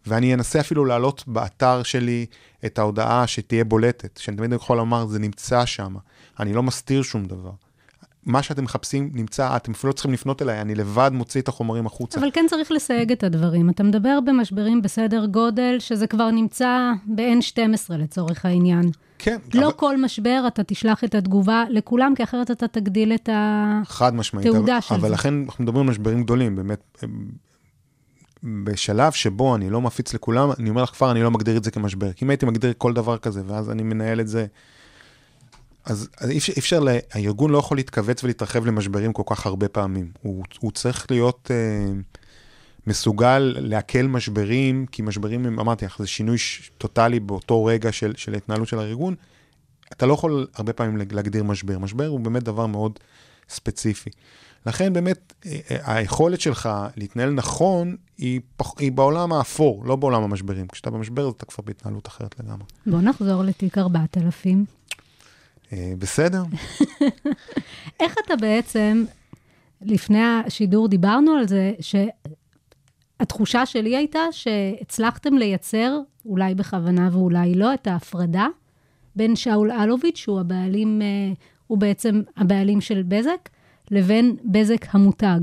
ואני 0.06 0.34
אנסה 0.34 0.60
אפילו 0.60 0.84
להעלות 0.84 1.24
באתר 1.26 1.82
שלי 1.82 2.26
את 2.66 2.78
ההודעה 2.78 3.26
שתהיה 3.26 3.64
בולטת, 3.64 4.16
שאני 4.16 4.36
תמיד 4.36 4.52
יכול 4.52 4.76
לומר, 4.76 5.06
זה 5.06 5.18
נמצא 5.18 5.66
שם. 5.66 5.94
אני 6.40 6.52
לא 6.52 6.62
מסתיר 6.62 7.02
שום 7.02 7.24
דבר. 7.24 7.50
מה 8.26 8.42
שאתם 8.42 8.64
מחפשים 8.64 9.10
נמצא, 9.14 9.56
אתם 9.56 9.72
אפילו 9.72 9.88
לא 9.88 9.94
צריכים 9.94 10.12
לפנות 10.12 10.42
אליי, 10.42 10.60
אני 10.60 10.74
לבד 10.74 11.10
מוציא 11.14 11.40
את 11.40 11.48
החומרים 11.48 11.86
החוצה. 11.86 12.20
אבל 12.20 12.30
כן 12.32 12.46
צריך 12.48 12.72
לסייג 12.72 13.12
את 13.12 13.24
הדברים. 13.24 13.70
אתה 13.70 13.82
מדבר 13.82 14.18
במשברים 14.26 14.82
בסדר 14.82 15.26
גודל, 15.26 15.76
שזה 15.78 16.06
כבר 16.06 16.30
נמצא 16.30 16.92
ב-N12 17.06 17.94
לצורך 17.94 18.44
העניין. 18.44 18.90
כן, 19.18 19.36
לא 19.54 19.66
אבל- 19.66 19.72
כל 19.72 20.02
משבר 20.02 20.44
אתה 20.46 20.62
תשלח 20.64 21.04
את 21.04 21.14
התגובה 21.14 21.64
לכולם, 21.70 22.12
כי 22.16 22.22
אחרת 22.22 22.50
אתה 22.50 22.68
תגדיל 22.68 23.12
את 23.14 23.28
ה... 23.28 23.80
חד 23.86 24.14
משמעית. 24.14 24.46
אבל, 24.46 24.80
של 24.80 24.94
אבל 24.94 25.08
זה. 25.08 25.14
לכן 25.14 25.34
אנחנו 25.44 25.64
מדברים 25.64 25.84
על 25.86 25.90
משברים 25.90 26.22
גדולים, 26.22 26.56
באמת. 26.56 27.04
בשלב 28.64 29.12
שבו 29.12 29.54
אני 29.54 29.70
לא 29.70 29.80
מפיץ 29.80 30.14
לכולם, 30.14 30.48
אני 30.58 30.70
אומר 30.70 30.82
לך 30.82 30.90
כבר, 30.90 31.10
אני 31.10 31.22
לא 31.22 31.30
מגדיר 31.30 31.56
את 31.56 31.64
זה 31.64 31.70
כמשבר. 31.70 32.12
כי 32.12 32.24
אם 32.24 32.30
הייתי 32.30 32.46
מגדיר 32.46 32.72
כל 32.78 32.92
דבר 32.92 33.18
כזה, 33.18 33.42
ואז 33.46 33.70
אני 33.70 33.82
מנהל 33.82 34.20
את 34.20 34.28
זה, 34.28 34.46
אז, 35.84 36.08
אז 36.18 36.30
אי 36.30 36.38
אפשר, 36.38 36.52
אפשר, 36.58 36.80
לה- 36.80 36.98
הארגון 37.12 37.50
לא 37.50 37.58
יכול 37.58 37.76
להתכווץ 37.76 38.24
ולהתרחב 38.24 38.66
למשברים 38.66 39.12
כל 39.12 39.22
כך 39.26 39.46
הרבה 39.46 39.68
פעמים. 39.68 40.10
הוא, 40.22 40.44
הוא 40.60 40.72
צריך 40.72 41.06
להיות 41.10 41.50
אה, 41.50 41.92
מסוגל 42.86 43.54
לעכל 43.58 44.02
משברים, 44.02 44.86
כי 44.86 45.02
משברים, 45.02 45.46
הם- 45.46 45.60
אמרתי 45.60 45.84
לך, 45.84 45.96
זה 45.98 46.06
שינוי 46.06 46.38
ש- 46.38 46.70
טוטאלי 46.78 47.20
באותו 47.20 47.64
רגע 47.64 47.92
של, 47.92 48.12
של 48.16 48.34
ההתנהלות 48.34 48.68
של 48.68 48.78
הארגון. 48.78 49.14
אתה 49.92 50.06
לא 50.06 50.14
יכול 50.14 50.46
הרבה 50.54 50.72
פעמים 50.72 50.96
להגדיר 51.10 51.44
משבר. 51.44 51.78
משבר 51.78 52.06
הוא 52.06 52.20
באמת 52.20 52.42
דבר 52.42 52.66
מאוד 52.66 52.98
ספציפי. 53.48 54.10
לכן 54.66 54.92
באמת, 54.92 55.32
אה, 55.46 55.58
אה, 55.70 55.94
היכולת 55.96 56.40
שלך 56.40 56.68
להתנהל 56.96 57.30
נכון 57.30 57.96
היא, 58.18 58.40
פח, 58.56 58.70
היא 58.78 58.92
בעולם 58.92 59.32
האפור, 59.32 59.84
לא 59.86 59.96
בעולם 59.96 60.22
המשברים. 60.22 60.66
כשאתה 60.68 60.90
במשבר, 60.90 61.28
אתה 61.30 61.46
כבר 61.46 61.64
בהתנהלות 61.66 62.06
אחרת 62.08 62.34
לגמרי. 62.40 62.64
בוא 62.86 63.00
נחזור 63.00 63.42
לתיק 63.42 63.78
4000. 63.78 64.64
אה, 65.74 65.92
בסדר? 65.98 66.42
איך 68.00 68.14
אתה 68.26 68.36
בעצם, 68.36 69.04
לפני 69.82 70.22
השידור 70.22 70.88
דיברנו 70.88 71.32
על 71.32 71.48
זה, 71.48 71.72
שהתחושה 73.20 73.66
שלי 73.66 73.96
הייתה 73.96 74.20
שהצלחתם 74.30 75.34
לייצר, 75.34 75.98
אולי 76.26 76.54
בכוונה 76.54 77.08
ואולי 77.12 77.54
לא, 77.54 77.74
את 77.74 77.86
ההפרדה 77.86 78.46
בין 79.16 79.36
שאול 79.36 79.72
אלוביץ', 79.72 80.16
שהוא 80.16 80.40
הבעלים, 80.40 81.02
אה, 81.02 81.32
הוא 81.66 81.78
בעצם 81.78 82.22
הבעלים 82.36 82.80
של 82.80 83.02
בזק, 83.08 83.48
לבין 83.90 84.36
בזק 84.44 84.94
המותג. 84.94 85.40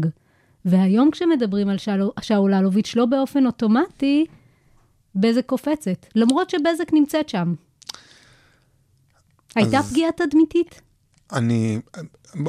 והיום 0.66 1.12
כשמדברים 1.12 1.70
על 1.70 1.78
שאול, 1.78 2.12
שאול 2.22 2.54
אלוביץ', 2.54 2.96
לא 2.96 3.06
באופן 3.06 3.46
אוטומטי, 3.46 4.26
בזק 5.16 5.46
קופצת, 5.46 6.06
למרות 6.16 6.50
שבזק 6.50 6.94
נמצאת 6.94 7.30
שם. 7.30 7.54
הייתה 9.56 9.80
אז- 9.80 9.92
פגיעה 9.92 10.12
תדמיתית? 10.12 10.82
אני, 11.34 11.80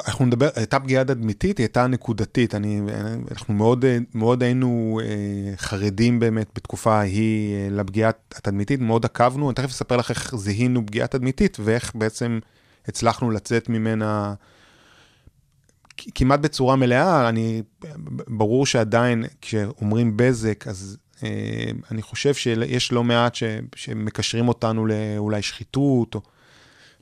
אנחנו 0.06 0.26
נדבר, 0.26 0.48
הייתה 0.54 0.80
פגיעה 0.80 1.04
תדמיתית, 1.04 1.58
היא 1.58 1.64
הייתה 1.64 1.86
נקודתית. 1.86 2.54
אני, 2.54 2.80
אנחנו 3.30 3.54
מאוד, 3.54 3.84
מאוד 4.14 4.42
היינו 4.42 5.00
אה, 5.04 5.56
חרדים 5.56 6.20
באמת 6.20 6.50
בתקופה 6.54 6.94
ההיא 6.94 7.54
אה, 7.54 7.68
לפגיעה 7.70 8.10
התדמיתית, 8.34 8.80
מאוד 8.80 9.04
עקבנו, 9.04 9.48
אני 9.48 9.54
תכף 9.54 9.70
אספר 9.70 9.96
לך 9.96 10.10
איך 10.10 10.36
זיהינו 10.36 10.86
פגיעה 10.86 11.06
תדמיתית 11.06 11.56
ואיך 11.60 11.92
בעצם 11.94 12.38
הצלחנו 12.88 13.30
לצאת 13.30 13.68
ממנה 13.68 14.34
כמעט 16.14 16.40
בצורה 16.40 16.76
מלאה. 16.76 17.28
אני, 17.28 17.62
ברור 18.28 18.66
שעדיין 18.66 19.24
כשאומרים 19.40 20.16
בזק, 20.16 20.68
אז 20.68 20.96
אה, 21.22 21.70
אני 21.90 22.02
חושב 22.02 22.34
שיש 22.34 22.92
לא 22.92 23.04
מעט 23.04 23.34
ש, 23.34 23.42
שמקשרים 23.74 24.48
אותנו 24.48 24.86
לאולי 24.86 25.42
שחיתות, 25.42 26.14
או... 26.14 26.20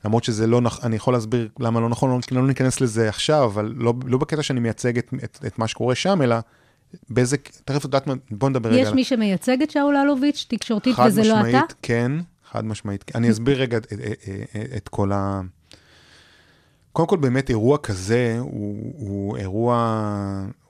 למרות 0.05 0.23
שזה 0.23 0.47
לא 0.47 0.61
נכון, 0.61 0.85
אני 0.85 0.95
יכול 0.95 1.13
להסביר 1.13 1.49
למה 1.59 1.79
לא 1.79 1.89
נכון, 1.89 2.09
לא, 2.09 2.41
לא 2.41 2.47
ניכנס 2.47 2.81
לזה 2.81 3.09
עכשיו, 3.09 3.45
אבל 3.45 3.73
לא, 3.75 3.93
לא 4.05 4.17
בקטע 4.17 4.43
שאני 4.43 4.59
מייצג 4.59 4.97
את, 4.97 5.13
את, 5.23 5.39
את 5.47 5.59
מה 5.59 5.67
שקורה 5.67 5.95
שם, 5.95 6.21
אלא 6.21 6.35
בזק, 7.09 7.49
תכף 7.49 7.83
יודעת 7.83 8.07
מה, 8.07 8.13
בוא 8.31 8.49
נדבר 8.49 8.69
רגע. 8.69 8.81
יש 8.81 8.89
מי 8.89 9.03
שמייצג 9.03 9.61
את 9.61 9.71
שאול 9.71 9.97
אלוביץ' 9.97 10.45
תקשורתית 10.49 10.95
חד 10.95 11.07
וזה 11.07 11.21
לא 11.23 11.35
משמעית, 11.35 11.55
אתה? 11.55 11.73
כן, 11.81 12.11
חד 12.51 12.65
משמעית. 12.65 13.11
אני 13.15 13.31
אסביר 13.31 13.61
רגע 13.61 13.77
את, 13.77 13.93
את, 13.93 13.99
את, 13.99 14.55
את 14.77 14.89
כל 14.89 15.11
ה... 15.11 15.41
קודם 16.91 17.07
כל, 17.07 17.17
באמת 17.17 17.49
אירוע 17.49 17.77
כזה 17.77 18.37
הוא, 18.39 18.93
הוא 18.97 19.37
אירוע, 19.37 19.75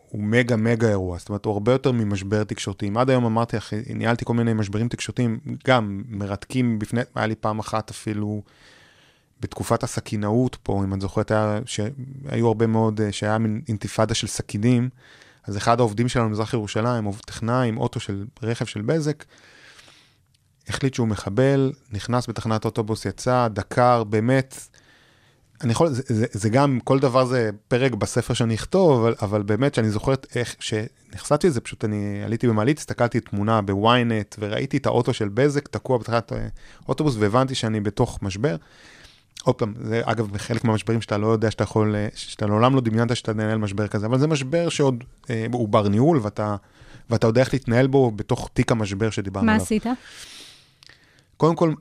הוא 0.10 0.24
מגה 0.24 0.56
מגה 0.56 0.90
אירוע, 0.90 1.18
זאת 1.18 1.30
אומרת, 1.30 1.46
הוא 1.46 1.54
הרבה 1.54 1.72
יותר 1.72 1.92
ממשבר 1.92 2.44
תקשורתי. 2.44 2.92
עד 2.96 3.10
היום 3.10 3.26
אמרתי 3.26 3.58
לך, 3.58 3.74
ניהלתי 3.96 4.26
כל 4.26 4.34
מיני 4.34 4.54
משברים 4.54 4.88
תקשורתיים, 4.88 5.40
גם 5.68 6.04
מרתקים 6.10 6.80
בפני, 6.80 7.02
היה 7.16 7.26
לי 7.28 7.36
פעם 7.36 7.60
אחת 7.60 7.90
אפילו, 7.90 8.42
בתקופת 9.42 9.84
הסכינאות 9.84 10.58
פה, 10.64 10.84
אם 10.84 10.94
את 10.94 11.02
זוכרת, 11.02 11.32
היה, 11.32 11.60
שהיו 11.66 12.48
הרבה 12.48 12.68
מאוד, 12.68 13.02
אה, 13.02 13.12
שהיה 13.12 13.38
מין 13.38 13.62
אינתיפאדה 13.68 14.14
של 14.14 14.28
סכינים, 14.28 14.90
אז 15.48 15.58
אחד 15.58 15.80
העובדים 15.80 16.08
שלנו 16.08 16.30
במזרח 16.30 16.54
ירושלים, 16.54 17.12
טכנאי 17.26 17.68
עם 17.68 17.78
אוטו 17.78 18.00
של 18.00 18.26
רכב 18.44 18.66
של 18.66 18.82
בזק, 18.82 19.24
החליט 20.68 20.94
שהוא 20.94 21.08
מחבל, 21.08 21.72
נכנס 21.92 22.30
בתחנת 22.30 22.66
אוטובוס, 22.66 23.06
יצא, 23.06 23.48
דקר, 23.48 24.04
באמת, 24.04 24.58
אני 25.64 25.72
יכול, 25.72 25.90
זה, 25.90 26.02
זה, 26.06 26.26
זה 26.32 26.50
גם, 26.50 26.80
כל 26.84 27.00
דבר 27.00 27.26
זה 27.26 27.50
פרק 27.68 27.92
בספר 27.92 28.34
שאני 28.34 28.56
אכתוב, 28.56 29.00
אבל, 29.00 29.16
אבל 29.22 29.42
באמת 29.42 29.76
שאני 29.76 29.90
זוכרת 29.90 30.28
איך, 30.36 30.56
שנחשפתי 30.60 31.48
לזה, 31.48 31.62
פשוט 31.62 31.86
אני 31.86 32.24
עליתי 32.26 32.48
במעלית, 32.48 32.78
הסתכלתי 32.78 33.20
תמונה 33.20 33.62
בוויינט, 33.62 34.36
וראיתי 34.40 34.78
את 34.78 34.86
האוטו 34.86 35.14
של 35.14 35.30
בזק 35.30 35.68
תקוע 35.68 35.98
בתחנת 35.98 36.34
אה, 36.34 36.48
אוטובוס, 36.88 37.16
והבנתי 37.20 37.56
שאני 37.56 37.80
בתוך 37.80 38.20
משבר. 38.22 38.56
עוד 39.44 39.56
פעם, 39.56 39.74
זה 39.82 40.02
אגב 40.06 40.38
חלק 40.38 40.64
מהמשברים 40.64 41.02
שאתה 41.02 41.18
לא 41.18 41.28
יודע 41.28 41.52
שאתה 41.52 41.64
יכול, 41.64 41.96
שאתה 42.16 42.46
לעולם 42.46 42.76
לא 42.76 42.82
דמיינת 42.82 43.16
שאתה 43.16 43.34
תנהל 43.34 43.58
משבר 43.58 43.88
כזה, 43.88 44.06
אבל 44.06 44.20
זה 44.20 44.28
משבר 44.28 44.70
שעוד 44.70 45.04
אה, 45.30 45.46
הוא 45.54 45.70
בר 45.70 45.88
ניהול, 45.88 46.20
ואתה, 46.24 46.56
ואתה 47.10 47.28
יודע 47.28 47.42
איך 47.42 47.54
להתנהל 47.54 47.88
בו 47.88 48.12
בתוך 48.12 48.50
תיק 48.54 48.72
המשבר 48.72 49.10
שדיברנו 49.10 49.46
מה 49.46 49.52
עליו. 49.52 49.64
עשית? 49.64 49.86
קודם 51.38 51.56
כל, 51.56 51.74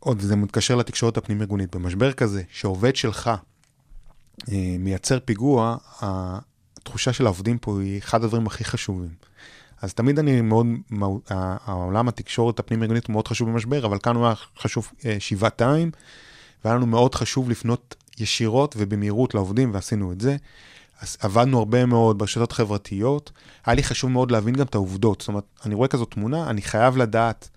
עוד 0.00 0.20
זה 0.20 0.36
מתקשר 0.36 0.76
לתקשורת 0.76 1.16
הפנים-ארגונית. 1.16 1.76
במשבר 1.76 2.12
כזה, 2.12 2.42
שעובד 2.50 2.96
שלך 2.96 3.30
אה, 4.52 4.76
מייצר 4.78 5.18
פיגוע, 5.24 5.76
התחושה 6.00 7.12
של 7.12 7.26
העובדים 7.26 7.58
פה 7.58 7.80
היא 7.80 7.98
אחד 7.98 8.24
הדברים 8.24 8.46
הכי 8.46 8.64
חשובים. 8.64 9.10
אז 9.82 9.94
תמיד 9.94 10.18
אני 10.18 10.40
מאוד, 10.40 10.66
העולם 11.64 12.08
התקשורת 12.08 12.58
הפנים-ארגונית 12.58 13.06
הוא 13.06 13.12
מאוד 13.12 13.28
חשוב 13.28 13.50
במשבר, 13.50 13.86
אבל 13.86 13.98
כאן 13.98 14.16
הוא 14.16 14.26
היה 14.26 14.34
חשוב 14.58 14.92
אה, 15.04 15.16
שבעתיים, 15.18 15.90
והיה 16.66 16.76
לנו 16.76 16.86
מאוד 16.86 17.14
חשוב 17.14 17.50
לפנות 17.50 17.94
ישירות 18.18 18.74
ובמהירות 18.78 19.34
לעובדים, 19.34 19.74
ועשינו 19.74 20.12
את 20.12 20.20
זה. 20.20 20.36
אז 21.00 21.16
עבדנו 21.20 21.58
הרבה 21.58 21.86
מאוד 21.86 22.18
ברשתות 22.18 22.52
חברתיות, 22.52 23.32
היה 23.66 23.74
לי 23.74 23.82
חשוב 23.82 24.10
מאוד 24.10 24.30
להבין 24.30 24.54
גם 24.54 24.66
את 24.66 24.74
העובדות. 24.74 25.20
זאת 25.20 25.28
אומרת, 25.28 25.44
אני 25.66 25.74
רואה 25.74 25.88
כזאת 25.88 26.10
תמונה, 26.10 26.50
אני 26.50 26.62
חייב 26.62 26.96
לדעת, 26.96 27.48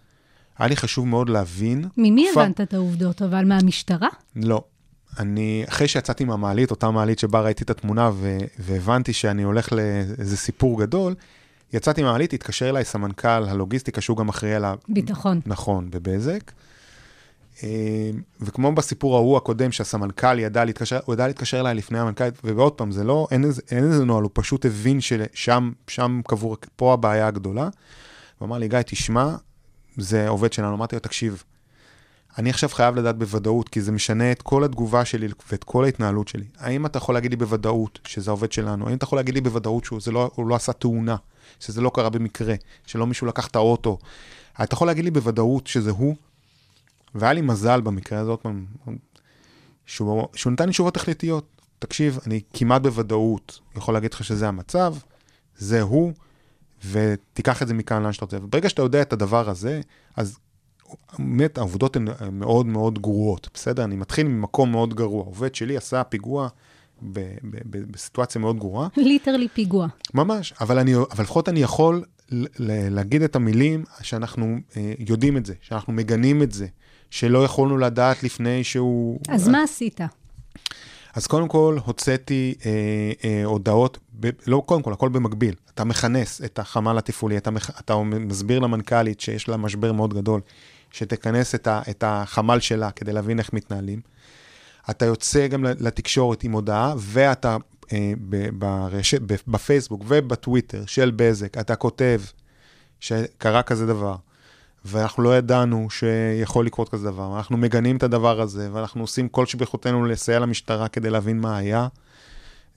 היה 0.57 0.68
לי 0.68 0.76
חשוב 0.76 1.07
מאוד 1.07 1.30
להבין. 1.30 1.86
ממי 1.97 2.26
כבר- 2.32 2.41
הבנת 2.41 2.62
את 2.62 2.74
העובדות? 2.74 3.22
אבל 3.22 3.45
מהמשטרה? 3.45 4.07
לא. 4.36 4.64
אני, 5.20 5.64
אחרי 5.70 5.88
שיצאתי 5.88 6.24
מהמעלית, 6.26 6.72
אותה 6.72 6.91
מעלית 6.91 7.20
שבה 7.20 7.41
ראיתי 7.41 7.64
את 7.64 7.70
התמונה 7.70 8.10
ו- 8.14 8.38
והבנתי 8.60 9.14
שאני 9.14 9.43
הולך 9.43 9.72
לאיזה 9.74 10.38
סיפור 10.38 10.80
גדול, 10.82 11.16
יצאתי 11.74 12.03
מהמעלית, 12.03 12.34
התקשר 12.34 12.70
אליי 12.70 12.86
סמנכ"ל 12.86 13.28
הלוגיסטיקה, 13.28 14.01
שהוא 14.01 14.18
גם 14.18 14.30
אחראי 14.30 14.53
על 14.53 14.66
ה... 14.66 14.74
ביטחון. 14.89 15.39
נכון, 15.45 15.91
בבזק. 15.91 16.51
אה, 17.64 18.12
וכמו 18.41 18.72
בסיפור 18.76 19.16
ההוא 19.16 19.38
הקודם, 19.38 19.72
שהסמנכ"ל 19.72 20.39
ידע 20.39 20.66
להתקשר, 20.66 20.99
הוא 21.05 21.14
ידע 21.14 21.28
להתקשר 21.28 21.60
אליי 21.60 21.74
לפני 21.76 21.99
המנכ"ל, 21.99 22.24
ועוד 22.43 22.74
פעם, 22.74 22.91
זה 22.91 23.03
לא, 23.03 23.28
אין 23.32 23.43
איזה, 23.43 23.62
אין 23.72 23.84
איזה 23.84 24.05
נוהל, 24.05 24.24
הוא 24.24 24.32
פשוט 24.34 24.66
הבין 24.66 25.01
ששם, 25.01 25.72
שם 25.88 26.22
קבור, 26.28 26.57
פה 26.76 26.93
הבעיה 26.93 27.28
הגדולה. 27.28 27.70
הוא 28.38 28.45
אמר 28.45 28.57
לי, 28.57 28.68
גיא, 28.68 28.82
תשמע, 28.82 29.36
זה 29.97 30.28
עובד 30.28 30.53
שלנו. 30.53 30.74
אמרתי 30.76 30.95
לו, 30.95 30.99
תקשיב, 30.99 31.43
אני 32.38 32.49
עכשיו 32.49 32.70
חייב 32.70 32.95
לדעת 32.95 33.18
בוודאות, 33.18 33.70
כי 33.70 33.82
זה 33.82 33.91
משנה 33.91 34.32
את 34.32 34.41
כל 34.41 34.64
התגובה 34.64 35.05
שלי 35.05 35.28
ואת 35.51 35.64
כל 35.64 35.84
ההתנהלות 35.84 36.28
שלי. 36.28 36.45
האם 36.57 36.86
אתה 36.86 36.97
יכול 36.97 37.16
להגיד 37.16 37.32
לי 37.32 37.38
בוודאות 37.38 37.99
שזה 38.07 38.32
העובד 38.32 38.51
שלנו? 38.51 38.88
האם 38.88 38.97
אתה 38.97 39.03
יכול 39.03 39.18
להגיד 39.18 39.34
לי 39.34 39.41
בוודאות 39.41 39.86
שהוא 39.86 39.99
לא, 40.12 40.32
לא 40.38 40.55
עשה 40.55 40.74
תאונה, 40.74 41.16
שזה 41.60 41.82
לא 41.82 41.91
קרה 41.93 42.10
במקרה, 42.10 42.55
שלא 42.86 43.07
מישהו 43.07 43.28
לקח 43.28 43.47
את 43.47 43.55
האוטו? 43.55 43.97
אתה 44.64 44.74
יכול 44.74 44.88
להגיד 44.88 45.03
לי 45.03 45.12
בוודאות 45.12 45.68
שזה 45.68 45.91
הוא? 45.91 46.16
והיה 47.16 47.34
לי 47.34 47.41
מזל 47.41 47.82
במקרה 47.82 48.20
הזה, 48.20 48.30
עוד 48.30 48.39
פעם, 48.39 48.66
שהוא, 49.86 50.28
שהוא 50.36 50.53
נתן 50.53 50.66
לי 50.66 50.72
תשובות 50.72 50.97
החלטיות. 50.97 51.62
תקשיב, 51.80 52.20
אני 52.28 52.41
כמעט 52.53 52.82
בוודאות 52.82 53.60
יכול 53.78 53.93
להגיד 53.93 54.14
לך 54.14 54.24
שזה 54.24 54.47
המצב, 54.47 54.95
זה 55.57 55.82
הוא, 55.82 56.14
ותיקח 56.91 57.62
את 57.62 57.68
זה 57.68 57.74
מכאן 57.74 58.03
לאן 58.03 58.14
שאתה 58.14 58.26
רוצה. 58.26 58.38
וברגע 58.38 58.70
שאתה 58.70 58.82
יודע 58.82 59.01
את 59.01 59.14
הדבר 59.14 59.49
הזה, 59.49 59.82
אז 60.16 60.38
באמת 61.20 61.57
העובדות 61.57 61.95
הן 61.95 62.07
מאוד 62.32 62.66
מאוד 62.66 62.99
גרועות, 62.99 63.49
בסדר? 63.53 63.84
אני 63.84 63.95
מתחיל 63.95 64.28
ממקום 64.28 64.72
מאוד 64.72 64.93
גרוע. 64.93 65.24
עובד 65.24 65.55
שלי 65.55 65.78
עשה 65.78 66.03
פיגוע 66.03 66.47
ב- 67.01 67.20
ב- 67.20 67.57
ב- 67.70 67.91
בסיטואציה 67.91 68.41
מאוד 68.41 68.57
גרועה. 68.57 68.88
ליטרלי 68.97 69.47
פיגוע. 69.47 69.88
ממש, 70.14 70.53
אבל, 70.62 70.80
אני, 70.80 70.95
אבל 70.95 71.24
לפחות 71.24 71.49
אני 71.49 71.60
יכול 71.60 72.03
ל- 72.32 72.45
ל- 72.60 72.95
להגיד 72.95 73.22
את 73.22 73.36
המילים 73.36 73.84
שאנחנו 74.01 74.57
אה, 74.78 74.93
יודעים 74.99 75.38
את 75.38 75.45
זה, 75.45 75.53
שאנחנו 75.62 75.93
מגנים 75.93 76.43
את 76.43 76.51
זה, 76.51 76.68
שלא 77.10 77.45
יכולנו 77.45 77.78
לדעת 77.78 78.24
לפני 78.24 78.64
שהוא... 78.64 79.20
אז 79.30 79.47
מה 79.47 79.64
עשית? 79.64 80.01
אז 81.14 81.28
קודם 81.28 81.47
כל, 81.47 81.78
הוצאתי 81.86 82.53
אה, 82.66 82.72
אה, 83.24 83.45
הודעות, 83.45 83.97
ב, 84.20 84.30
לא 84.47 84.64
קודם 84.66 84.82
כל, 84.82 84.93
הכל 84.93 85.10
במקביל. 85.10 85.55
אתה 85.74 85.84
מכנס 85.84 86.41
את 86.45 86.60
החמ"ל 86.60 86.97
התפעולי, 86.97 87.38
אתה, 87.38 87.51
מח, 87.51 87.70
אתה 87.80 87.97
מסביר 88.03 88.60
למנכ"לית 88.60 89.20
שיש 89.20 89.49
לה 89.49 89.57
משבר 89.57 89.91
מאוד 89.91 90.14
גדול, 90.14 90.41
שתכנס 90.91 91.55
את, 91.55 91.68
ה, 91.68 91.82
את 91.89 92.03
החמ"ל 92.07 92.60
שלה 92.60 92.91
כדי 92.91 93.14
להבין 93.14 93.39
איך 93.39 93.53
מתנהלים. 93.53 94.01
אתה 94.89 95.05
יוצא 95.05 95.47
גם 95.47 95.64
לתקשורת 95.64 96.43
עם 96.43 96.51
הודעה, 96.51 96.93
ואתה 96.97 97.57
אה, 97.93 98.12
ב, 98.30 98.49
ברשת, 98.60 99.22
ב, 99.22 99.36
בפייסבוק 99.47 100.03
ובטוויטר 100.07 100.84
של 100.86 101.12
בזק, 101.16 101.57
אתה 101.57 101.76
כותב 101.76 102.22
שקרה 102.99 103.64
כזה 103.64 103.86
דבר. 103.86 104.16
ואנחנו 104.86 105.23
לא 105.23 105.38
ידענו 105.38 105.88
שיכול 105.89 106.65
לקרות 106.65 106.89
כזה 106.89 107.11
דבר. 107.11 107.38
אנחנו 107.38 107.57
מגנים 107.57 107.97
את 107.97 108.03
הדבר 108.03 108.41
הזה, 108.41 108.69
ואנחנו 108.73 109.01
עושים 109.01 109.30
כל 109.30 109.45
שביכולתנו 109.45 110.05
לסייע 110.05 110.39
למשטרה 110.39 110.88
כדי 110.88 111.09
להבין 111.09 111.39
מה 111.39 111.57
היה. 111.57 111.88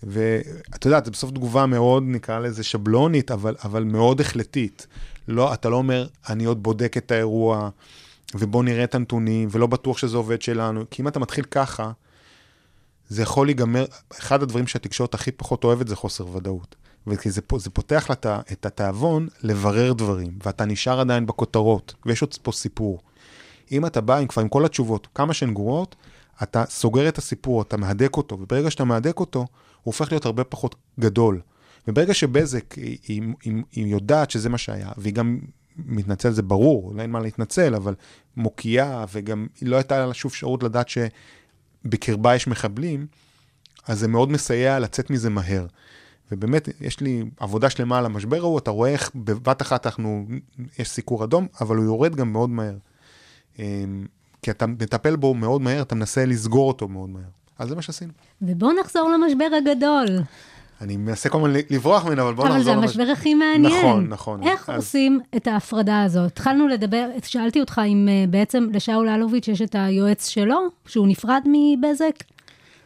ואתה 0.03 0.87
יודע, 0.87 1.01
זה 1.05 1.11
בסוף 1.11 1.31
תגובה 1.31 1.67
מאוד, 1.67 2.03
נקרא 2.07 2.39
לזה 2.39 2.63
שבלונית, 2.63 3.31
אבל, 3.31 3.57
אבל 3.65 3.85
מאוד 3.85 4.21
החלטית. 4.21 4.87
לא, 5.29 5.55
אתה 5.55 5.69
לא 5.69 5.77
אומר, 5.77 6.07
אני 6.29 6.45
עוד 6.45 6.63
בודק 6.63 6.97
את 6.97 7.11
האירוע, 7.11 7.71
ובוא 8.35 8.65
נראה 8.65 8.85
את 8.85 8.95
הנתונים, 8.95 9.49
ולא 9.53 9.67
בטוח 9.67 9.99
שזה 9.99 10.17
עובד 10.17 10.43
שלנו. 10.43 10.85
כי 10.91 11.03
אם 11.03 11.09
אתה 11.09 11.19
מתחיל 11.21 11.45
ככה, 11.45 11.91
זה 13.09 13.23
יכול 13.23 13.47
להיגמר, 13.47 13.85
אחד 14.21 14.43
הדברים 14.43 14.67
שהתקשורת 14.67 15.15
הכי 15.15 15.31
פחות 15.31 15.65
אוהבת 15.65 15.89
זה 15.89 15.97
חוסר 15.97 16.37
ודאות. 16.37 16.77
וכי 17.07 17.31
זה, 17.31 17.41
זה 17.57 17.71
פותח 17.71 18.11
לה 18.11 18.35
את 18.53 18.67
התיאבון 18.67 19.29
לברר 19.43 19.93
דברים, 19.93 20.39
ואתה 20.45 20.65
נשאר 20.65 21.01
עדיין 21.01 21.27
בכותרות, 21.27 21.95
ויש 22.07 22.23
עוד 22.23 22.35
פה 22.43 22.53
סיפור. 22.53 23.01
אם 23.73 23.87
אתה 23.87 24.01
בא 24.01 24.17
עם 24.17 24.27
כבר 24.27 24.43
עם 24.43 24.49
כל 24.49 24.65
התשובות, 24.65 25.09
כמה 25.15 25.35
שהן 25.35 25.55
גרועות, 25.55 25.97
אתה 26.43 26.65
סוגר 26.69 27.09
את 27.09 27.19
הסיפור, 27.19 27.63
אתה 27.63 27.77
מהדק 27.77 28.17
אותו, 28.17 28.39
וברגע 28.41 28.71
שאתה 28.71 28.85
מהדק 28.85 29.21
אותו, 29.21 29.39
הוא 29.39 29.47
הופך 29.83 30.13
להיות 30.13 30.27
הרבה 30.27 30.45
פחות 30.45 30.75
גדול. 31.01 31.41
וברגע 31.89 32.15
שבזק, 32.15 32.73
היא, 32.73 32.99
היא, 33.09 33.23
היא, 33.43 33.63
היא 33.73 33.87
יודעת 33.87 34.31
שזה 34.31 34.49
מה 34.49 34.59
שהיה, 34.59 34.91
והיא 34.97 35.15
גם 35.15 35.39
מתנצלת, 35.77 36.35
זה 36.35 36.43
ברור, 36.43 37.01
אין 37.01 37.11
מה 37.11 37.21
להתנצל, 37.21 37.75
אבל 37.75 37.95
מוקיעה, 38.37 39.05
וגם 39.13 39.47
לא 39.63 39.77
הייתה 39.77 40.07
לה 40.07 40.15
שוב 40.15 40.31
אפשרות 40.31 40.63
לדעת 40.63 40.87
שבקרבה 40.89 42.35
יש 42.35 42.47
מחבלים, 42.47 43.07
אז 43.87 43.99
זה 43.99 44.09
מאוד 44.09 44.31
מסייע 44.31 44.79
לצאת 44.79 45.11
מזה 45.11 45.31
מהר. 45.31 45.67
ובאמת, 46.33 46.69
יש 46.81 47.01
לי 47.01 47.25
עבודה 47.41 47.71
שלמה 47.71 47.99
על 47.99 48.07
המשבר 48.07 48.37
ההוא, 48.37 48.59
אתה 48.59 48.71
רואה 48.71 48.91
איך 48.91 49.11
בבת 49.15 49.63
אחת 49.63 49.87
אנחנו, 49.87 50.27
יש 50.79 50.91
סיקור 50.91 51.25
אדום, 51.25 51.47
אבל 51.61 51.77
הוא 51.77 51.85
יורד 51.85 52.15
גם 52.17 52.33
מאוד 52.33 52.51
מהר. 52.51 52.77
אמ, 53.59 54.07
כי 54.43 54.51
אתה 54.51 54.67
מטפל 54.67 55.17
בו 55.17 55.35
מאוד 55.35 55.61
מהר, 55.61 55.83
אתה 55.83 55.95
מנסה 55.95 56.27
לסגור 56.27 56.69
אותו 56.69 56.89
מאוד 56.89 57.11
מהר. 57.11 57.23
אז 57.59 57.69
זה 57.69 57.75
מה 57.75 57.83
שעשינו. 57.83 58.13
ובואו 58.43 58.73
נחזור 58.81 59.11
למשבר 59.11 59.49
הגדול. 59.57 60.07
אני 60.81 60.97
מנסה 60.97 61.29
כל 61.29 61.39
הזמן 61.39 61.61
לברוח 61.71 62.07
ממנו, 62.07 62.23
אבל 62.23 62.35
בואו 62.35 62.49
נחזור 62.49 62.59
למשבר. 62.59 62.73
אבל 62.73 62.87
זה 62.87 63.03
המשבר 63.03 63.13
הכי 63.13 63.35
מעניין. 63.35 63.87
נכון, 63.87 64.07
נכון. 64.09 64.43
איך 64.43 64.71
אז... 64.71 64.77
עושים 64.77 65.21
את 65.37 65.47
ההפרדה 65.47 66.03
הזאת? 66.03 66.27
התחלנו 66.27 66.69
לדבר, 66.69 67.09
שאלתי 67.25 67.61
אותך 67.61 67.81
אם 67.87 68.09
אה, 68.11 68.25
בעצם 68.31 68.69
לשאול 68.73 69.09
אלוביץ' 69.09 69.49
יש 69.49 69.63
את 69.63 69.75
היועץ 69.79 70.29
שלו, 70.29 70.69
שהוא 70.87 71.09
נפרד 71.09 71.43
מבזק? 71.47 72.15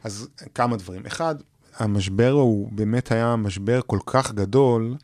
אז 0.05 0.29
כמה 0.55 0.77
דברים. 0.77 1.07
אחד, 1.07 1.35
המשבר 1.79 2.31
הוא 2.31 2.69
באמת 2.73 3.13
היה 3.13 3.37
משבר 3.37 3.81
כל 3.87 3.99
כך 4.07 4.33
גדול, 4.33 4.97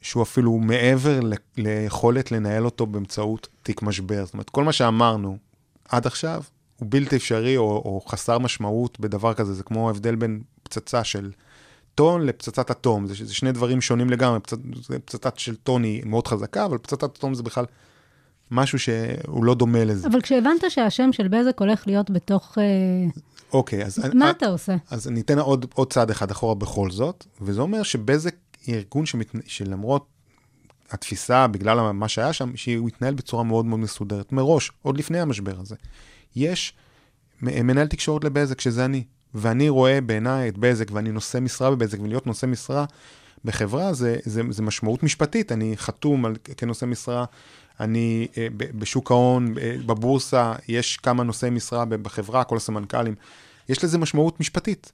שהוא 0.00 0.22
אפילו 0.22 0.58
מעבר 0.58 1.20
ליכולת 1.56 2.32
לנהל 2.32 2.64
אותו 2.64 2.86
באמצעות 2.86 3.48
תיק 3.62 3.82
משבר. 3.82 4.24
זאת 4.24 4.34
אומרת, 4.34 4.50
כל 4.50 4.64
מה 4.64 4.72
שאמרנו 4.72 5.36
עד 5.88 6.06
עכשיו 6.06 6.42
הוא 6.78 6.88
בלתי 6.90 7.16
אפשרי 7.16 7.56
או, 7.56 7.62
או 7.62 8.00
חסר 8.08 8.38
משמעות 8.38 9.00
בדבר 9.00 9.34
כזה. 9.34 9.54
זה 9.54 9.62
כמו 9.62 9.88
ההבדל 9.88 10.14
בין 10.14 10.40
פצצה 10.62 11.04
של 11.04 11.30
טון 11.94 12.26
לפצצת 12.26 12.70
אטום. 12.70 13.06
זה, 13.06 13.14
זה 13.26 13.34
שני 13.34 13.52
דברים 13.52 13.80
שונים 13.80 14.10
לגמרי. 14.10 14.40
פצצ, 14.40 14.58
פצצה 15.04 15.28
של 15.36 15.56
טון 15.56 15.82
היא 15.82 16.02
מאוד 16.06 16.26
חזקה, 16.26 16.64
אבל 16.64 16.78
פצצת 16.78 17.04
אטום 17.04 17.34
זה 17.34 17.42
בכלל 17.42 17.64
משהו 18.50 18.78
שהוא 18.78 19.44
לא 19.44 19.54
דומה 19.54 19.84
לזה. 19.84 20.08
אבל 20.08 20.20
כשהבנת 20.20 20.64
שהשם 20.68 21.12
של 21.12 21.28
בזק 21.28 21.60
הולך 21.60 21.86
להיות 21.86 22.10
בתוך... 22.10 22.58
אה, 23.56 23.60
אוקיי, 23.60 23.84
אז... 23.84 23.98
מה 24.14 24.24
אני, 24.24 24.30
אתה 24.30 24.46
עושה? 24.46 24.76
אז 24.90 25.08
אני 25.08 25.20
אתן 25.20 25.38
עוד, 25.38 25.66
עוד 25.74 25.92
צעד 25.92 26.10
אחד 26.10 26.30
אחורה 26.30 26.54
בכל 26.54 26.90
זאת, 26.90 27.26
וזה 27.40 27.60
אומר 27.60 27.82
שבזק 27.82 28.34
היא 28.66 28.74
ארגון 28.74 29.06
שמת, 29.06 29.26
שלמרות 29.46 30.06
התפיסה, 30.90 31.46
בגלל 31.46 31.90
מה 31.90 32.08
שהיה 32.08 32.32
שם, 32.32 32.56
שהוא 32.56 32.88
התנהל 32.88 33.14
בצורה 33.14 33.42
מאוד 33.42 33.64
מאוד 33.64 33.80
מסודרת, 33.80 34.32
מראש, 34.32 34.72
עוד 34.82 34.98
לפני 34.98 35.20
המשבר 35.20 35.60
הזה. 35.60 35.74
יש 36.36 36.74
מנהל 37.42 37.86
תקשורת 37.86 38.24
לבזק, 38.24 38.60
שזה 38.60 38.84
אני, 38.84 39.04
ואני 39.34 39.68
רואה 39.68 40.00
בעיניי 40.00 40.48
את 40.48 40.58
בזק, 40.58 40.90
ואני 40.92 41.12
נושא 41.12 41.38
משרה 41.38 41.70
בבזק, 41.70 42.00
ולהיות 42.00 42.26
נושא 42.26 42.46
משרה 42.46 42.84
בחברה 43.44 43.92
זה, 43.92 44.16
זה, 44.24 44.42
זה 44.50 44.62
משמעות 44.62 45.02
משפטית, 45.02 45.52
אני 45.52 45.76
חתום 45.76 46.24
על, 46.24 46.36
כנושא 46.56 46.84
משרה, 46.84 47.24
אני 47.80 48.26
אה, 48.38 48.46
בשוק 48.54 49.10
ההון, 49.10 49.58
אה, 49.58 49.76
בבורסה, 49.86 50.54
יש 50.68 50.96
כמה 50.96 51.22
נושאי 51.22 51.50
משרה 51.50 51.84
בחברה, 51.84 52.44
כל 52.44 52.56
הסמנכ"לים, 52.56 53.14
יש 53.68 53.84
לזה 53.84 53.98
משמעות 53.98 54.40
משפטית, 54.40 54.92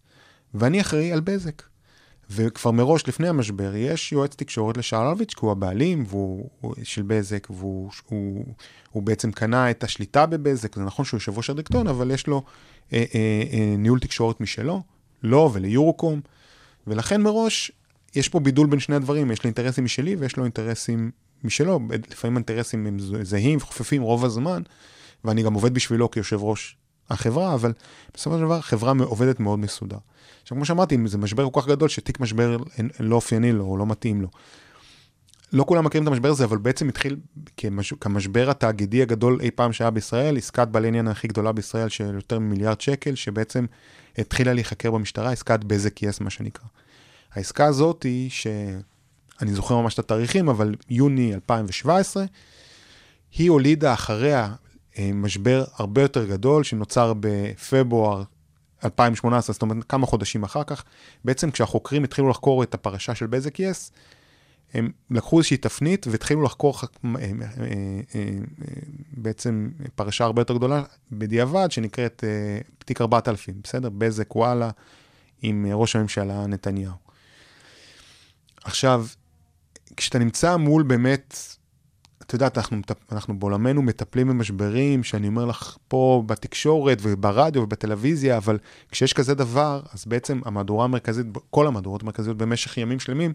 ואני 0.55 0.81
אחראי 0.81 1.13
על 1.13 1.21
בזק. 1.21 1.63
וכבר 2.31 2.71
מראש, 2.71 3.09
לפני 3.09 3.29
המשבר, 3.29 3.77
יש 3.77 4.13
יועץ 4.13 4.35
תקשורת 4.35 4.77
לשאול 4.77 5.07
אלוביץ', 5.07 5.35
כי 5.35 5.41
הוא 5.41 5.53
הבעלים 5.53 6.05
והוא, 6.09 6.49
הוא, 6.61 6.75
של 6.83 7.03
בזק, 7.03 7.51
והוא 7.51 7.91
הוא, 8.07 8.45
הוא 8.91 9.03
בעצם 9.03 9.33
קנה 9.33 9.71
את 9.71 9.85
השליטה 9.85 10.27
בבזק, 10.27 10.77
זה 10.77 10.83
נכון 10.83 11.05
שהוא 11.05 11.19
יושב 11.19 11.37
ראש 11.37 11.51
הדירקטוריון, 11.51 11.89
אבל 11.89 12.11
יש 12.11 12.27
לו 12.27 12.43
אה, 12.93 13.05
אה, 13.15 13.43
אה, 13.53 13.75
ניהול 13.79 14.01
תקשורת 14.01 14.41
משלו, 14.41 14.83
לו 15.23 15.51
וליורוקום, 15.53 16.21
ולכן 16.87 17.23
מראש 17.23 17.73
יש 18.15 18.29
פה 18.29 18.41
בידול 18.41 18.67
בין 18.67 18.81
שני 18.81 18.97
הדברים, 18.97 19.31
יש 19.31 19.45
לי 19.45 19.49
אינטרסים 19.49 19.85
משלי 19.85 20.17
ויש 20.17 20.37
לו 20.37 20.45
אינטרסים 20.45 21.11
משלו, 21.45 21.81
לפעמים 22.11 22.37
האינטרסים 22.37 22.87
הם 22.87 22.97
זהים 23.23 23.59
וחופפים 23.59 24.03
רוב 24.03 24.25
הזמן, 24.25 24.63
ואני 25.25 25.43
גם 25.43 25.55
עובד 25.55 25.75
בשבילו 25.75 26.11
כיושב 26.11 26.43
ראש 26.43 26.77
החברה, 27.11 27.55
אבל 27.55 27.73
בסופו 28.15 28.37
של 28.37 28.45
דבר 28.45 28.61
חברה 28.61 28.93
עובדת 29.05 29.41
מאוד 29.41 29.59
מסודר. 29.59 29.99
עכשיו, 30.43 30.57
כמו 30.57 30.65
שאמרתי, 30.65 30.95
אם 30.95 31.07
זה 31.07 31.19
משבר 31.19 31.51
כל 31.51 31.61
כך 31.61 31.69
גדול, 31.69 31.89
שתיק 31.89 32.21
משבר 32.21 32.57
לא 33.01 33.17
אופייני 33.17 33.53
לו 33.53 33.65
או 33.65 33.77
לא 33.77 33.87
מתאים 33.87 34.23
לו. 34.23 34.29
לא 35.53 35.65
כולם 35.65 35.85
מכירים 35.85 36.03
את 36.03 36.09
המשבר 36.13 36.29
הזה, 36.29 36.45
אבל 36.45 36.59
בעצם 36.59 36.89
התחיל 36.89 37.17
כמש... 37.57 37.95
כמשבר 38.01 38.51
התאגידי 38.51 39.03
הגדול 39.03 39.41
אי 39.41 39.51
פעם 39.51 39.73
שהיה 39.73 39.91
בישראל, 39.91 40.37
עסקת 40.37 40.69
בעלי 40.69 40.89
עניין 40.89 41.09
הכי 41.09 41.29
גדולה 41.29 41.53
בישראל 41.53 41.89
של 41.89 42.15
יותר 42.15 42.39
ממיליארד 42.39 42.81
שקל, 42.81 43.15
שבעצם 43.15 43.67
התחילה 44.19 44.53
להיחקר 44.53 44.91
במשטרה, 44.91 45.33
עסקת 45.33 45.65
בזק 45.65 46.03
יס, 46.03 46.21
מה 46.21 46.31
שנקרא. 46.31 46.65
העסקה 47.33 47.67
הזאת 47.67 48.03
היא, 48.03 48.31
שאני 48.31 49.53
זוכר 49.53 49.81
ממש 49.81 49.95
את 49.95 49.99
התאריכים, 49.99 50.49
אבל 50.49 50.75
יוני 50.91 51.35
2017, 51.35 52.25
היא 53.39 53.51
הולידה 53.51 53.93
אחריה 53.93 54.55
משבר 54.99 55.65
הרבה 55.75 56.03
יותר 56.03 56.27
גדול, 56.27 56.65
שנוצר 56.65 57.13
בפברואר 57.21 58.23
2018, 58.85 59.53
זאת 59.53 59.63
אומרת 59.63 59.85
כמה 59.89 60.07
חודשים 60.07 60.43
אחר 60.43 60.65
כך. 60.65 60.85
בעצם 61.25 61.51
כשהחוקרים 61.51 62.05
התחילו 62.05 62.29
לחקור 62.29 62.63
את 62.63 62.75
הפרשה 62.75 63.15
של 63.15 63.27
בזק 63.27 63.61
יס, 63.61 63.93
הם 64.75 64.91
לקחו 65.11 65.39
איזושהי 65.39 65.57
תפנית 65.57 66.07
והתחילו 66.11 66.43
לחקור 66.43 66.79
אה, 67.05 67.11
אה, 68.15 68.21
בעצם 69.13 69.71
פרשה 69.95 70.25
הרבה 70.25 70.41
יותר 70.41 70.55
גדולה 70.57 70.83
בדיעבד, 71.13 71.71
שנקראת 71.71 72.25
תיק 72.85 73.01
4000, 73.01 73.55
בסדר? 73.65 73.89
בזק 73.89 74.37
וואלה, 74.37 74.71
עם 75.43 75.67
ראש 75.73 75.97
הממשלה 75.97 76.47
נתניהו. 76.47 76.95
עכשיו, 78.65 79.07
כשאתה 79.97 80.19
נמצא 80.19 80.57
מול 80.57 80.83
באמת, 80.83 81.57
את 82.33 82.35
יודעת, 82.35 82.59
אנחנו, 82.59 82.81
אנחנו 83.13 83.39
בעולמנו 83.39 83.83
מטפלים 83.83 84.29
במשברים, 84.29 85.05
שאני 85.05 85.27
אומר 85.27 85.45
לך 85.45 85.77
פה 85.89 86.23
בתקשורת 86.27 86.99
וברדיו 87.03 87.63
ובטלוויזיה, 87.63 88.37
אבל 88.37 88.59
כשיש 88.91 89.13
כזה 89.13 89.35
דבר, 89.35 89.81
אז 89.93 90.05
בעצם 90.05 90.41
המהדורה 90.45 90.85
המרכזית, 90.85 91.27
כל 91.51 91.67
המהדורות 91.67 92.03
המרכזיות 92.03 92.37
במשך 92.37 92.79
ימים 92.79 93.01
שלמים, 93.01 93.33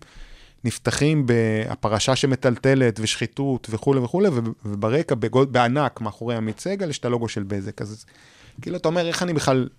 נפתחים 0.64 1.24
בפרשה 1.26 2.16
שמטלטלת 2.16 3.00
ושחיתות 3.00 3.68
וכולי 3.70 4.00
וכולי, 4.00 4.30
וב- 4.30 4.54
וברקע, 4.66 5.16
בגוד, 5.16 5.54
בענק, 5.54 6.02
מאחורי 6.02 6.36
עמית 6.36 6.60
סגל, 6.60 6.90
יש 6.90 7.00
את 7.00 7.06
הלוגו 7.06 7.28
של 7.28 7.44
בזק. 7.44 7.82
אז 7.82 8.06
כאילו, 8.62 8.78
אתה 8.78 8.88
אומר, 8.88 9.08
איך 9.08 9.24
אני 9.24 9.34
בכלל, 9.34 9.70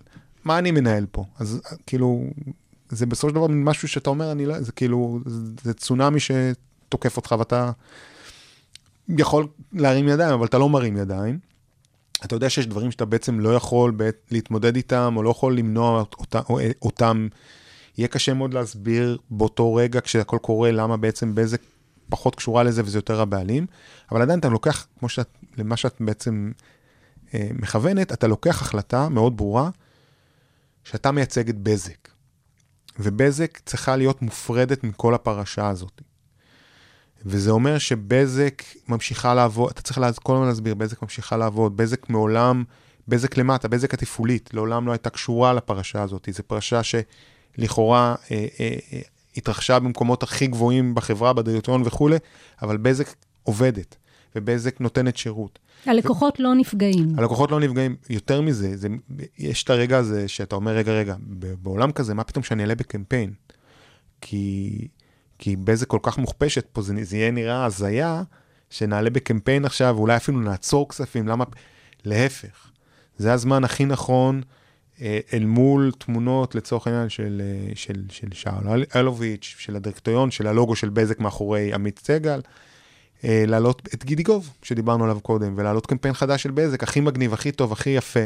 מה 0.45 0.59
אני 0.59 0.71
מנהל 0.71 1.07
פה? 1.11 1.25
אז 1.39 1.61
כאילו, 1.87 2.25
זה 2.89 3.07
בסופו 3.07 3.29
של 3.29 3.35
דבר 3.35 3.47
משהו 3.47 3.89
שאתה 3.89 4.11
אומר, 4.11 4.33
אני 4.33 4.47
לא, 4.47 4.61
זה 4.61 4.73
כאילו, 4.73 5.21
זה, 5.27 5.53
זה 5.63 5.75
צונאמי 5.75 6.19
שתוקף 6.21 7.17
אותך 7.17 7.35
ואתה 7.39 7.71
יכול 9.09 9.47
להרים 9.73 10.09
ידיים, 10.09 10.33
אבל 10.35 10.47
אתה 10.47 10.59
לא 10.59 10.69
מרים 10.69 10.97
ידיים. 10.97 11.39
אתה 12.25 12.35
יודע 12.35 12.51
שיש 12.51 12.67
דברים 12.67 12.91
שאתה 12.91 13.05
בעצם 13.05 13.41
לא 13.41 13.55
יכול 13.55 13.91
בעת, 13.91 14.17
להתמודד 14.31 14.77
איתם, 14.77 15.15
או 15.17 15.23
לא 15.23 15.31
יכול 15.31 15.57
למנוע 15.57 16.05
אותם, 16.19 16.41
או, 16.49 16.59
אותם. 16.83 17.29
יהיה 17.99 18.09
קשה 18.09 18.35
מאוד 18.35 18.55
להסביר 18.55 19.19
באותו 19.31 19.75
רגע 19.75 20.01
כשהכל 20.01 20.39
קורה, 20.43 20.71
למה 20.71 20.97
בעצם 20.97 21.35
בזק 21.35 21.61
פחות 22.09 22.35
קשורה 22.35 22.63
לזה 22.63 22.83
וזה 22.85 22.99
יותר 22.99 23.21
הבעלים, 23.21 23.67
אבל 24.13 24.23
עדיין 24.23 24.39
אתה 24.39 24.49
לוקח, 24.49 24.87
כמו 24.99 25.09
שאת, 25.09 25.29
למה 25.57 25.77
שאת 25.77 25.97
בעצם 26.01 26.53
אה, 27.35 27.49
מכוונת, 27.55 28.13
אתה 28.13 28.27
לוקח 28.27 28.63
החלטה 28.63 29.09
מאוד 29.09 29.37
ברורה, 29.37 29.71
שאתה 30.85 31.11
מייצג 31.13 31.49
את 31.49 31.59
בזק. 31.59 32.09
ובזק 32.99 33.59
צריכה 33.67 33.97
להיות 33.97 34.23
מופרדת 34.23 34.85
מכל 34.85 35.15
הפרשה 35.15 35.69
הזאת. 35.69 36.03
וזה 37.27 37.51
אומר 37.51 37.79
שבזק 37.79 38.63
ממשיכה 38.89 39.35
לעבוד, 39.35 39.71
אתה 39.71 39.83
צריך 39.83 40.01
כל 40.23 40.35
הזמן 40.35 40.47
להסביר, 40.47 40.75
בזק 40.75 41.03
ממשיכה 41.03 41.37
לעבוד, 41.37 41.77
בזק 41.77 42.11
מעולם, 42.11 42.65
בזק 43.09 43.37
למטה, 43.37 43.69
בזק 43.69 43.95
התפעולית, 43.95 44.51
לעולם 44.55 44.87
לא 44.87 44.93
הייתה 44.93 45.11
קשורה 45.11 45.53
לפרשה 45.53 46.03
הזאת. 46.03 46.29
זו 46.33 46.43
פרשה 46.43 46.81
שלכאורה 46.83 48.15
אה, 48.31 48.47
אה, 48.61 48.77
אה, 48.93 49.01
התרחשה 49.37 49.79
במקומות 49.79 50.23
הכי 50.23 50.47
גבוהים 50.47 50.95
בחברה, 50.95 51.33
בדירקטוריון 51.33 51.87
וכולי, 51.87 52.17
אבל 52.63 52.77
בזק 52.77 53.15
עובדת, 53.43 53.97
ובזק 54.37 54.81
נותנת 54.81 55.17
שירות. 55.17 55.59
הלקוחות 55.87 56.41
לא 56.41 56.55
נפגעים. 56.55 57.19
הלקוחות 57.19 57.51
לא 57.51 57.61
נפגעים, 57.61 57.97
יותר 58.11 58.41
מזה, 58.41 58.77
זה, 58.77 58.89
יש 59.39 59.65
את 59.65 59.71
הרגע 59.71 59.99
הזה 59.99 60.29
שאתה 60.29 60.57
אומר, 60.57 60.73
רגע, 60.73 60.93
רגע, 60.93 61.15
בעולם 61.63 61.93
כזה, 61.93 62.15
מה 62.15 62.25
פתאום 62.25 62.45
שאני 62.45 62.63
אעלה 62.63 62.75
בקמפיין? 62.75 63.33
כי, 64.21 64.89
כי 65.39 65.57
בזק 65.57 65.87
כל 65.87 65.99
כך 66.03 66.19
מוכפשת 66.19 66.67
פה, 66.73 66.83
זה, 66.83 66.95
זה 67.03 67.17
יהיה 67.17 67.31
נראה 67.31 67.65
הזיה, 67.65 68.23
שנעלה 68.71 69.11
בקמפיין 69.11 69.65
עכשיו, 69.65 69.95
ואולי 69.97 70.17
אפילו 70.17 70.41
נעצור 70.41 70.89
כספים, 70.89 71.29
למה? 71.29 71.45
להפך, 72.05 72.71
זה 73.17 73.33
הזמן 73.33 73.65
הכי 73.65 73.85
נכון 73.85 74.43
אה, 75.01 75.19
אל 75.33 75.45
מול 75.45 75.93
תמונות, 75.99 76.55
לצורך 76.55 76.87
העניין, 76.87 77.09
של, 77.09 77.43
אה, 77.45 77.73
של, 77.75 78.05
של 78.11 78.29
שאול 78.33 78.85
אלוביץ', 78.97 79.55
של 79.59 79.77
הדירקטוריון, 79.77 80.31
של 80.31 80.47
הלוגו 80.47 80.77
של 80.77 80.89
בזק 80.89 81.21
מאחורי 81.21 81.75
עמית 81.75 82.01
סגל. 82.05 82.41
אה, 83.25 83.45
להעלות 83.47 83.89
את 83.95 84.05
גידיגוב, 84.05 84.51
שדיברנו 84.63 85.05
עליו 85.05 85.21
קודם, 85.21 85.55
ולהעלות 85.57 85.87
קמפיין 85.87 86.15
חדש 86.15 86.43
של 86.43 86.51
בזק, 86.51 86.83
הכי 86.83 87.01
מגניב, 87.01 87.33
הכי 87.33 87.53
טוב, 87.53 87.73
הכי 87.73 87.91
יפה. 87.91 88.25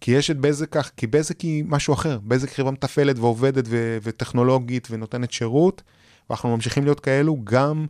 כי 0.00 0.10
יש 0.10 0.30
את 0.30 0.36
בזק 0.36 0.68
כך, 0.70 0.90
כי 0.96 1.06
בזק 1.06 1.40
היא 1.40 1.64
משהו 1.68 1.94
אחר. 1.94 2.18
בזק 2.24 2.50
חברה 2.50 2.70
מתפעלת 2.70 3.18
ועובדת 3.18 3.64
ו- 3.68 3.98
וטכנולוגית 4.02 4.88
ונותנת 4.90 5.32
שירות, 5.32 5.82
ואנחנו 6.30 6.56
ממשיכים 6.56 6.84
להיות 6.84 7.00
כאלו 7.00 7.36
גם 7.44 7.86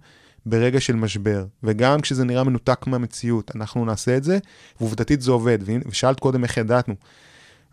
ברגע 0.46 0.80
של 0.80 0.96
משבר, 0.96 1.46
וגם 1.62 2.00
כשזה 2.00 2.24
נראה 2.24 2.44
מנותק 2.44 2.86
מהמציאות, 2.86 3.56
אנחנו 3.56 3.84
נעשה 3.84 4.16
את 4.16 4.24
זה, 4.24 4.38
ועובדתית 4.80 5.20
זה 5.20 5.30
עובד. 5.30 5.58
ושאלת 5.86 6.20
קודם 6.20 6.44
איך 6.44 6.56
ידענו. 6.56 6.94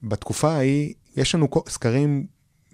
בתקופה 0.03 0.51
ההיא, 0.51 0.93
יש 1.17 1.35
לנו 1.35 1.47
סקרים 1.69 2.25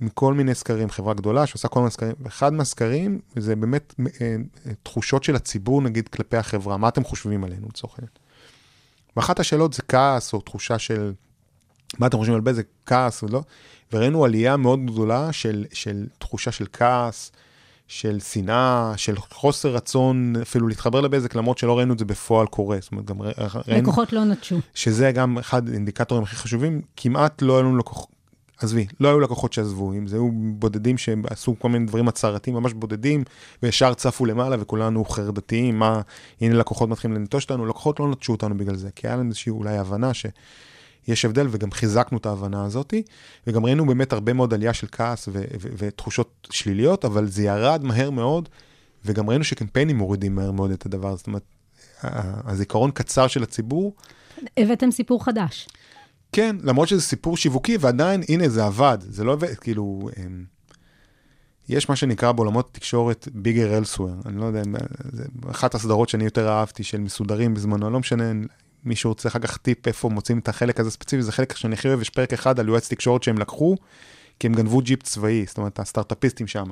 מכל 0.02 0.34
מיני 0.34 0.56
סקרים, 0.56 0.90
חברה 0.90 1.14
גדולה 1.14 1.46
שעושה 1.46 1.68
כל 1.68 1.80
מיני 1.80 1.92
סקרים, 1.92 2.14
ואחד 2.20 2.54
מהסקרים 2.54 3.20
זה 3.36 3.56
באמת 3.56 3.94
אה, 4.00 4.06
אה, 4.22 4.36
תחושות 4.84 5.24
של 5.24 5.36
הציבור 5.36 5.82
נגיד 5.82 6.08
כלפי 6.08 6.38
החברה, 6.38 6.78
מה 6.78 6.88
אתם 6.88 7.04
חושבים 7.04 7.44
עלינו 7.44 7.68
לצורך 7.70 7.94
העניין. 7.94 8.12
ואחת 9.16 9.40
השאלות 9.40 9.74
זה 9.74 9.82
כעס 9.82 10.34
או 10.34 10.42
תחושה 10.42 10.80
של 10.80 11.14
מה 12.00 12.08
אתם 12.08 12.18
חושבים 12.18 12.36
על 12.36 12.42
בזק, 12.42 12.66
כעס 12.86 13.24
ולא, 13.24 13.44
וראינו 13.94 14.26
עלייה 14.26 14.58
מאוד 14.58 14.80
גדולה 14.86 15.34
של, 15.34 15.66
של 15.74 16.08
תחושה 16.18 16.52
של 16.52 16.66
כעס, 16.74 17.32
של 17.92 18.20
שנאה, 18.20 18.94
של 18.98 19.16
חוסר 19.18 19.70
רצון 19.70 20.34
אפילו 20.42 20.68
להתחבר 20.68 21.02
לבזק, 21.02 21.36
למרות 21.36 21.58
שלא 21.58 21.78
ראינו 21.78 21.94
את 21.94 22.00
זה 22.00 22.06
בפועל 22.06 22.48
קורה. 22.48 22.78
זאת 22.82 22.92
אומרת, 22.92 23.06
גם 23.06 23.22
ראינו... 23.22 23.82
לקוחות 23.82 24.14
לא 24.14 24.24
נטשו. 24.24 24.60
שזה 24.74 25.12
גם 25.12 25.38
אחד 25.38 25.70
האינדיקטורים 25.70 26.24
הכי 26.24 26.36
חשובים, 26.36 26.82
כמעט 26.98 27.42
לא 27.42 27.54
היו 27.54 27.64
לנו 27.64 27.78
לקוחות, 27.78 28.10
עזבי, 28.58 28.88
לא 29.00 29.08
היו 29.08 29.20
לקוחות 29.20 29.54
שעזבו, 29.54 29.94
אם 29.94 30.08
זה 30.08 30.16
היו 30.16 30.30
בודדים 30.34 30.98
שעשו 30.98 31.56
כל 31.60 31.70
מיני 31.70 31.86
דברים 31.86 32.08
הצהרתיים, 32.08 32.56
ממש 32.56 32.74
בודדים, 32.74 33.24
וישר 33.64 33.94
צפו 33.94 34.26
למעלה 34.26 34.56
וכולנו 34.60 35.06
חרדתיים, 35.06 35.80
מה, 35.80 36.02
הנה 36.42 36.56
לקוחות 36.56 36.90
מתחילים 36.90 37.18
לנטוש 37.18 37.44
אותנו, 37.44 37.66
לקוחות 37.66 38.00
לא 38.00 38.08
נטשו 38.08 38.32
אותנו 38.32 38.58
בגלל 38.58 38.76
זה, 38.76 38.90
כי 38.96 39.08
היה 39.08 39.16
להם 39.16 39.28
איזושהי 39.28 39.50
אולי 39.50 39.78
הבנה 39.78 40.12
שיש 41.06 41.26
הבדל, 41.26 41.48
וגם 41.50 41.72
חיזקנו 41.72 42.18
את 42.18 42.26
ההבנה 42.26 42.66
הזאתי, 42.66 43.04
וגם 43.48 43.66
ראינו 43.66 43.86
באמת 43.86 44.14
הרבה 44.14 44.34
מאוד 44.34 44.54
עלייה 44.54 44.74
של 44.74 44.88
כעס 44.92 45.28
ו- 45.28 45.32
ו- 45.32 45.70
ותחושות 45.78 46.48
שליליות, 46.52 47.06
אבל 47.06 47.28
זה 47.28 47.44
ירד 47.44 47.84
מהר 47.84 48.10
מאוד, 48.10 48.50
וגם 49.06 49.30
ראינו 49.30 49.44
שקמפיינים 49.44 49.98
מורידים 49.98 50.36
מהר 50.36 50.52
מאוד 50.52 50.72
את 50.72 50.86
הדבר 50.86 51.08
הזה, 51.08 51.18
זאת 51.18 51.28
אומרת, 51.28 51.44
הזיכרון 52.46 52.92
קצר 52.92 53.28
של 53.28 53.44
הציבור, 53.44 53.94
הבאתם 54.58 54.92
סיפור 54.92 55.26
חדש. 55.26 55.68
כן, 56.32 56.56
למרות 56.64 56.88
שזה 56.88 57.02
סיפור 57.02 57.38
שיווקי, 57.38 57.78
ועדיין, 57.80 58.24
הנה, 58.30 58.50
זה 58.50 58.66
עבד. 58.66 58.98
זה 59.02 59.24
לא 59.24 59.34
עובד, 59.34 59.56
כאילו, 59.56 60.10
אמ, 60.18 60.44
יש 61.70 61.90
מה 61.90 61.96
שנקרא 61.96 62.32
בעולמות 62.32 62.74
תקשורת 62.74 63.28
ביגר 63.34 63.78
אלסוור. 63.78 64.12
אני 64.26 64.38
לא 64.38 64.46
יודע, 64.46 64.62
זה 65.12 65.24
אחת 65.52 65.76
הסדרות 65.76 66.10
שאני 66.10 66.24
יותר 66.24 66.50
אהבתי, 66.50 66.84
של 66.84 66.98
מסודרים 66.98 67.54
בזמנו, 67.54 67.90
לא 67.90 68.00
משנה, 68.00 68.32
מישהו 68.84 69.10
רוצה 69.10 69.30
אחר 69.30 69.40
כך 69.40 69.58
טיפ 69.58 69.88
איפה 69.88 70.10
מוצאים 70.10 70.40
את 70.40 70.50
החלק 70.50 70.80
הזה 70.80 70.92
ספציפי, 70.92 71.22
זה 71.22 71.32
חלק 71.32 71.58
שאני 71.58 71.74
הכי 71.74 71.88
אוהב, 71.88 72.02
יש 72.02 72.10
פרק 72.10 72.34
אחד 72.34 72.60
על 72.60 72.68
יועץ 72.68 72.90
תקשורת 72.90 73.24
שהם 73.24 73.38
לקחו, 73.38 73.76
כי 74.40 74.48
הם 74.48 74.54
גנבו 74.54 74.82
ג'יפ 74.82 75.04
צבאי, 75.04 75.46
זאת 75.48 75.58
אומרת, 75.58 75.80
הסטארט-אפיסטים 75.80 76.48
שם. 76.48 76.66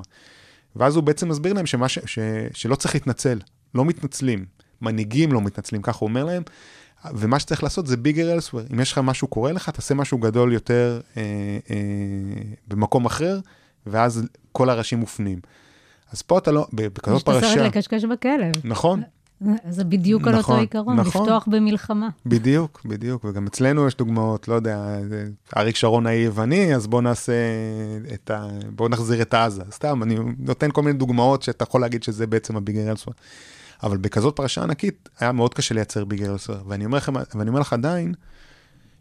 ואז 0.76 0.96
הוא 0.96 1.04
בעצם 1.04 1.28
מסביר 1.28 1.52
להם 1.52 1.66
שמה 1.66 1.88
ש, 1.88 1.98
ש, 2.06 2.18
שלא 2.52 2.74
צריך 2.74 2.94
להתנצל, 2.94 3.38
לא 3.74 3.84
מתנצלים. 3.84 4.44
מנהיגים 4.82 5.32
לא 5.32 5.40
מתנצלים, 5.40 5.82
ככה 5.82 5.98
הוא 5.98 6.08
אומר 6.08 6.24
להם. 6.24 6.42
ומה 7.14 7.40
שצריך 7.40 7.62
לעשות 7.62 7.86
זה 7.86 7.96
ביגר 7.96 8.32
אלסוור. 8.32 8.62
אם 8.72 8.80
יש 8.80 8.92
לך 8.92 8.98
משהו 8.98 9.28
קורה 9.28 9.52
לך, 9.52 9.70
תעשה 9.70 9.94
משהו 9.94 10.18
גדול 10.18 10.52
יותר 10.52 11.00
אה, 11.16 11.22
אה, 11.70 11.76
במקום 12.68 13.06
אחר, 13.06 13.38
ואז 13.86 14.22
כל 14.52 14.70
הראשים 14.70 14.98
מופנים. 14.98 15.40
אז 16.12 16.22
פה 16.22 16.38
אתה 16.38 16.52
לא, 16.52 16.66
בכזאת 16.72 17.16
יש 17.16 17.22
את 17.22 17.28
הסרט 17.28 17.42
פרשה, 17.42 17.62
לקשקש 17.66 18.04
בכלב. 18.04 18.52
נכון, 18.64 19.02
זה 19.68 19.84
בדיוק 19.84 20.22
על 20.22 20.28
אותו 20.28 20.38
נכון, 20.40 20.60
עיקרון, 20.60 20.96
נכון. 21.00 21.22
לפתוח 21.22 21.48
במלחמה. 21.50 22.08
בדיוק, 22.26 22.82
בדיוק, 22.84 23.24
וגם 23.24 23.46
אצלנו 23.46 23.86
יש 23.86 23.96
דוגמאות, 23.96 24.48
לא 24.48 24.54
יודע, 24.54 24.96
אריק 25.56 25.76
שרון 25.76 26.06
האי 26.06 26.16
יווני, 26.16 26.74
אז 26.74 26.86
בוא 26.86 27.02
נעשה 27.02 27.32
את 28.14 28.30
ה... 28.30 28.48
בוא 28.76 28.88
נחזיר 28.88 29.22
את 29.22 29.34
עזה. 29.34 29.62
סתם, 29.70 30.02
אני 30.02 30.16
נותן 30.38 30.70
כל 30.70 30.82
מיני 30.82 30.98
דוגמאות 30.98 31.42
שאתה 31.42 31.62
יכול 31.62 31.80
להגיד 31.80 32.02
שזה 32.02 32.26
בעצם 32.26 32.56
הביגר 32.56 32.90
אלסוור. 32.90 33.14
אבל 33.82 33.96
בכזאת 33.96 34.36
פרשה 34.36 34.62
ענקית, 34.62 35.08
היה 35.20 35.32
מאוד 35.32 35.54
קשה 35.54 35.74
לייצר 35.74 36.04
ביגר 36.04 36.32
אלסוור. 36.32 36.58
ואני 36.66 36.84
אומר 36.84 36.98
לכם, 36.98 37.12
ואני 37.34 37.48
אומר 37.48 37.60
לך 37.60 37.72
עדיין, 37.72 38.14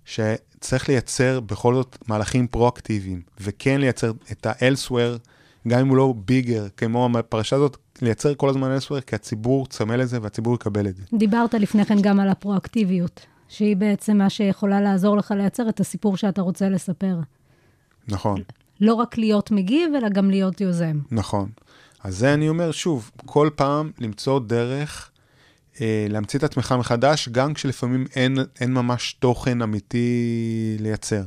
שצריך 0.05 0.89
לייצר 0.89 1.39
בכל 1.39 1.75
זאת 1.75 1.97
מהלכים 2.07 2.47
פרואקטיביים, 2.47 3.21
וכן 3.41 3.81
לייצר 3.81 4.11
את 4.31 4.47
האלסוור, 4.49 5.17
גם 5.69 5.79
אם 5.79 5.87
הוא 5.87 5.97
לא 5.97 6.13
ביגר, 6.25 6.67
כמו 6.77 7.09
הפרשה 7.19 7.55
הזאת, 7.55 7.77
לייצר 8.01 8.33
כל 8.35 8.49
הזמן 8.49 8.71
אלסוור, 8.71 8.99
כי 8.99 9.15
הציבור 9.15 9.67
צמא 9.67 9.93
לזה 9.93 10.17
והציבור 10.21 10.55
יקבל 10.55 10.87
את 10.87 10.95
זה. 10.95 11.03
דיברת 11.13 11.53
לפני 11.53 11.85
כן 11.85 12.01
גם 12.01 12.19
על 12.19 12.29
הפרואקטיביות, 12.29 13.25
שהיא 13.47 13.75
בעצם 13.75 14.17
מה 14.17 14.29
שיכולה 14.29 14.81
לעזור 14.81 15.17
לך 15.17 15.33
לייצר 15.37 15.69
את 15.69 15.79
הסיפור 15.79 16.17
שאתה 16.17 16.41
רוצה 16.41 16.69
לספר. 16.69 17.15
נכון. 18.07 18.41
לא 18.81 18.93
רק 18.93 19.17
להיות 19.17 19.51
מגיב, 19.51 19.91
אלא 19.95 20.09
גם 20.09 20.29
להיות 20.29 20.61
יוזם. 20.61 20.99
נכון. 21.11 21.49
אז 22.03 22.17
זה 22.17 22.33
אני 22.33 22.49
אומר 22.49 22.71
שוב, 22.71 23.11
כל 23.25 23.49
פעם 23.55 23.91
למצוא 23.99 24.39
דרך 24.39 25.11
אה, 25.81 26.05
להמציא 26.09 26.39
את 26.39 26.43
עצמך 26.43 26.75
מחדש, 26.79 27.29
גם 27.29 27.53
כשלפעמים 27.53 28.05
אין, 28.15 28.37
אין 28.59 28.73
ממש 28.73 29.13
תוכן 29.13 29.61
אמיתי 29.61 30.77
לייצר. 30.79 31.23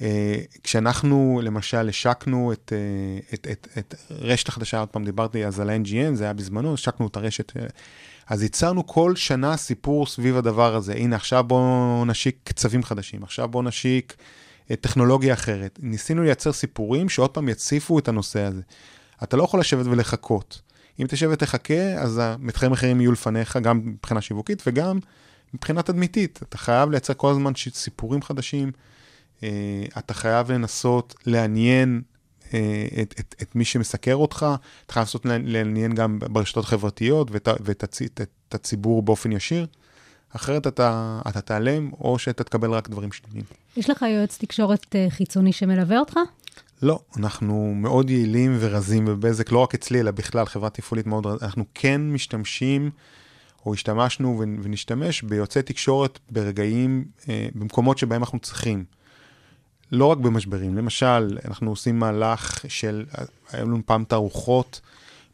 אה, 0.00 0.40
כשאנחנו 0.62 1.40
למשל 1.44 1.88
השקנו 1.88 2.52
את, 2.52 2.72
אה, 2.72 3.34
את, 3.34 3.46
את, 3.52 3.68
את 3.78 3.94
רשת 4.10 4.48
החדשה, 4.48 4.80
עוד 4.80 4.88
פעם 4.88 5.04
דיברתי 5.04 5.46
אז 5.46 5.60
על 5.60 5.70
ה-NGN, 5.70 6.14
זה 6.14 6.24
היה 6.24 6.32
בזמנו, 6.32 6.74
השקנו 6.74 7.06
את 7.06 7.16
הרשת, 7.16 7.56
אה, 7.56 7.66
אז 8.28 8.42
ייצרנו 8.42 8.86
כל 8.86 9.16
שנה 9.16 9.56
סיפור 9.56 10.06
סביב 10.06 10.36
הדבר 10.36 10.74
הזה. 10.76 10.92
הנה, 10.92 11.16
עכשיו 11.16 11.44
בואו 11.44 12.04
נשיק 12.04 12.36
קצבים 12.44 12.82
חדשים, 12.82 13.22
עכשיו 13.22 13.48
בואו 13.48 13.62
נשיק 13.62 14.16
טכנולוגיה 14.80 15.34
אחרת. 15.34 15.78
ניסינו 15.82 16.22
לייצר 16.22 16.52
סיפורים 16.52 17.08
שעוד 17.08 17.30
פעם 17.30 17.48
יציפו 17.48 17.98
את 17.98 18.08
הנושא 18.08 18.40
הזה. 18.40 18.60
אתה 19.22 19.36
לא 19.36 19.44
יכול 19.44 19.60
לשבת 19.60 19.86
ולחכות. 19.86 20.60
אם 21.00 21.06
תשב 21.08 21.28
ותחכה, 21.32 21.94
אז 21.98 22.20
המתחי 22.22 22.68
מחירים 22.68 23.00
יהיו 23.00 23.12
לפניך, 23.12 23.56
גם 23.56 23.80
מבחינה 23.84 24.20
שיווקית 24.20 24.62
וגם 24.66 24.98
מבחינה 25.54 25.82
תדמיתית. 25.82 26.40
אתה 26.42 26.58
חייב 26.58 26.90
לייצר 26.90 27.14
כל 27.14 27.30
הזמן 27.30 27.52
סיפורים 27.72 28.22
חדשים, 28.22 28.72
אתה 29.98 30.14
חייב 30.14 30.52
לנסות 30.52 31.14
לעניין 31.26 32.02
אה, 32.54 32.86
את, 33.02 33.14
את, 33.20 33.34
את 33.42 33.56
מי 33.56 33.64
שמסקר 33.64 34.14
אותך, 34.14 34.46
אתה 34.86 34.92
חייב 34.92 35.02
לנסות 35.02 35.26
לעניין- 35.26 35.94
גם 35.94 36.18
ברשתות 36.18 36.64
החברתיות 36.64 37.28
ואת, 37.30 37.48
את, 37.84 38.20
את 38.48 38.54
הציבור 38.54 39.02
באופן 39.02 39.32
ישיר. 39.32 39.66
אחרת 40.36 40.66
אתה, 40.66 41.20
אתה 41.28 41.40
תיעלם, 41.40 41.90
או 41.92 42.18
שאתה 42.18 42.44
תקבל 42.44 42.70
רק 42.70 42.88
דברים 42.88 43.12
שליליים. 43.12 43.44
יש 43.76 43.90
לך 43.90 44.02
יועץ 44.02 44.38
תקשורת 44.38 44.96
אה, 44.96 45.06
חיצוני 45.10 45.52
שמלווה 45.52 45.98
אותך? 45.98 46.16
לא, 46.82 47.00
אנחנו 47.16 47.72
מאוד 47.76 48.10
יעילים 48.10 48.56
ורזים 48.60 49.04
בבזק, 49.04 49.52
לא 49.52 49.58
רק 49.58 49.74
אצלי, 49.74 50.00
אלא 50.00 50.10
בכלל, 50.10 50.46
חברה 50.46 50.70
תפעולית 50.70 51.06
מאוד 51.06 51.26
רז... 51.26 51.42
אנחנו 51.42 51.64
כן 51.74 52.00
משתמשים, 52.00 52.90
או 53.66 53.74
השתמשנו 53.74 54.42
ונשתמש 54.62 55.22
ביועצי 55.22 55.62
תקשורת 55.62 56.18
ברגעים, 56.30 57.04
אה, 57.28 57.48
במקומות 57.54 57.98
שבהם 57.98 58.22
אנחנו 58.22 58.38
צריכים. 58.38 58.84
לא 59.92 60.06
רק 60.06 60.18
במשברים, 60.18 60.76
למשל, 60.76 61.38
אנחנו 61.44 61.70
עושים 61.70 61.98
מהלך 61.98 62.64
של, 62.68 63.04
היו 63.52 63.66
לנו 63.66 63.80
פעם 63.86 64.04
תערוכות 64.04 64.80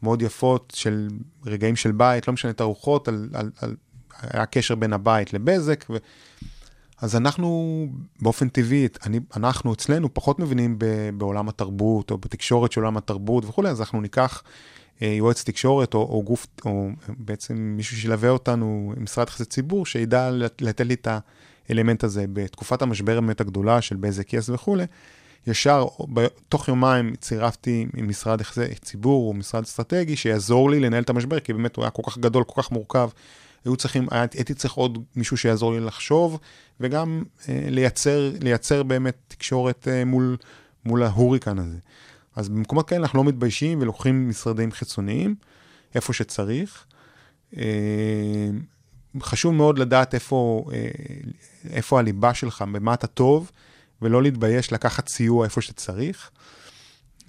מאוד 0.02 0.22
יפות 0.22 0.72
של 0.76 1.08
רגעים 1.46 1.76
של 1.76 1.92
בית, 1.92 2.28
לא 2.28 2.34
משנה 2.34 2.52
תערוכות, 2.52 3.08
על, 3.08 3.28
על, 3.32 3.50
על, 3.60 3.76
היה 4.22 4.46
קשר 4.46 4.74
בין 4.74 4.92
הבית 4.92 5.32
לבזק, 5.32 5.84
ו... 5.90 5.96
אז 7.00 7.16
אנחנו 7.16 7.86
באופן 8.22 8.48
טבעי, 8.48 8.88
אני, 9.06 9.20
אנחנו 9.36 9.72
אצלנו 9.72 10.14
פחות 10.14 10.38
מבינים 10.38 10.78
ב, 10.78 10.84
בעולם 11.14 11.48
התרבות 11.48 12.10
או 12.10 12.18
בתקשורת 12.18 12.72
של 12.72 12.80
עולם 12.80 12.96
התרבות 12.96 13.44
וכולי, 13.44 13.68
אז 13.68 13.80
אנחנו 13.80 14.00
ניקח 14.00 14.42
אה, 15.02 15.06
יועץ 15.06 15.44
תקשורת 15.44 15.94
או, 15.94 16.00
או 16.00 16.22
גוף, 16.22 16.46
או 16.64 16.88
בעצם 17.08 17.54
מישהו 17.56 17.96
שילווה 17.96 18.30
אותנו, 18.30 18.92
משרד 18.96 19.28
יחסי 19.28 19.44
ציבור, 19.44 19.86
שידע 19.86 20.30
לת- 20.30 20.62
לתת 20.62 20.86
לי 20.86 20.94
את 20.94 21.08
האלמנט 21.68 22.04
הזה. 22.04 22.24
בתקופת 22.32 22.82
המשבר 22.82 23.20
באמת 23.20 23.40
הגדולה 23.40 23.80
של 23.80 23.96
בזק 23.96 24.32
יס 24.32 24.48
וכולי, 24.48 24.84
ישר, 25.46 25.86
תוך 26.48 26.68
יומיים 26.68 27.14
צירפתי 27.20 27.86
עם 27.96 28.08
משרד 28.08 28.40
יחסי 28.40 28.74
ציבור 28.82 29.28
או 29.28 29.34
משרד 29.34 29.62
אסטרטגי 29.62 30.16
שיעזור 30.16 30.70
לי 30.70 30.80
לנהל 30.80 31.02
את 31.02 31.10
המשבר, 31.10 31.40
כי 31.40 31.52
באמת 31.52 31.76
הוא 31.76 31.84
היה 31.84 31.90
כל 31.90 32.02
כך 32.06 32.18
גדול, 32.18 32.44
כל 32.44 32.62
כך 32.62 32.72
מורכב. 32.72 33.08
היו 33.64 33.76
צריכים, 33.76 34.06
הייתי 34.10 34.54
צריך 34.54 34.74
עוד 34.74 34.98
מישהו 35.16 35.36
שיעזור 35.36 35.72
לי 35.72 35.80
לחשוב, 35.80 36.38
וגם 36.80 37.22
אה, 37.48 37.66
לייצר, 37.70 38.32
לייצר 38.40 38.82
באמת 38.82 39.16
תקשורת 39.28 39.88
אה, 39.88 40.04
מול, 40.04 40.36
מול 40.84 41.02
ההוריקן 41.02 41.58
הזה. 41.58 41.78
אז 42.36 42.48
במקומות 42.48 42.88
כאלה 42.88 43.00
אנחנו 43.00 43.18
לא 43.18 43.24
מתביישים 43.24 43.82
ולוקחים 43.82 44.28
משרדים 44.28 44.72
חיצוניים, 44.72 45.34
איפה 45.94 46.12
שצריך. 46.12 46.84
אה, 47.56 47.62
חשוב 49.20 49.54
מאוד 49.54 49.78
לדעת 49.78 50.14
איפה, 50.14 50.64
אה, 50.72 50.88
איפה 51.70 51.98
הליבה 51.98 52.34
שלך, 52.34 52.64
במה 52.72 52.94
אתה 52.94 53.06
טוב, 53.06 53.50
ולא 54.02 54.22
להתבייש 54.22 54.72
לקחת 54.72 55.08
סיוע 55.08 55.44
איפה 55.44 55.60
שצריך. 55.60 56.30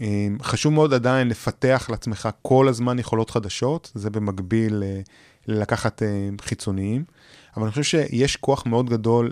אה, 0.02 0.28
חשוב 0.42 0.74
מאוד 0.74 0.94
עדיין 0.94 1.28
לפתח 1.28 1.88
לעצמך 1.90 2.30
כל 2.42 2.68
הזמן 2.68 3.00
יכולות 3.00 3.30
חדשות, 3.30 3.92
זה 3.96 4.10
במקביל 4.10 4.84
אה, 4.84 5.02
ללקחת 5.48 6.02
חיצוניים, 6.42 7.04
אבל 7.58 7.64
אני 7.64 7.72
חושב 7.72 7.84
שיש 7.84 8.36
כוח 8.36 8.66
מאוד 8.66 8.90
גדול 8.90 9.32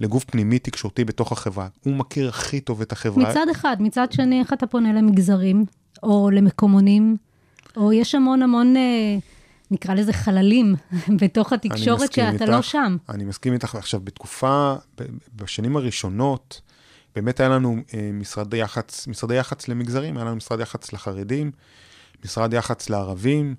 לגוף 0.00 0.24
פנימי 0.24 0.58
תקשורתי 0.58 1.04
בתוך 1.04 1.32
החברה. 1.32 1.68
הוא 1.84 1.94
מכיר 1.94 2.28
הכי 2.28 2.60
טוב 2.60 2.80
את 2.80 2.92
החברה. 2.92 3.30
מצד 3.30 3.46
אחד, 3.52 3.76
מצד 3.80 4.12
שני, 4.12 4.40
איך 4.40 4.52
אתה 4.52 4.66
פונה 4.66 4.92
למגזרים, 4.92 5.64
או 6.02 6.30
למקומונים, 6.30 7.16
או 7.76 7.92
יש 7.92 8.14
המון 8.14 8.42
המון, 8.42 8.74
נקרא 9.70 9.94
לזה 9.94 10.12
חללים, 10.12 10.74
בתוך 11.20 11.52
התקשורת 11.52 12.12
שאתה 12.12 12.30
איתך. 12.30 12.44
לא 12.48 12.62
שם. 12.62 12.96
אני 13.08 13.24
מסכים 13.24 13.52
איתך. 13.52 13.74
עכשיו, 13.74 14.00
בתקופה, 14.00 14.74
בשנים 15.36 15.76
הראשונות, 15.76 16.60
באמת 17.14 17.40
היה 17.40 17.48
לנו 17.48 17.76
אה, 17.94 18.10
משרדי 18.12 18.56
יח"צ, 18.56 19.06
משרדי 19.06 19.34
יח"צ 19.34 19.68
למגזרים, 19.68 20.16
היה 20.16 20.24
לנו 20.24 20.36
משרד 20.36 20.60
יח"צ 20.60 20.92
לחרדים, 20.92 21.50
משרד 22.24 22.52
יח"צ 22.52 22.90
לערבים, 22.90 23.54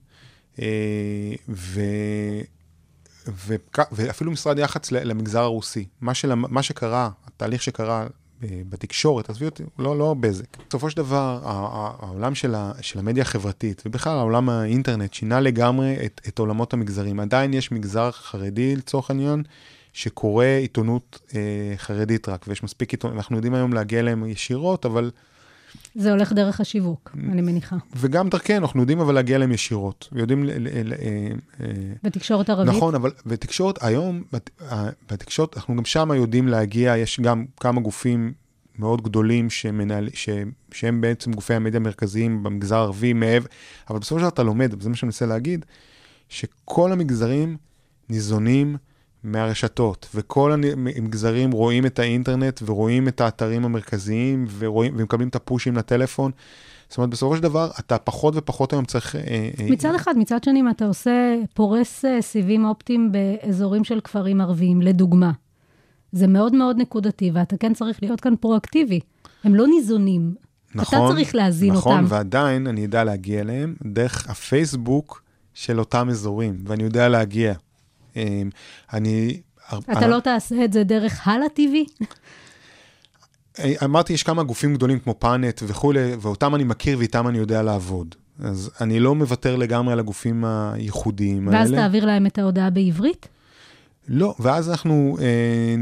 אה, 0.62 1.34
ו... 1.49 1.82
וכ... 3.28 3.80
ואפילו 3.91 4.32
משרד 4.32 4.60
יח"צ 4.60 4.91
למגזר 4.91 5.41
הרוסי. 5.41 5.86
מה, 6.01 6.14
של... 6.14 6.34
מה 6.34 6.64
שקרה, 6.64 7.10
התהליך 7.28 7.64
שקרה 7.64 8.08
בתקשורת, 8.41 9.29
עזבי 9.29 9.45
אותי, 9.45 9.63
לא, 9.79 9.97
לא 9.97 10.15
בזק. 10.19 10.45
בסופו 10.69 10.89
של 10.89 10.97
דבר, 10.97 11.39
העולם 11.43 12.35
של, 12.35 12.55
ה... 12.55 12.71
של 12.81 12.99
המדיה 12.99 13.21
החברתית, 13.21 13.83
ובכלל 13.85 14.17
העולם 14.17 14.49
האינטרנט, 14.49 15.13
שינה 15.13 15.39
לגמרי 15.39 15.95
את, 16.05 16.21
את 16.27 16.39
עולמות 16.39 16.73
המגזרים. 16.73 17.19
עדיין 17.19 17.53
יש 17.53 17.71
מגזר 17.71 18.11
חרדי, 18.11 18.75
לצורך 18.75 19.09
העניין, 19.09 19.43
שקורא 19.93 20.45
עיתונות 20.45 21.19
אה, 21.35 21.73
חרדית 21.77 22.29
רק, 22.29 22.45
ויש 22.47 22.63
מספיק 22.63 22.91
עיתונות, 22.91 23.17
אנחנו 23.17 23.35
יודעים 23.35 23.53
היום 23.53 23.73
להגיע 23.73 23.99
אליהם 23.99 24.25
ישירות, 24.25 24.85
אבל, 24.85 25.11
זה 25.95 26.11
הולך 26.11 26.34
דרך 26.34 26.61
השיווק, 26.61 27.15
אני 27.32 27.41
מניחה. 27.41 27.75
וגם 27.95 28.30
דרכנו, 28.30 28.57
אנחנו 28.57 28.80
יודעים 28.80 28.99
אבל 28.99 29.13
להגיע 29.15 29.36
אליהם 29.36 29.51
ישירות. 29.51 30.09
ל... 30.11 30.67
ל... 30.84 30.93
אה, 30.93 31.32
אה, 31.61 31.67
ערבית? 32.49 32.73
נכון, 32.73 32.95
אבל 32.95 33.11
בתקשורת, 33.25 33.84
היום, 33.84 34.23
בת- 34.34 34.61
ה- 34.71 34.89
בתקשורת, 35.11 35.57
אנחנו 35.57 35.75
גם 35.75 35.86
שם 35.86 36.09
יודעים 36.15 36.47
להגיע, 36.47 36.97
יש 36.97 37.19
גם 37.19 37.45
כמה 37.59 37.82
גופים 37.82 38.34
מאוד 38.80 39.01
גדולים 39.01 39.49
שמנהל, 39.49 40.09
ש, 40.13 40.30
שהם 40.71 41.01
בעצם 41.01 41.34
גופי 41.34 41.53
המדיה 41.53 41.80
המרכזיים 41.80 42.43
במגזר 42.43 42.75
הערבי, 42.78 43.13
מעבר, 43.13 43.47
אבל 43.89 43.99
בסופו 43.99 44.15
של 44.15 44.21
דבר 44.21 44.30
אתה 44.30 44.43
לומד, 44.43 44.73
וזה 44.78 44.89
מה 44.89 44.95
שאני 44.95 45.07
מנסה 45.07 45.25
להגיד, 45.25 45.65
שכל 46.30 46.91
המגזרים 46.91 47.57
ניזונים 48.09 48.75
מהרשתות, 49.24 50.07
וכל 50.15 50.51
המגזרים 50.51 51.51
רואים 51.51 51.86
את 51.86 51.99
האינטרנט 51.99 52.61
ורואים 52.65 53.07
את 53.07 53.22
האתרים 53.22 53.65
המרכזיים 53.65 54.45
ורואים, 54.59 54.93
ומקבלים 54.97 55.28
את 55.28 55.36
הפושים 55.36 55.76
לטלפון. 55.76 56.32
זאת 56.89 56.97
אומרת, 56.97 57.09
בסופו 57.09 57.36
של 57.36 57.43
דבר, 57.43 57.70
אתה 57.80 57.97
פחות 57.97 58.34
ופחות 58.38 58.74
היום 58.74 58.86
צריך... 58.86 59.15
אה, 59.15 59.22
אה, 59.59 59.65
מצד 59.70 59.95
אחד, 59.95 60.18
מצד 60.18 60.43
שני, 60.43 60.59
אם 60.59 60.70
אתה 60.70 60.86
עושה, 60.86 61.36
פורס 61.53 62.05
אה, 62.05 62.22
סיבים 62.22 62.65
אופטיים 62.65 63.11
באזורים 63.11 63.84
של 63.84 63.99
כפרים 63.99 64.41
ערביים, 64.41 64.82
לדוגמה, 64.82 65.32
זה 66.11 66.28
מאוד 66.28 66.55
מאוד 66.55 66.78
נקודתי, 66.78 67.32
ואתה 67.34 67.57
כן 67.57 67.74
צריך 67.74 68.03
להיות 68.03 68.22
כאן 68.22 68.36
פרואקטיבי. 68.36 68.99
הם 69.43 69.55
לא 69.55 69.68
ניזונים. 69.68 70.36
נכון, 70.76 70.99
אתה 70.99 71.07
צריך 71.15 71.36
להזין 71.36 71.74
נכון, 71.74 71.93
אותם. 71.93 72.05
ועדיין 72.07 72.68
אני 72.68 72.82
יודע 72.82 73.03
להגיע 73.03 73.41
אליהם 73.41 73.76
דרך 73.84 74.30
הפייסבוק 74.30 75.24
של 75.53 75.80
אותם 75.80 76.09
אזורים, 76.09 76.57
ואני 76.65 76.84
יודע 76.84 77.09
להגיע. 77.09 77.53
אמ, 78.18 78.49
אני... 78.93 79.41
אתה 79.91 80.07
לא 80.07 80.20
תעשה 80.20 80.65
את 80.65 80.74
זה 80.74 80.84
דרך 80.84 81.28
הלאה 81.28 81.47
TV? 81.47 82.05
אה, 83.59 83.74
אמרתי, 83.84 84.13
יש 84.13 84.24
כמה 84.24 84.43
גופים 84.43 84.74
גדולים 84.74 84.99
כמו 84.99 85.15
פאנט 85.20 85.61
וכולי, 85.68 86.15
ואותם 86.22 86.55
אני 86.55 86.63
מכיר 86.63 86.97
ואיתם 86.99 87.28
אני 87.28 87.38
יודע 87.38 87.61
לעבוד. 87.61 88.15
אז 88.39 88.72
אני 88.82 88.99
לא 88.99 89.15
מוותר 89.15 89.55
לגמרי 89.55 89.93
על 89.93 89.99
הגופים 89.99 90.45
הייחודיים 90.45 91.47
האלה. 91.47 91.59
ואז 91.59 91.72
תעביר 91.72 92.05
להם 92.05 92.26
את 92.26 92.38
ההודעה 92.38 92.70
בעברית? 92.70 93.28
לא, 94.10 94.36
ואז 94.39 94.70
אנחנו 94.70 95.18
אה, 95.22 95.76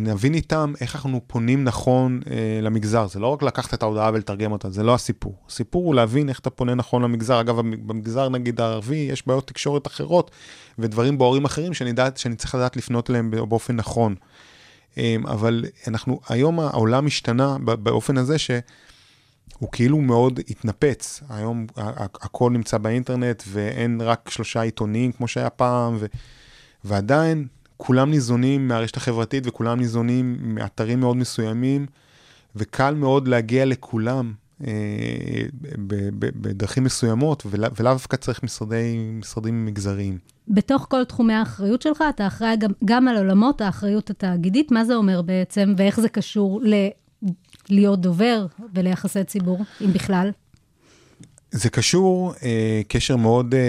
נבין 0.00 0.34
איתם 0.34 0.72
איך 0.80 0.94
אנחנו 0.94 1.20
פונים 1.26 1.64
נכון 1.64 2.20
אה, 2.30 2.60
למגזר. 2.62 3.06
זה 3.06 3.20
לא 3.20 3.26
רק 3.26 3.42
לקחת 3.42 3.74
את 3.74 3.82
ההודעה 3.82 4.10
ולתרגם 4.14 4.52
אותה, 4.52 4.70
זה 4.70 4.82
לא 4.82 4.94
הסיפור. 4.94 5.34
הסיפור 5.48 5.84
הוא 5.86 5.94
להבין 5.94 6.28
איך 6.28 6.38
אתה 6.38 6.50
פונה 6.50 6.74
נכון 6.74 7.02
למגזר. 7.02 7.40
אגב, 7.40 7.56
במגזר 7.60 8.28
נגיד 8.28 8.60
הערבי 8.60 8.96
יש 8.96 9.26
בעיות 9.26 9.46
תקשורת 9.46 9.86
אחרות 9.86 10.30
ודברים 10.78 11.18
בוערים 11.18 11.44
אחרים 11.44 11.74
שאני, 11.74 11.92
דעת, 11.92 12.16
שאני 12.16 12.36
צריך 12.36 12.54
לדעת 12.54 12.76
לפנות 12.76 13.10
אליהם 13.10 13.30
באופן 13.30 13.76
נכון. 13.76 14.14
אה, 14.98 15.16
אבל 15.24 15.64
אנחנו, 15.86 16.20
היום 16.28 16.60
העולם 16.60 17.06
השתנה 17.06 17.56
באופן 17.58 18.18
הזה 18.18 18.38
ש... 18.38 18.50
הוא 19.58 19.68
כאילו 19.72 19.98
מאוד 19.98 20.40
התנפץ. 20.50 21.22
היום 21.28 21.66
הכל 21.96 22.50
נמצא 22.50 22.78
באינטרנט 22.78 23.42
ואין 23.48 24.00
רק 24.00 24.30
שלושה 24.30 24.60
עיתונים 24.60 25.12
כמו 25.12 25.28
שהיה 25.28 25.50
פעם, 25.50 25.96
ו... 26.00 26.06
ועדיין 26.84 27.46
כולם 27.78 28.10
ניזונים 28.10 28.68
מהרשת 28.68 28.96
החברתית 28.96 29.44
וכולם 29.46 29.78
ניזונים 29.78 30.36
מאתרים 30.40 31.00
מאוד 31.00 31.16
מסוימים, 31.16 31.86
וקל 32.56 32.94
מאוד 32.94 33.28
להגיע 33.28 33.64
לכולם 33.64 34.32
אה, 34.66 34.72
בדרכים 36.18 36.84
מסוימות, 36.84 37.42
ולא 37.46 37.68
ולאו 37.76 37.92
דווקא 37.92 38.16
צריך 38.16 38.42
משרדי, 38.42 39.10
משרדים 39.12 39.66
מגזריים. 39.66 40.18
בתוך 40.48 40.86
כל 40.90 41.04
תחומי 41.04 41.34
האחריות 41.34 41.82
שלך, 41.82 42.04
אתה 42.14 42.26
אחראי 42.26 42.56
גם, 42.56 42.70
גם 42.84 43.08
על 43.08 43.16
עולמות 43.16 43.60
האחריות 43.60 44.10
התאגידית. 44.10 44.72
מה 44.72 44.84
זה 44.84 44.94
אומר 44.94 45.22
בעצם, 45.22 45.74
ואיך 45.76 46.00
זה 46.00 46.08
קשור 46.08 46.60
ל... 46.62 46.74
להיות 47.70 48.00
דובר 48.00 48.46
וליחסי 48.74 49.24
ציבור, 49.24 49.58
אם 49.84 49.92
בכלל? 49.92 50.30
זה 51.50 51.70
קשור, 51.70 52.34
אה, 52.42 52.80
קשר 52.88 53.16
מאוד 53.16 53.54
אה, 53.54 53.60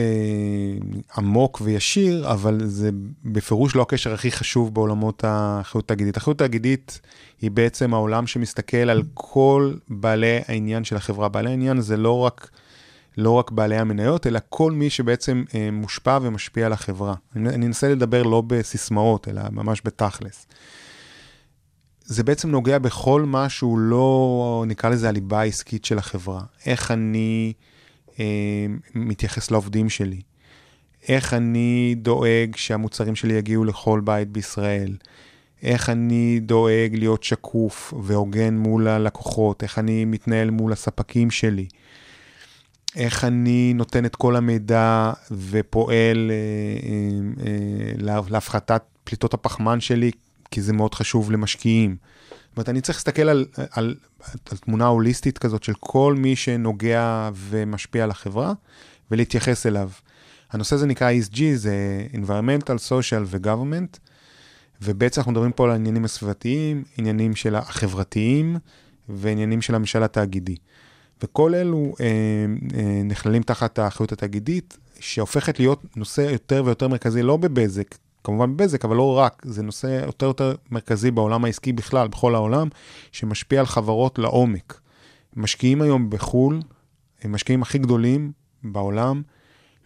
עמוק 1.17 1.61
וישיר, 1.63 2.31
אבל 2.31 2.59
זה 2.65 2.89
בפירוש 3.25 3.75
לא 3.75 3.81
הקשר 3.81 4.13
הכי 4.13 4.31
חשוב 4.31 4.73
בעולמות 4.73 5.23
האחריות 5.23 5.85
התאגידית. 5.85 6.17
האחריות 6.17 6.41
התאגידית 6.41 6.99
היא 7.41 7.51
בעצם 7.51 7.93
העולם 7.93 8.27
שמסתכל 8.27 8.77
על 8.77 9.03
כל 9.13 9.73
בעלי 9.89 10.39
העניין 10.47 10.83
של 10.83 10.95
החברה. 10.95 11.29
בעלי 11.29 11.49
העניין 11.49 11.81
זה 11.81 11.97
לא 11.97 12.19
רק, 12.19 12.49
לא 13.17 13.31
רק 13.31 13.51
בעלי 13.51 13.77
המניות, 13.77 14.27
אלא 14.27 14.39
כל 14.49 14.71
מי 14.71 14.89
שבעצם 14.89 15.43
אה, 15.55 15.69
מושפע 15.71 16.19
ומשפיע 16.21 16.65
על 16.65 16.73
החברה. 16.73 17.13
אני, 17.35 17.49
אני 17.49 17.65
אנסה 17.65 17.89
לדבר 17.89 18.23
לא 18.23 18.43
בסיסמאות, 18.47 19.27
אלא 19.27 19.41
ממש 19.51 19.81
בתכלס. 19.85 20.47
זה 22.09 22.23
בעצם 22.23 22.49
נוגע 22.49 22.77
בכל 22.77 23.21
מה 23.21 23.49
שהוא 23.49 23.79
לא, 23.79 24.63
נקרא 24.67 24.89
לזה 24.89 25.09
הליבה 25.09 25.39
העסקית 25.39 25.85
של 25.85 25.97
החברה. 25.97 26.41
איך 26.65 26.91
אני 26.91 27.53
אה, 28.19 28.25
מתייחס 28.95 29.51
לעובדים 29.51 29.89
שלי, 29.89 30.21
איך 31.07 31.33
אני 31.33 31.95
דואג 31.97 32.55
שהמוצרים 32.55 33.15
שלי 33.15 33.33
יגיעו 33.33 33.65
לכל 33.65 34.01
בית 34.03 34.27
בישראל, 34.27 34.95
איך 35.63 35.89
אני 35.89 36.39
דואג 36.39 36.95
להיות 36.95 37.23
שקוף 37.23 37.93
והוגן 38.03 38.57
מול 38.57 38.87
הלקוחות, 38.87 39.63
איך 39.63 39.79
אני 39.79 40.05
מתנהל 40.05 40.49
מול 40.49 40.71
הספקים 40.71 41.31
שלי, 41.31 41.67
איך 42.95 43.23
אני 43.23 43.73
נותן 43.73 44.05
את 44.05 44.15
כל 44.15 44.35
המידע 44.35 45.11
ופועל 45.31 46.31
אה, 46.31 46.35
אה, 46.89 47.47
אה, 47.47 48.23
להפחתת 48.29 48.81
פליטות 49.03 49.33
הפחמן 49.33 49.79
שלי, 49.79 50.11
כי 50.51 50.61
זה 50.61 50.73
מאוד 50.73 50.93
חשוב 50.93 51.31
למשקיעים. 51.31 51.95
זאת 52.29 52.57
אומרת, 52.57 52.69
אני 52.69 52.81
צריך 52.81 52.97
להסתכל 52.97 53.21
על, 53.21 53.45
על, 53.57 53.67
על, 53.71 53.95
על 54.51 54.57
תמונה 54.57 54.85
הוליסטית 54.85 55.37
כזאת 55.37 55.63
של 55.63 55.73
כל 55.79 56.15
מי 56.17 56.35
שנוגע 56.35 57.29
ומשפיע 57.33 58.03
על 58.03 58.11
החברה, 58.11 58.53
ולהתייחס 59.11 59.65
אליו. 59.65 59.89
הנושא 60.51 60.75
הזה 60.75 60.85
נקרא 60.85 61.11
ESG, 61.11 61.39
זה 61.55 62.07
environmental, 62.13 62.77
social 62.89 63.23
ו-government, 63.25 63.97
ובעצם 64.81 65.21
אנחנו 65.21 65.31
מדברים 65.31 65.51
פה 65.51 65.63
על 65.63 65.71
העניינים 65.71 66.05
הסביבתיים, 66.05 66.83
עניינים 66.97 67.35
של 67.35 67.55
החברתיים 67.55 68.57
ועניינים 69.09 69.61
של 69.61 69.75
הממשל 69.75 70.03
התאגידי. 70.03 70.55
וכל 71.23 71.55
אלו 71.55 71.93
אה, 71.99 72.05
אה, 72.79 73.01
נכללים 73.03 73.43
תחת 73.43 73.79
האחריות 73.79 74.11
התאגידית, 74.11 74.77
שהופכת 74.99 75.59
להיות 75.59 75.83
נושא 75.95 76.21
יותר 76.21 76.63
ויותר 76.65 76.87
מרכזי, 76.87 77.21
לא 77.21 77.37
בבזק, 77.37 77.95
כמובן 78.29 78.57
בבזק, 78.57 78.85
אבל 78.85 78.95
לא 78.95 79.17
רק, 79.17 79.41
זה 79.45 79.63
נושא 79.63 79.87
יותר 80.05 80.25
ויותר 80.25 80.55
מרכזי 80.71 81.11
בעולם 81.11 81.45
העסקי 81.45 81.73
בכלל, 81.73 82.07
בכל 82.07 82.35
העולם, 82.35 82.67
שמשפיע 83.11 83.59
על 83.59 83.65
חברות 83.65 84.19
לעומק. 84.19 84.81
משקיעים 85.35 85.81
היום 85.81 86.09
בחו"ל, 86.09 86.61
הם 87.21 87.31
משקיעים 87.31 87.61
הכי 87.61 87.77
גדולים 87.77 88.31
בעולם, 88.63 89.21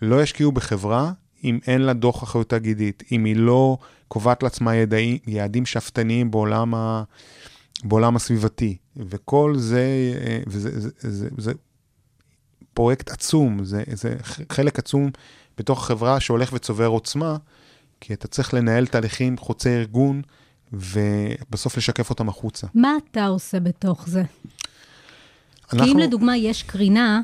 לא 0.02 0.24
ישקיעו 0.24 0.52
בחברה 0.52 1.12
אם 1.44 1.60
אין 1.68 1.82
לה 1.82 1.94
דוח 1.94 2.24
אחריות 2.24 2.50
תאגידית, 2.50 3.04
אם 3.12 3.26
היא 3.26 3.36
לא 3.36 3.78
קובעת 4.08 4.44
לעצמה 4.44 4.76
ידעי, 4.76 5.20
יעדים 5.28 5.66
שאפתניים 5.66 6.32
בעולם, 6.32 6.76
ה, 6.76 7.04
בעולם 7.84 8.16
הסביבתי. 8.16 8.78
וכל 8.98 9.54
זה, 9.58 10.14
אה, 10.28 10.40
וזה 10.48 10.80
זה, 10.80 10.90
זה, 11.00 11.12
זה, 11.20 11.30
זה 11.38 11.52
פרויקט 12.74 13.10
עצום, 13.12 13.64
זה, 13.66 13.84
זה 13.94 14.16
חלק 14.50 14.80
עצום 14.80 15.10
בתוך 15.58 15.84
החברה 15.84 16.20
שהולך 16.20 16.54
וצובר 16.54 16.88
עוצמה, 16.88 17.38
כי 18.06 18.14
אתה 18.14 18.28
צריך 18.28 18.54
לנהל 18.54 18.86
תהליכים 18.88 19.38
חוצי 19.38 19.70
ארגון, 19.70 20.22
ובסוף 20.74 21.78
לשקף 21.78 22.10
אותם 22.10 22.30
החוצה. 22.30 22.68
מה 22.74 22.94
אתה 22.98 23.26
עושה 23.26 23.60
בתוך 23.60 24.10
זה? 24.10 24.24
אנחנו... 25.74 25.86
כי 25.86 25.92
אם 25.94 25.98
לדוגמה 25.98 26.38
יש 26.38 26.64
קרינה, 26.64 27.22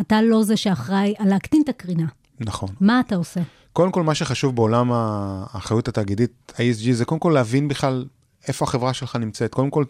אתה 0.00 0.22
לא 0.22 0.42
זה 0.42 0.56
שאחראי 0.56 1.14
על 1.18 1.28
להקטין 1.28 1.62
את 1.64 1.68
הקרינה. 1.68 2.06
נכון. 2.40 2.68
מה 2.80 3.00
אתה 3.00 3.16
עושה? 3.16 3.40
קודם 3.72 3.92
כל, 3.92 4.02
מה 4.02 4.14
שחשוב 4.14 4.56
בעולם 4.56 4.90
האחריות 4.92 5.88
התאגידית, 5.88 6.52
ה-ESG, 6.58 6.92
זה 6.92 7.04
קודם 7.04 7.18
כל 7.18 7.32
להבין 7.34 7.68
בכלל 7.68 8.06
איפה 8.48 8.64
החברה 8.64 8.94
שלך 8.94 9.16
נמצאת. 9.16 9.54
קודם 9.54 9.70
כל, 9.70 9.84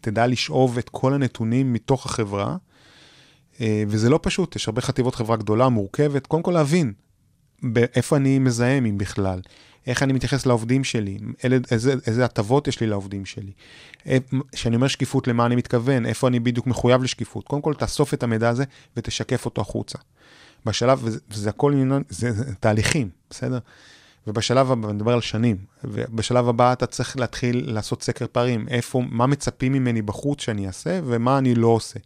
תדע 0.00 0.26
לשאוב 0.26 0.78
את 0.78 0.88
כל 0.88 1.14
הנתונים 1.14 1.72
מתוך 1.72 2.06
החברה, 2.06 2.56
אה, 3.60 3.82
וזה 3.88 4.10
לא 4.10 4.20
פשוט, 4.22 4.56
יש 4.56 4.68
הרבה 4.68 4.80
חטיבות 4.80 5.14
חברה 5.14 5.36
גדולה, 5.36 5.68
מורכבת. 5.68 6.26
קודם 6.26 6.42
כל 6.42 6.50
להבין 6.50 6.92
איפה 7.94 8.16
אני 8.16 8.38
מזהם, 8.38 8.86
אם 8.86 8.98
בכלל. 8.98 9.40
איך 9.86 10.02
אני 10.02 10.12
מתייחס 10.12 10.46
לעובדים 10.46 10.84
שלי, 10.84 11.18
איזה, 11.70 11.94
איזה 12.06 12.24
הטבות 12.24 12.68
יש 12.68 12.80
לי 12.80 12.86
לעובדים 12.86 13.24
שלי. 13.26 13.52
כשאני 14.52 14.76
אומר 14.76 14.88
שקיפות, 14.88 15.28
למה 15.28 15.46
אני 15.46 15.56
מתכוון, 15.56 16.06
איפה 16.06 16.28
אני 16.28 16.40
בדיוק 16.40 16.66
מחויב 16.66 17.02
לשקיפות. 17.02 17.48
קודם 17.48 17.62
כל, 17.62 17.74
תאסוף 17.74 18.14
את 18.14 18.22
המידע 18.22 18.48
הזה 18.48 18.64
ותשקף 18.96 19.44
אותו 19.44 19.60
החוצה. 19.60 19.98
בשלב, 20.66 21.00
וזה, 21.02 21.18
וזה 21.30 21.48
הכל 21.48 21.72
עניין, 21.72 22.02
זה, 22.08 22.32
זה 22.32 22.54
תהליכים, 22.54 23.08
בסדר? 23.30 23.58
ובשלב 24.26 24.70
הבא, 24.70 24.88
אני 24.88 24.96
מדבר 24.96 25.12
על 25.12 25.20
שנים, 25.20 25.56
ובשלב 25.84 26.48
הבא 26.48 26.72
אתה 26.72 26.86
צריך 26.86 27.16
להתחיל 27.16 27.72
לעשות 27.72 28.02
סקר 28.02 28.26
פערים, 28.32 28.68
איפה, 28.68 29.02
מה 29.10 29.26
מצפים 29.26 29.72
ממני 29.72 30.02
בחוץ 30.02 30.40
שאני 30.40 30.66
אעשה 30.66 31.00
ומה 31.04 31.38
אני 31.38 31.54
לא 31.54 31.66
עושה. 31.66 32.00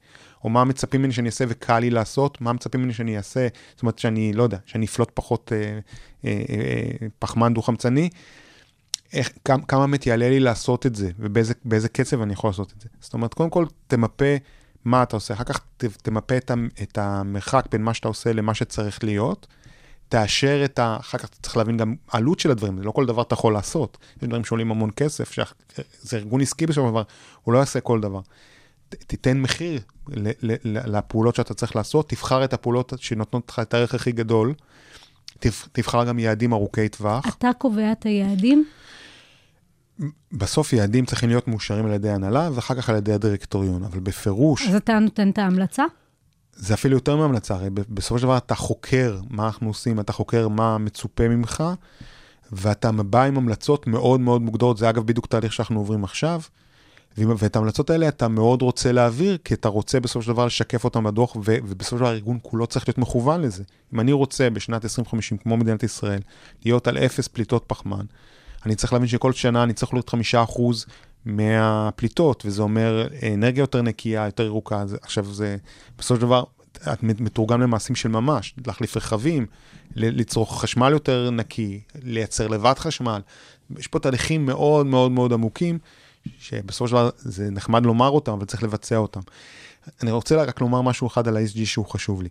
או 0.44 0.48
מה 0.48 0.64
מצפים 0.64 1.00
ממני 1.00 1.12
שאני 1.12 1.26
אעשה 1.28 1.44
וקל 1.48 1.78
לי 1.78 1.90
לעשות, 1.90 2.40
מה 2.40 2.52
מצפים 2.52 2.80
ממני 2.80 2.92
שאני 2.92 3.16
אעשה, 3.16 3.48
זאת 3.72 3.82
אומרת 3.82 3.98
שאני, 3.98 4.32
לא 4.32 4.42
יודע, 4.42 4.58
שאני 4.66 4.86
אפלוט 4.86 5.10
פחות 5.14 5.52
אה, 5.52 5.78
אה, 6.24 6.42
אה, 6.50 7.08
פחמן 7.18 7.54
דו-חמצני, 7.54 8.08
כמה, 9.44 9.62
כמה 9.66 9.80
באמת 9.80 10.06
יעלה 10.06 10.28
לי 10.28 10.40
לעשות 10.40 10.86
את 10.86 10.94
זה, 10.94 11.10
ובאיזה 11.18 11.88
קצב 11.88 12.22
אני 12.22 12.32
יכול 12.32 12.50
לעשות 12.50 12.72
את 12.76 12.80
זה. 12.80 12.88
זאת 13.00 13.14
אומרת, 13.14 13.34
קודם 13.34 13.50
כל 13.50 13.66
תמפה 13.86 14.34
מה 14.84 15.02
אתה 15.02 15.16
עושה, 15.16 15.34
אחר 15.34 15.44
כך 15.44 15.60
ת, 15.76 15.84
תמפה 15.84 16.36
את, 16.36 16.50
את 16.82 16.98
המרחק 16.98 17.64
בין 17.72 17.82
מה 17.82 17.94
שאתה 17.94 18.08
עושה 18.08 18.32
למה 18.32 18.54
שצריך 18.54 19.04
להיות, 19.04 19.46
תאשר 20.08 20.64
את 20.64 20.78
ה... 20.78 20.96
אחר 21.00 21.18
כך 21.18 21.24
אתה 21.24 21.36
צריך 21.42 21.56
להבין 21.56 21.76
גם 21.76 21.94
עלות 22.08 22.40
של 22.40 22.50
הדברים, 22.50 22.78
זה 22.78 22.84
לא 22.84 22.90
כל 22.90 23.06
דבר 23.06 23.22
אתה 23.22 23.34
יכול 23.34 23.52
לעשות. 23.52 23.98
יש 24.16 24.28
דברים 24.28 24.44
שעולים 24.44 24.70
המון 24.70 24.90
כסף, 24.96 25.32
שזה 25.32 26.16
ארגון 26.16 26.40
עסקי 26.40 26.66
בסופו 26.66 26.86
של 26.86 26.90
דבר, 26.90 27.02
הוא 27.42 27.54
לא 27.54 27.58
יעשה 27.58 27.80
כל 27.80 28.00
דבר. 28.00 28.20
תיתן 29.06 29.40
מחיר 29.40 29.80
לפעולות 30.64 31.34
שאתה 31.34 31.54
צריך 31.54 31.76
לעשות, 31.76 32.08
תבחר 32.08 32.44
את 32.44 32.52
הפעולות 32.52 32.92
שנותנות 32.96 33.48
לך 33.48 33.58
את 33.58 33.74
הערך 33.74 33.94
הכי 33.94 34.12
גדול, 34.12 34.54
תבחר 35.72 36.04
גם 36.04 36.18
יעדים 36.18 36.52
ארוכי 36.52 36.88
טווח. 36.88 37.26
אתה 37.38 37.50
קובע 37.58 37.92
את 37.92 38.02
היעדים? 38.02 38.64
בסוף 40.32 40.72
יעדים 40.72 41.06
צריכים 41.06 41.28
להיות 41.28 41.48
מאושרים 41.48 41.86
על 41.86 41.92
ידי 41.92 42.10
הנהלה, 42.10 42.50
ואחר 42.54 42.74
כך 42.74 42.90
על 42.90 42.96
ידי 42.96 43.12
הדירקטוריון, 43.12 43.84
אבל 43.84 44.00
בפירוש... 44.00 44.68
אז 44.68 44.74
אתה 44.74 44.98
נותן 44.98 45.30
את 45.30 45.38
ההמלצה? 45.38 45.84
זה 46.52 46.74
אפילו 46.74 46.96
יותר 46.96 47.16
מהמלצה, 47.16 47.54
הרי 47.54 47.70
בסופו 47.70 48.18
של 48.18 48.24
דבר 48.24 48.36
אתה 48.36 48.54
חוקר 48.54 49.20
מה 49.30 49.46
אנחנו 49.46 49.68
עושים, 49.68 50.00
אתה 50.00 50.12
חוקר 50.12 50.48
מה 50.48 50.78
מצופה 50.78 51.28
ממך, 51.28 51.64
ואתה 52.52 52.92
בא 52.92 53.22
עם 53.22 53.36
המלצות 53.36 53.86
מאוד 53.86 54.20
מאוד 54.20 54.42
מוגדרות, 54.42 54.78
זה 54.78 54.90
אגב 54.90 55.06
בדיוק 55.06 55.26
תהליך 55.26 55.52
שאנחנו 55.52 55.78
עוברים 55.78 56.04
עכשיו, 56.04 56.40
ואת 57.18 57.56
ההמלצות 57.56 57.90
האלה 57.90 58.08
אתה 58.08 58.28
מאוד 58.28 58.62
רוצה 58.62 58.92
להעביר, 58.92 59.38
כי 59.44 59.54
אתה 59.54 59.68
רוצה 59.68 60.00
בסופו 60.00 60.22
של 60.22 60.32
דבר 60.32 60.46
לשקף 60.46 60.84
אותם 60.84 61.04
בדוח, 61.04 61.36
ובסופו 61.36 61.96
של 61.96 61.96
דבר 61.96 62.08
הארגון 62.08 62.38
כולו 62.42 62.66
צריך 62.66 62.88
להיות 62.88 62.98
מכוון 62.98 63.40
לזה. 63.40 63.62
אם 63.94 64.00
אני 64.00 64.12
רוצה 64.12 64.50
בשנת 64.50 64.84
2050, 64.84 65.38
כמו 65.38 65.56
מדינת 65.56 65.82
ישראל, 65.82 66.20
להיות 66.64 66.88
על 66.88 66.98
אפס 66.98 67.28
פליטות 67.28 67.64
פחמן, 67.66 68.04
אני 68.66 68.74
צריך 68.74 68.92
להבין 68.92 69.08
שכל 69.08 69.32
שנה 69.32 69.62
אני 69.62 69.72
צריך 69.72 69.94
להיות 69.94 70.08
חמישה 70.08 70.42
אחוז 70.42 70.86
מהפליטות, 71.24 72.42
וזה 72.46 72.62
אומר 72.62 73.08
אנרגיה 73.34 73.62
יותר 73.62 73.82
נקייה, 73.82 74.24
יותר 74.24 74.42
ירוקה. 74.42 74.86
זה, 74.86 74.96
עכשיו 75.02 75.24
זה, 75.24 75.56
בסופו 75.98 76.14
של 76.14 76.20
דבר, 76.20 76.44
את 76.92 77.02
מתורגם 77.02 77.60
למעשים 77.60 77.96
של 77.96 78.08
ממש, 78.08 78.54
להחליף 78.66 78.96
רכבים, 78.96 79.46
לצרוך 79.96 80.62
חשמל 80.62 80.90
יותר 80.92 81.30
נקי, 81.30 81.80
לייצר 82.02 82.48
לבד 82.48 82.74
חשמל. 82.78 83.20
יש 83.78 83.86
פה 83.86 83.98
תהליכים 83.98 84.46
מאוד 84.46 84.86
מאוד 84.86 85.12
מאוד 85.12 85.32
עמוקים, 85.32 85.78
שבסופו 86.38 86.88
של 86.88 86.94
דבר 86.94 87.10
זה 87.16 87.50
נחמד 87.50 87.86
לומר 87.86 88.08
אותם, 88.08 88.32
אבל 88.32 88.44
צריך 88.44 88.62
לבצע 88.62 88.96
אותם. 88.96 89.20
אני 90.02 90.10
רוצה 90.10 90.42
רק 90.42 90.60
לומר 90.60 90.82
משהו 90.82 91.06
אחד 91.06 91.28
על 91.28 91.36
ה-SG 91.36 91.64
שהוא 91.64 91.86
חשוב 91.86 92.22
לי. 92.22 92.28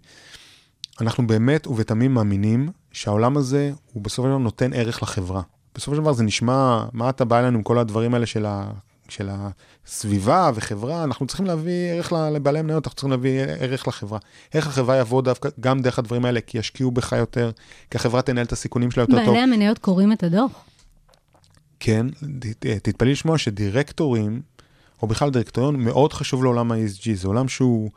אנחנו 1.01 1.27
באמת 1.27 1.67
ובתמים 1.67 2.13
מאמינים 2.13 2.69
שהעולם 2.91 3.37
הזה 3.37 3.71
הוא 3.93 4.03
בסופו 4.03 4.27
של 4.27 4.29
דבר 4.29 4.37
נותן 4.37 4.73
ערך 4.73 5.03
לחברה. 5.03 5.41
בסופו 5.75 5.95
של 5.95 6.01
דבר 6.01 6.13
זה 6.13 6.23
נשמע, 6.23 6.85
מה 6.93 7.09
אתה 7.09 7.25
בא 7.25 7.39
אלינו 7.39 7.57
עם 7.57 7.63
כל 7.63 7.79
הדברים 7.79 8.13
האלה 8.13 8.25
של, 8.25 8.45
ה, 8.45 8.71
של 9.09 9.29
הסביבה 9.85 10.51
וחברה, 10.55 11.03
אנחנו 11.03 11.27
צריכים 11.27 11.45
להביא 11.45 11.91
ערך 11.91 12.13
לבעלי 12.13 12.61
מניות, 12.61 12.87
אנחנו 12.87 12.95
צריכים 12.95 13.11
להביא 13.11 13.41
ערך 13.41 13.87
לחברה. 13.87 14.19
איך 14.53 14.67
החברה 14.67 14.97
יבוא 14.97 15.21
דווקא 15.21 15.49
גם 15.59 15.81
דרך 15.81 15.99
הדברים 15.99 16.25
האלה, 16.25 16.41
כי 16.41 16.57
ישקיעו 16.57 16.91
בך 16.91 17.11
יותר, 17.11 17.51
כי 17.91 17.97
החברה 17.97 18.21
תנהל 18.21 18.45
את 18.45 18.51
הסיכונים 18.51 18.91
שלה 18.91 19.03
יותר 19.03 19.13
בעלי 19.13 19.25
טוב. 19.25 19.35
בעלי 19.35 19.43
המניות 19.43 19.77
קוראים 19.77 20.11
את 20.11 20.23
הדוח. 20.23 20.51
כן, 21.83 22.07
תתפלאי 22.59 23.11
לשמוע 23.11 23.37
שדירקטורים, 23.37 24.41
או 25.01 25.07
בכלל 25.07 25.29
דירקטוריון, 25.29 25.75
מאוד 25.75 26.13
חשוב 26.13 26.43
לעולם 26.43 26.71
ה-ESG, 26.71 27.13
זה 27.13 27.27
עולם 27.27 27.47
שהוא 27.47 27.91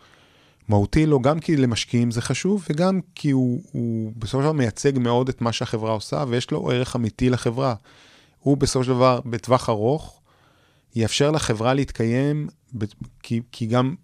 מהותי 0.68 1.06
לו, 1.06 1.20
גם 1.20 1.40
כי 1.40 1.56
למשקיעים 1.56 2.10
זה 2.10 2.22
חשוב, 2.22 2.66
וגם 2.70 3.00
כי 3.14 3.30
הוא, 3.30 3.62
הוא 3.72 4.12
בסופו 4.16 4.38
של 4.38 4.42
דבר 4.42 4.52
מייצג 4.52 4.98
מאוד 4.98 5.28
את 5.28 5.40
מה 5.40 5.52
שהחברה 5.52 5.92
עושה, 5.92 6.24
ויש 6.28 6.50
לו 6.50 6.70
ערך 6.70 6.96
אמיתי 6.96 7.30
לחברה. 7.30 7.74
הוא 8.38 8.56
בסופו 8.56 8.84
של 8.84 8.90
דבר, 8.90 9.20
בטווח 9.26 9.68
ארוך, 9.68 10.20
יאפשר 10.96 11.30
לחברה 11.30 11.74
להתקיים, 11.74 12.48
כי, 13.22 13.40
כי 13.52 13.66
גם 13.66 13.94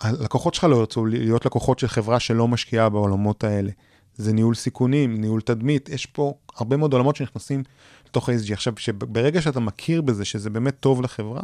הלקוחות 0.00 0.54
שלך 0.54 0.64
לא 0.64 0.76
ירצו 0.76 1.06
להיות 1.06 1.46
לקוחות 1.46 1.78
של 1.78 1.88
חברה 1.88 2.20
שלא 2.20 2.48
משקיעה 2.48 2.88
בעולמות 2.88 3.44
האלה. 3.44 3.70
זה 4.16 4.32
ניהול 4.32 4.54
סיכונים, 4.54 5.20
ניהול 5.20 5.40
תדמית, 5.40 5.88
יש 5.88 6.06
פה 6.06 6.34
הרבה 6.56 6.76
מאוד 6.76 6.92
עולמות 6.92 7.16
שנכנסים 7.16 7.62
לתוך 8.10 8.28
ה-SG. 8.28 8.52
עכשיו, 8.52 8.72
ברגע 8.98 9.42
שאתה 9.42 9.60
מכיר 9.60 10.02
בזה 10.02 10.24
שזה 10.24 10.50
באמת 10.50 10.80
טוב 10.80 11.02
לחברה, 11.02 11.42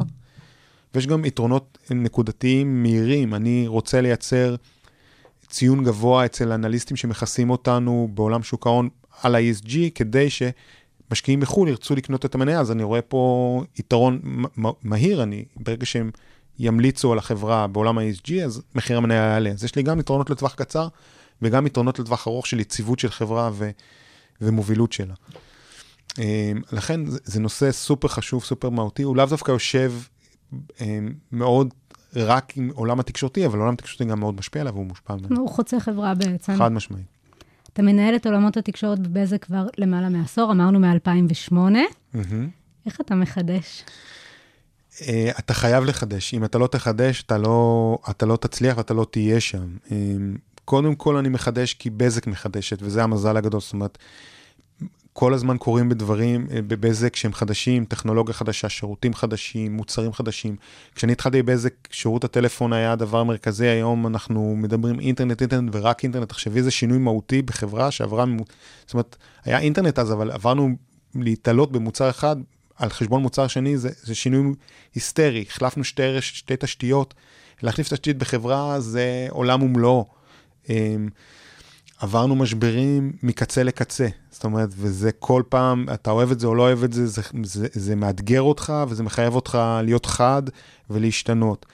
ויש 0.94 1.06
גם 1.06 1.24
יתרונות 1.24 1.78
נקודתיים 1.90 2.82
מהירים, 2.82 3.34
אני 3.34 3.66
רוצה 3.66 4.00
לייצר 4.00 4.56
ציון 5.48 5.84
גבוה 5.84 6.24
אצל 6.24 6.52
אנליסטים 6.52 6.96
שמכסים 6.96 7.50
אותנו 7.50 8.08
בעולם 8.14 8.42
שוק 8.42 8.66
ההון 8.66 8.88
על 9.22 9.34
ה-ESG, 9.34 9.72
כדי 9.94 10.28
שמשקיעים 10.30 11.40
בחו"ל 11.40 11.68
ירצו 11.68 11.94
לקנות 11.94 12.24
את 12.24 12.34
המניה, 12.34 12.60
אז 12.60 12.72
אני 12.72 12.82
רואה 12.82 13.02
פה 13.02 13.62
יתרון 13.78 14.20
מהיר, 14.82 15.22
אני, 15.22 15.44
ברגע 15.56 15.86
שהם 15.86 16.10
ימליצו 16.58 17.12
על 17.12 17.18
החברה 17.18 17.66
בעולם 17.66 17.98
ה-ESG, 17.98 18.32
אז 18.44 18.62
מחיר 18.74 18.96
המניה 18.96 19.16
יעלה. 19.16 19.50
אז 19.50 19.64
יש 19.64 19.76
לי 19.76 19.82
גם 19.82 20.00
יתרונות 20.00 20.30
לטווח 20.30 20.54
קצר, 20.54 20.88
וגם 21.42 21.66
יתרונות 21.66 21.98
לטווח 21.98 22.28
ארוך 22.28 22.46
של 22.46 22.60
יציבות 22.60 22.98
של 22.98 23.10
חברה 23.10 23.50
ו- 23.52 23.70
ומובילות 24.40 24.92
שלה. 24.92 25.14
אה, 26.18 26.52
לכן 26.72 27.00
זה, 27.06 27.40
נושא 27.40 27.72
סופר 27.72 28.08
חשוב, 28.08 28.44
סופר 28.44 28.70
מהותי, 28.70 29.02
הוא 29.02 29.16
לאו 29.16 29.26
דווקא 29.26 29.50
יושב 29.50 29.92
אה, 30.80 30.98
מאוד 31.32 31.74
רק 32.16 32.56
עם 32.56 32.70
עולם 32.74 33.00
התקשורתי, 33.00 33.46
אבל 33.46 33.58
עולם 33.58 33.72
התקשורתי 33.72 34.04
גם 34.04 34.20
מאוד 34.20 34.34
משפיע 34.34 34.62
עליו 34.62 34.74
והוא 34.74 34.86
מושפע 34.86 35.14
ממנו. 35.16 35.40
הוא 35.40 35.48
חוצה 35.48 35.80
חברה 35.80 36.14
בעצם. 36.14 36.56
חד 36.56 36.72
משמעית. 36.72 37.06
אתה 37.72 37.82
מנהל 37.82 38.16
את 38.16 38.26
עולמות 38.26 38.56
התקשורת 38.56 38.98
בבזק 38.98 39.44
כבר 39.44 39.66
למעלה 39.78 40.08
מעשור, 40.08 40.52
אמרנו 40.52 40.80
מ-2008. 40.80 41.52
מהמם. 41.52 42.48
איך 42.86 43.00
אתה 43.00 43.14
מחדש? 43.14 43.84
אה, 45.02 45.30
אתה 45.38 45.54
חייב 45.54 45.84
לחדש, 45.84 46.34
אם 46.34 46.44
אתה 46.44 46.58
לא 46.58 46.66
תחדש, 46.66 47.22
אתה 47.22 47.38
לא, 47.38 47.98
אתה 48.10 48.26
לא 48.26 48.36
תצליח 48.36 48.76
ואתה 48.76 48.94
לא 48.94 49.06
תהיה 49.10 49.40
שם. 49.40 49.76
אה, 49.92 49.96
קודם 50.64 50.94
כל 50.94 51.16
אני 51.16 51.28
מחדש 51.28 51.74
כי 51.74 51.90
בזק 51.90 52.26
מחדשת, 52.26 52.78
וזה 52.80 53.02
המזל 53.02 53.36
הגדול, 53.36 53.60
זאת 53.60 53.72
אומרת, 53.72 53.98
כל 55.18 55.34
הזמן 55.34 55.56
קורים 55.58 55.88
בדברים 55.88 56.46
אה, 56.50 56.62
בבזק 56.62 57.16
שהם 57.16 57.32
חדשים, 57.32 57.84
טכנולוגיה 57.84 58.34
חדשה, 58.34 58.68
שירותים 58.68 59.14
חדשים, 59.14 59.76
מוצרים 59.76 60.12
חדשים. 60.12 60.56
כשאני 60.94 61.12
התחלתי 61.12 61.42
בבזק, 61.42 61.72
שירות 61.90 62.24
הטלפון 62.24 62.72
היה 62.72 62.92
הדבר 62.92 63.18
המרכזי, 63.18 63.66
היום 63.66 64.06
אנחנו 64.06 64.56
מדברים 64.56 65.00
אינטרנט, 65.00 65.40
אינטרנט 65.40 65.70
ורק 65.72 66.02
אינטרנט. 66.02 66.28
תחשבי 66.28 66.58
איזה 66.58 66.70
שינוי 66.70 66.98
מהותי 66.98 67.42
בחברה 67.42 67.90
שעברה, 67.90 68.24
זאת 68.86 68.94
אומרת, 68.94 69.16
היה 69.44 69.58
אינטרנט 69.58 69.98
אז, 69.98 70.12
אבל 70.12 70.30
עברנו 70.30 70.70
להתעלות 71.14 71.72
במוצר 71.72 72.10
אחד 72.10 72.36
על 72.76 72.88
חשבון 72.88 73.22
מוצר 73.22 73.46
שני, 73.46 73.78
זה, 73.78 73.90
זה 74.02 74.14
שינוי 74.14 74.54
היסטרי. 74.94 75.44
החלפנו 75.48 75.84
שתי, 75.84 76.20
שתי 76.20 76.54
תשתיות, 76.58 77.14
להחליף 77.62 77.88
תשתית 77.88 78.18
בחברה 78.18 78.80
זה 78.80 79.26
עולם 79.30 79.62
ומלואו. 79.62 80.06
עברנו 81.98 82.36
משברים 82.36 83.12
מקצה 83.22 83.62
לקצה, 83.62 84.08
זאת 84.30 84.44
אומרת, 84.44 84.68
וזה 84.76 85.12
כל 85.12 85.42
פעם, 85.48 85.86
אתה 85.94 86.10
אוהב 86.10 86.30
את 86.30 86.40
זה 86.40 86.46
או 86.46 86.54
לא 86.54 86.62
אוהב 86.62 86.84
את 86.84 86.92
זה, 86.92 87.06
זה, 87.06 87.22
זה, 87.42 87.66
זה 87.72 87.96
מאתגר 87.96 88.42
אותך 88.42 88.72
וזה 88.88 89.02
מחייב 89.02 89.34
אותך 89.34 89.58
להיות 89.82 90.06
חד 90.06 90.42
ולהשתנות. 90.90 91.66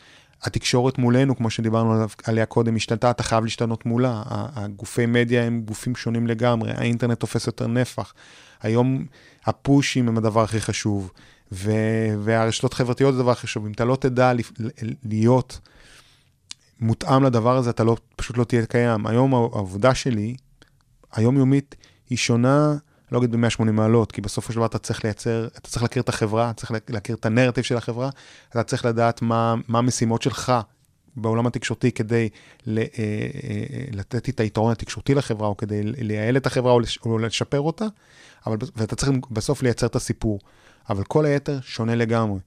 התקשורת 0.43 0.99
מולנו, 0.99 1.37
כמו 1.37 1.51
שדיברנו 1.51 2.07
עליה 2.25 2.47
קודם, 2.47 2.77
השתנתה, 2.77 3.11
אתה 3.11 3.23
חייב 3.23 3.45
להשתנות 3.45 3.87
מולה. 3.87 4.23
הגופי 4.27 5.07
מדיה 5.07 5.45
הם 5.45 5.63
גופים 5.65 5.97
שונים 5.97 6.27
לגמרי, 6.27 6.71
האינטרנט 6.71 7.21
תופס 7.21 7.47
יותר 7.47 7.67
נפח. 7.67 8.15
היום 8.63 9.05
הפושים 9.45 10.09
הם 10.09 10.19
הדבר 10.19 10.43
הכי 10.43 10.61
חשוב, 10.61 11.11
ו- 11.53 12.15
והרשתות 12.19 12.73
החברתיות 12.73 13.15
זה 13.15 13.21
הדבר 13.21 13.31
הכי 13.31 13.47
חשוב. 13.47 13.67
אם 13.67 13.73
אתה 13.73 13.85
לא 13.85 13.97
תדע 13.97 14.33
להיות 15.03 15.61
מותאם 16.83 17.25
לדבר 17.25 17.57
הזה, 17.57 17.71
אתה 17.71 17.85
לא, 17.85 17.97
פשוט 18.17 18.39
לא 18.39 18.45
תהיה 18.45 18.67
קיים. 18.67 19.07
היום 19.07 19.35
העבודה 19.35 19.95
שלי, 19.95 20.37
היומיומית, 21.13 21.75
היא 22.11 22.19
שונה, 22.19 22.75
לא 23.13 23.19
אגיד 23.19 23.31
ב-180 23.33 23.63
מעלות, 23.65 24.13
כי 24.13 24.21
בסופו 24.21 24.53
של 24.53 24.57
דבר 24.57 24.67
אתה 24.67 24.79
צריך 24.79 25.05
לייצר, 25.05 25.47
אתה 25.47 25.69
צריך 25.69 25.83
להכיר 25.83 26.03
את 26.03 26.09
החברה, 26.09 26.51
אתה 26.51 26.61
צריך 26.61 26.73
להכיר 26.89 27.17
את 27.17 27.27
הנרטיב 27.27 27.65
של 27.65 27.77
החברה, 27.77 28.11
אתה 28.51 28.63
צריך 28.63 28.85
לדעת 28.85 29.23
מה, 29.23 29.55
מה 29.69 29.79
המשימות 29.79 30.23
שלך 30.23 30.53
בעולם 31.17 31.47
התקשורתי 31.47 31.93
כדי 31.93 32.29
ל, 32.67 32.79
אה, 32.79 32.85
אה, 32.99 33.85
לתת 33.93 34.29
את 34.29 34.41
היתרון 34.41 34.73
התקשורתי 34.73 35.15
לחברה, 35.15 35.49
או 35.49 35.57
כדי 35.57 35.83
לייעל 35.83 36.37
את 36.37 36.47
החברה 36.47 36.73
או 37.05 37.19
לשפר 37.19 37.61
אותה, 37.61 37.85
אבל, 38.47 38.57
ואתה 38.77 38.97
צריך 38.97 39.13
בסוף 39.31 39.63
לייצר 39.63 39.87
את 39.87 39.97
הסיפור. 39.97 40.39
אבל 40.91 41.05
כל 41.05 41.25
היתר 41.25 41.59
שונה 41.63 41.95
לגמרי. 41.95 42.39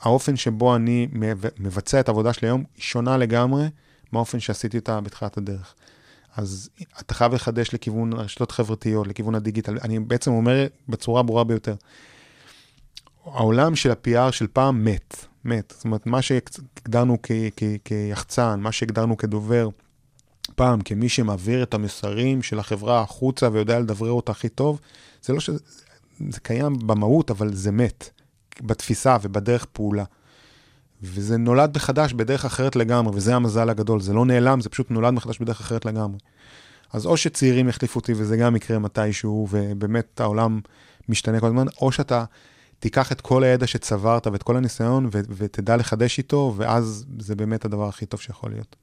האופן 0.00 0.36
שבו 0.36 0.76
אני 0.76 1.08
מבצע 1.58 2.00
את 2.00 2.08
העבודה 2.08 2.32
שלי 2.32 2.48
היום 2.48 2.64
היא 2.74 2.82
שונה 2.82 3.16
לגמרי 3.16 3.66
מהאופן 4.12 4.40
שעשיתי 4.40 4.78
אותה 4.78 5.00
בתחילת 5.00 5.36
הדרך. 5.36 5.74
אז 6.36 6.70
אתה 7.00 7.14
חייב 7.14 7.34
לחדש 7.34 7.74
לכיוון 7.74 8.12
הרשתות 8.12 8.50
החברתיות, 8.50 9.06
לכיוון 9.06 9.34
הדיגיטל. 9.34 9.78
אני 9.82 9.98
בעצם 9.98 10.32
אומר 10.32 10.66
בצורה 10.88 11.22
ברורה 11.22 11.44
ביותר, 11.44 11.74
העולם 13.24 13.76
של 13.76 13.90
ה-PR 13.90 14.32
של 14.32 14.46
פעם 14.52 14.84
מת, 14.84 15.26
מת. 15.44 15.72
זאת 15.76 15.84
אומרת, 15.84 16.06
מה 16.06 16.22
שהגדרנו 16.22 17.18
כ- 17.22 17.50
כ- 17.56 17.76
כיחצן, 17.84 18.60
מה 18.60 18.72
שהגדרנו 18.72 19.16
כדובר, 19.16 19.68
פעם 20.54 20.80
כמי 20.80 21.08
שמעביר 21.08 21.62
את 21.62 21.74
המסרים 21.74 22.42
של 22.42 22.58
החברה 22.58 23.00
החוצה 23.00 23.48
ויודע 23.52 23.80
לדברר 23.80 24.10
אותה 24.10 24.32
הכי 24.32 24.48
טוב, 24.48 24.80
זה 25.22 25.32
לא 25.32 25.40
ש... 25.40 25.50
זה 26.30 26.40
קיים 26.40 26.78
במהות, 26.86 27.30
אבל 27.30 27.54
זה 27.54 27.72
מת. 27.72 28.10
בתפיסה 28.60 29.16
ובדרך 29.22 29.64
פעולה. 29.64 30.04
וזה 31.02 31.36
נולד 31.36 31.76
מחדש 31.76 32.12
בדרך 32.12 32.44
אחרת 32.44 32.76
לגמרי, 32.76 33.16
וזה 33.16 33.36
המזל 33.36 33.70
הגדול. 33.70 34.00
זה 34.00 34.12
לא 34.12 34.26
נעלם, 34.26 34.60
זה 34.60 34.68
פשוט 34.68 34.90
נולד 34.90 35.12
מחדש 35.12 35.38
בדרך 35.38 35.60
אחרת 35.60 35.84
לגמרי. 35.84 36.18
אז 36.92 37.06
או 37.06 37.16
שצעירים 37.16 37.68
יחליפו 37.68 38.00
אותי, 38.00 38.12
וזה 38.16 38.36
גם 38.36 38.56
יקרה 38.56 38.78
מתישהו, 38.78 39.48
ובאמת 39.50 40.20
העולם 40.20 40.60
משתנה 41.08 41.40
כל 41.40 41.46
הזמן, 41.46 41.66
או 41.80 41.92
שאתה 41.92 42.24
תיקח 42.78 43.12
את 43.12 43.20
כל 43.20 43.44
הידע 43.44 43.66
שצברת 43.66 44.26
ואת 44.26 44.42
כל 44.42 44.56
הניסיון, 44.56 45.06
ו- 45.06 45.20
ותדע 45.30 45.76
לחדש 45.76 46.18
איתו, 46.18 46.54
ואז 46.56 47.06
זה 47.18 47.34
באמת 47.34 47.64
הדבר 47.64 47.88
הכי 47.88 48.06
טוב 48.06 48.20
שיכול 48.20 48.50
להיות. 48.50 48.76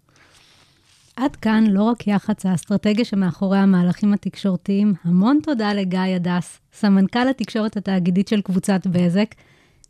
עד 1.16 1.36
כאן 1.36 1.64
לא 1.68 1.84
רק 1.84 2.08
יח"צ, 2.08 2.46
האסטרטגיה 2.46 3.06
שמאחורי 3.06 3.58
המהלכים 3.58 4.14
התקשורתיים. 4.14 4.94
המון 5.04 5.40
תודה 5.44 5.74
לגיא 5.74 6.00
הדס, 6.00 6.60
סמנכ"ל 6.74 7.28
התקשורת 7.30 7.78
התאגידית 7.78 8.28
של 8.28 8.42
קבוצת 8.42 8.88
בזק. 8.88 9.36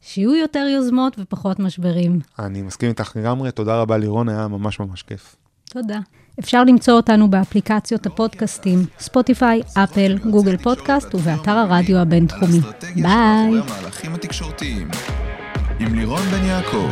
שיהיו 0.06 0.36
יותר 0.36 0.60
יוזמות 0.60 1.16
ופחות 1.20 1.60
משברים. 1.60 2.20
אני 2.40 2.62
מסכים 2.62 2.90
איתך 2.90 3.12
לגמרי, 3.16 3.52
תודה 3.52 3.82
רבה 3.82 3.98
לירון, 3.98 4.30
היה 4.30 4.48
ממש 4.48 4.80
ממש 4.80 5.04
כיף. 5.04 5.36
תודה. 5.70 6.00
אפשר 6.40 6.64
למצוא 6.64 6.94
אותנו 6.94 7.30
באפליקציות 7.30 8.06
הפודקאסטים, 8.06 8.80
ספוטיפיי, 9.00 9.62
אפל, 9.84 10.18
גוגל 10.32 10.58
פודקאסט 10.58 11.16
ובאתר 11.16 11.52
הרדיו 11.52 11.98
הבינתחומי. 11.98 12.60
ביי. 12.96 13.62
עם 15.80 15.96
לירון 15.96 16.22
בן 16.22 16.46
יעקב. 16.46 16.90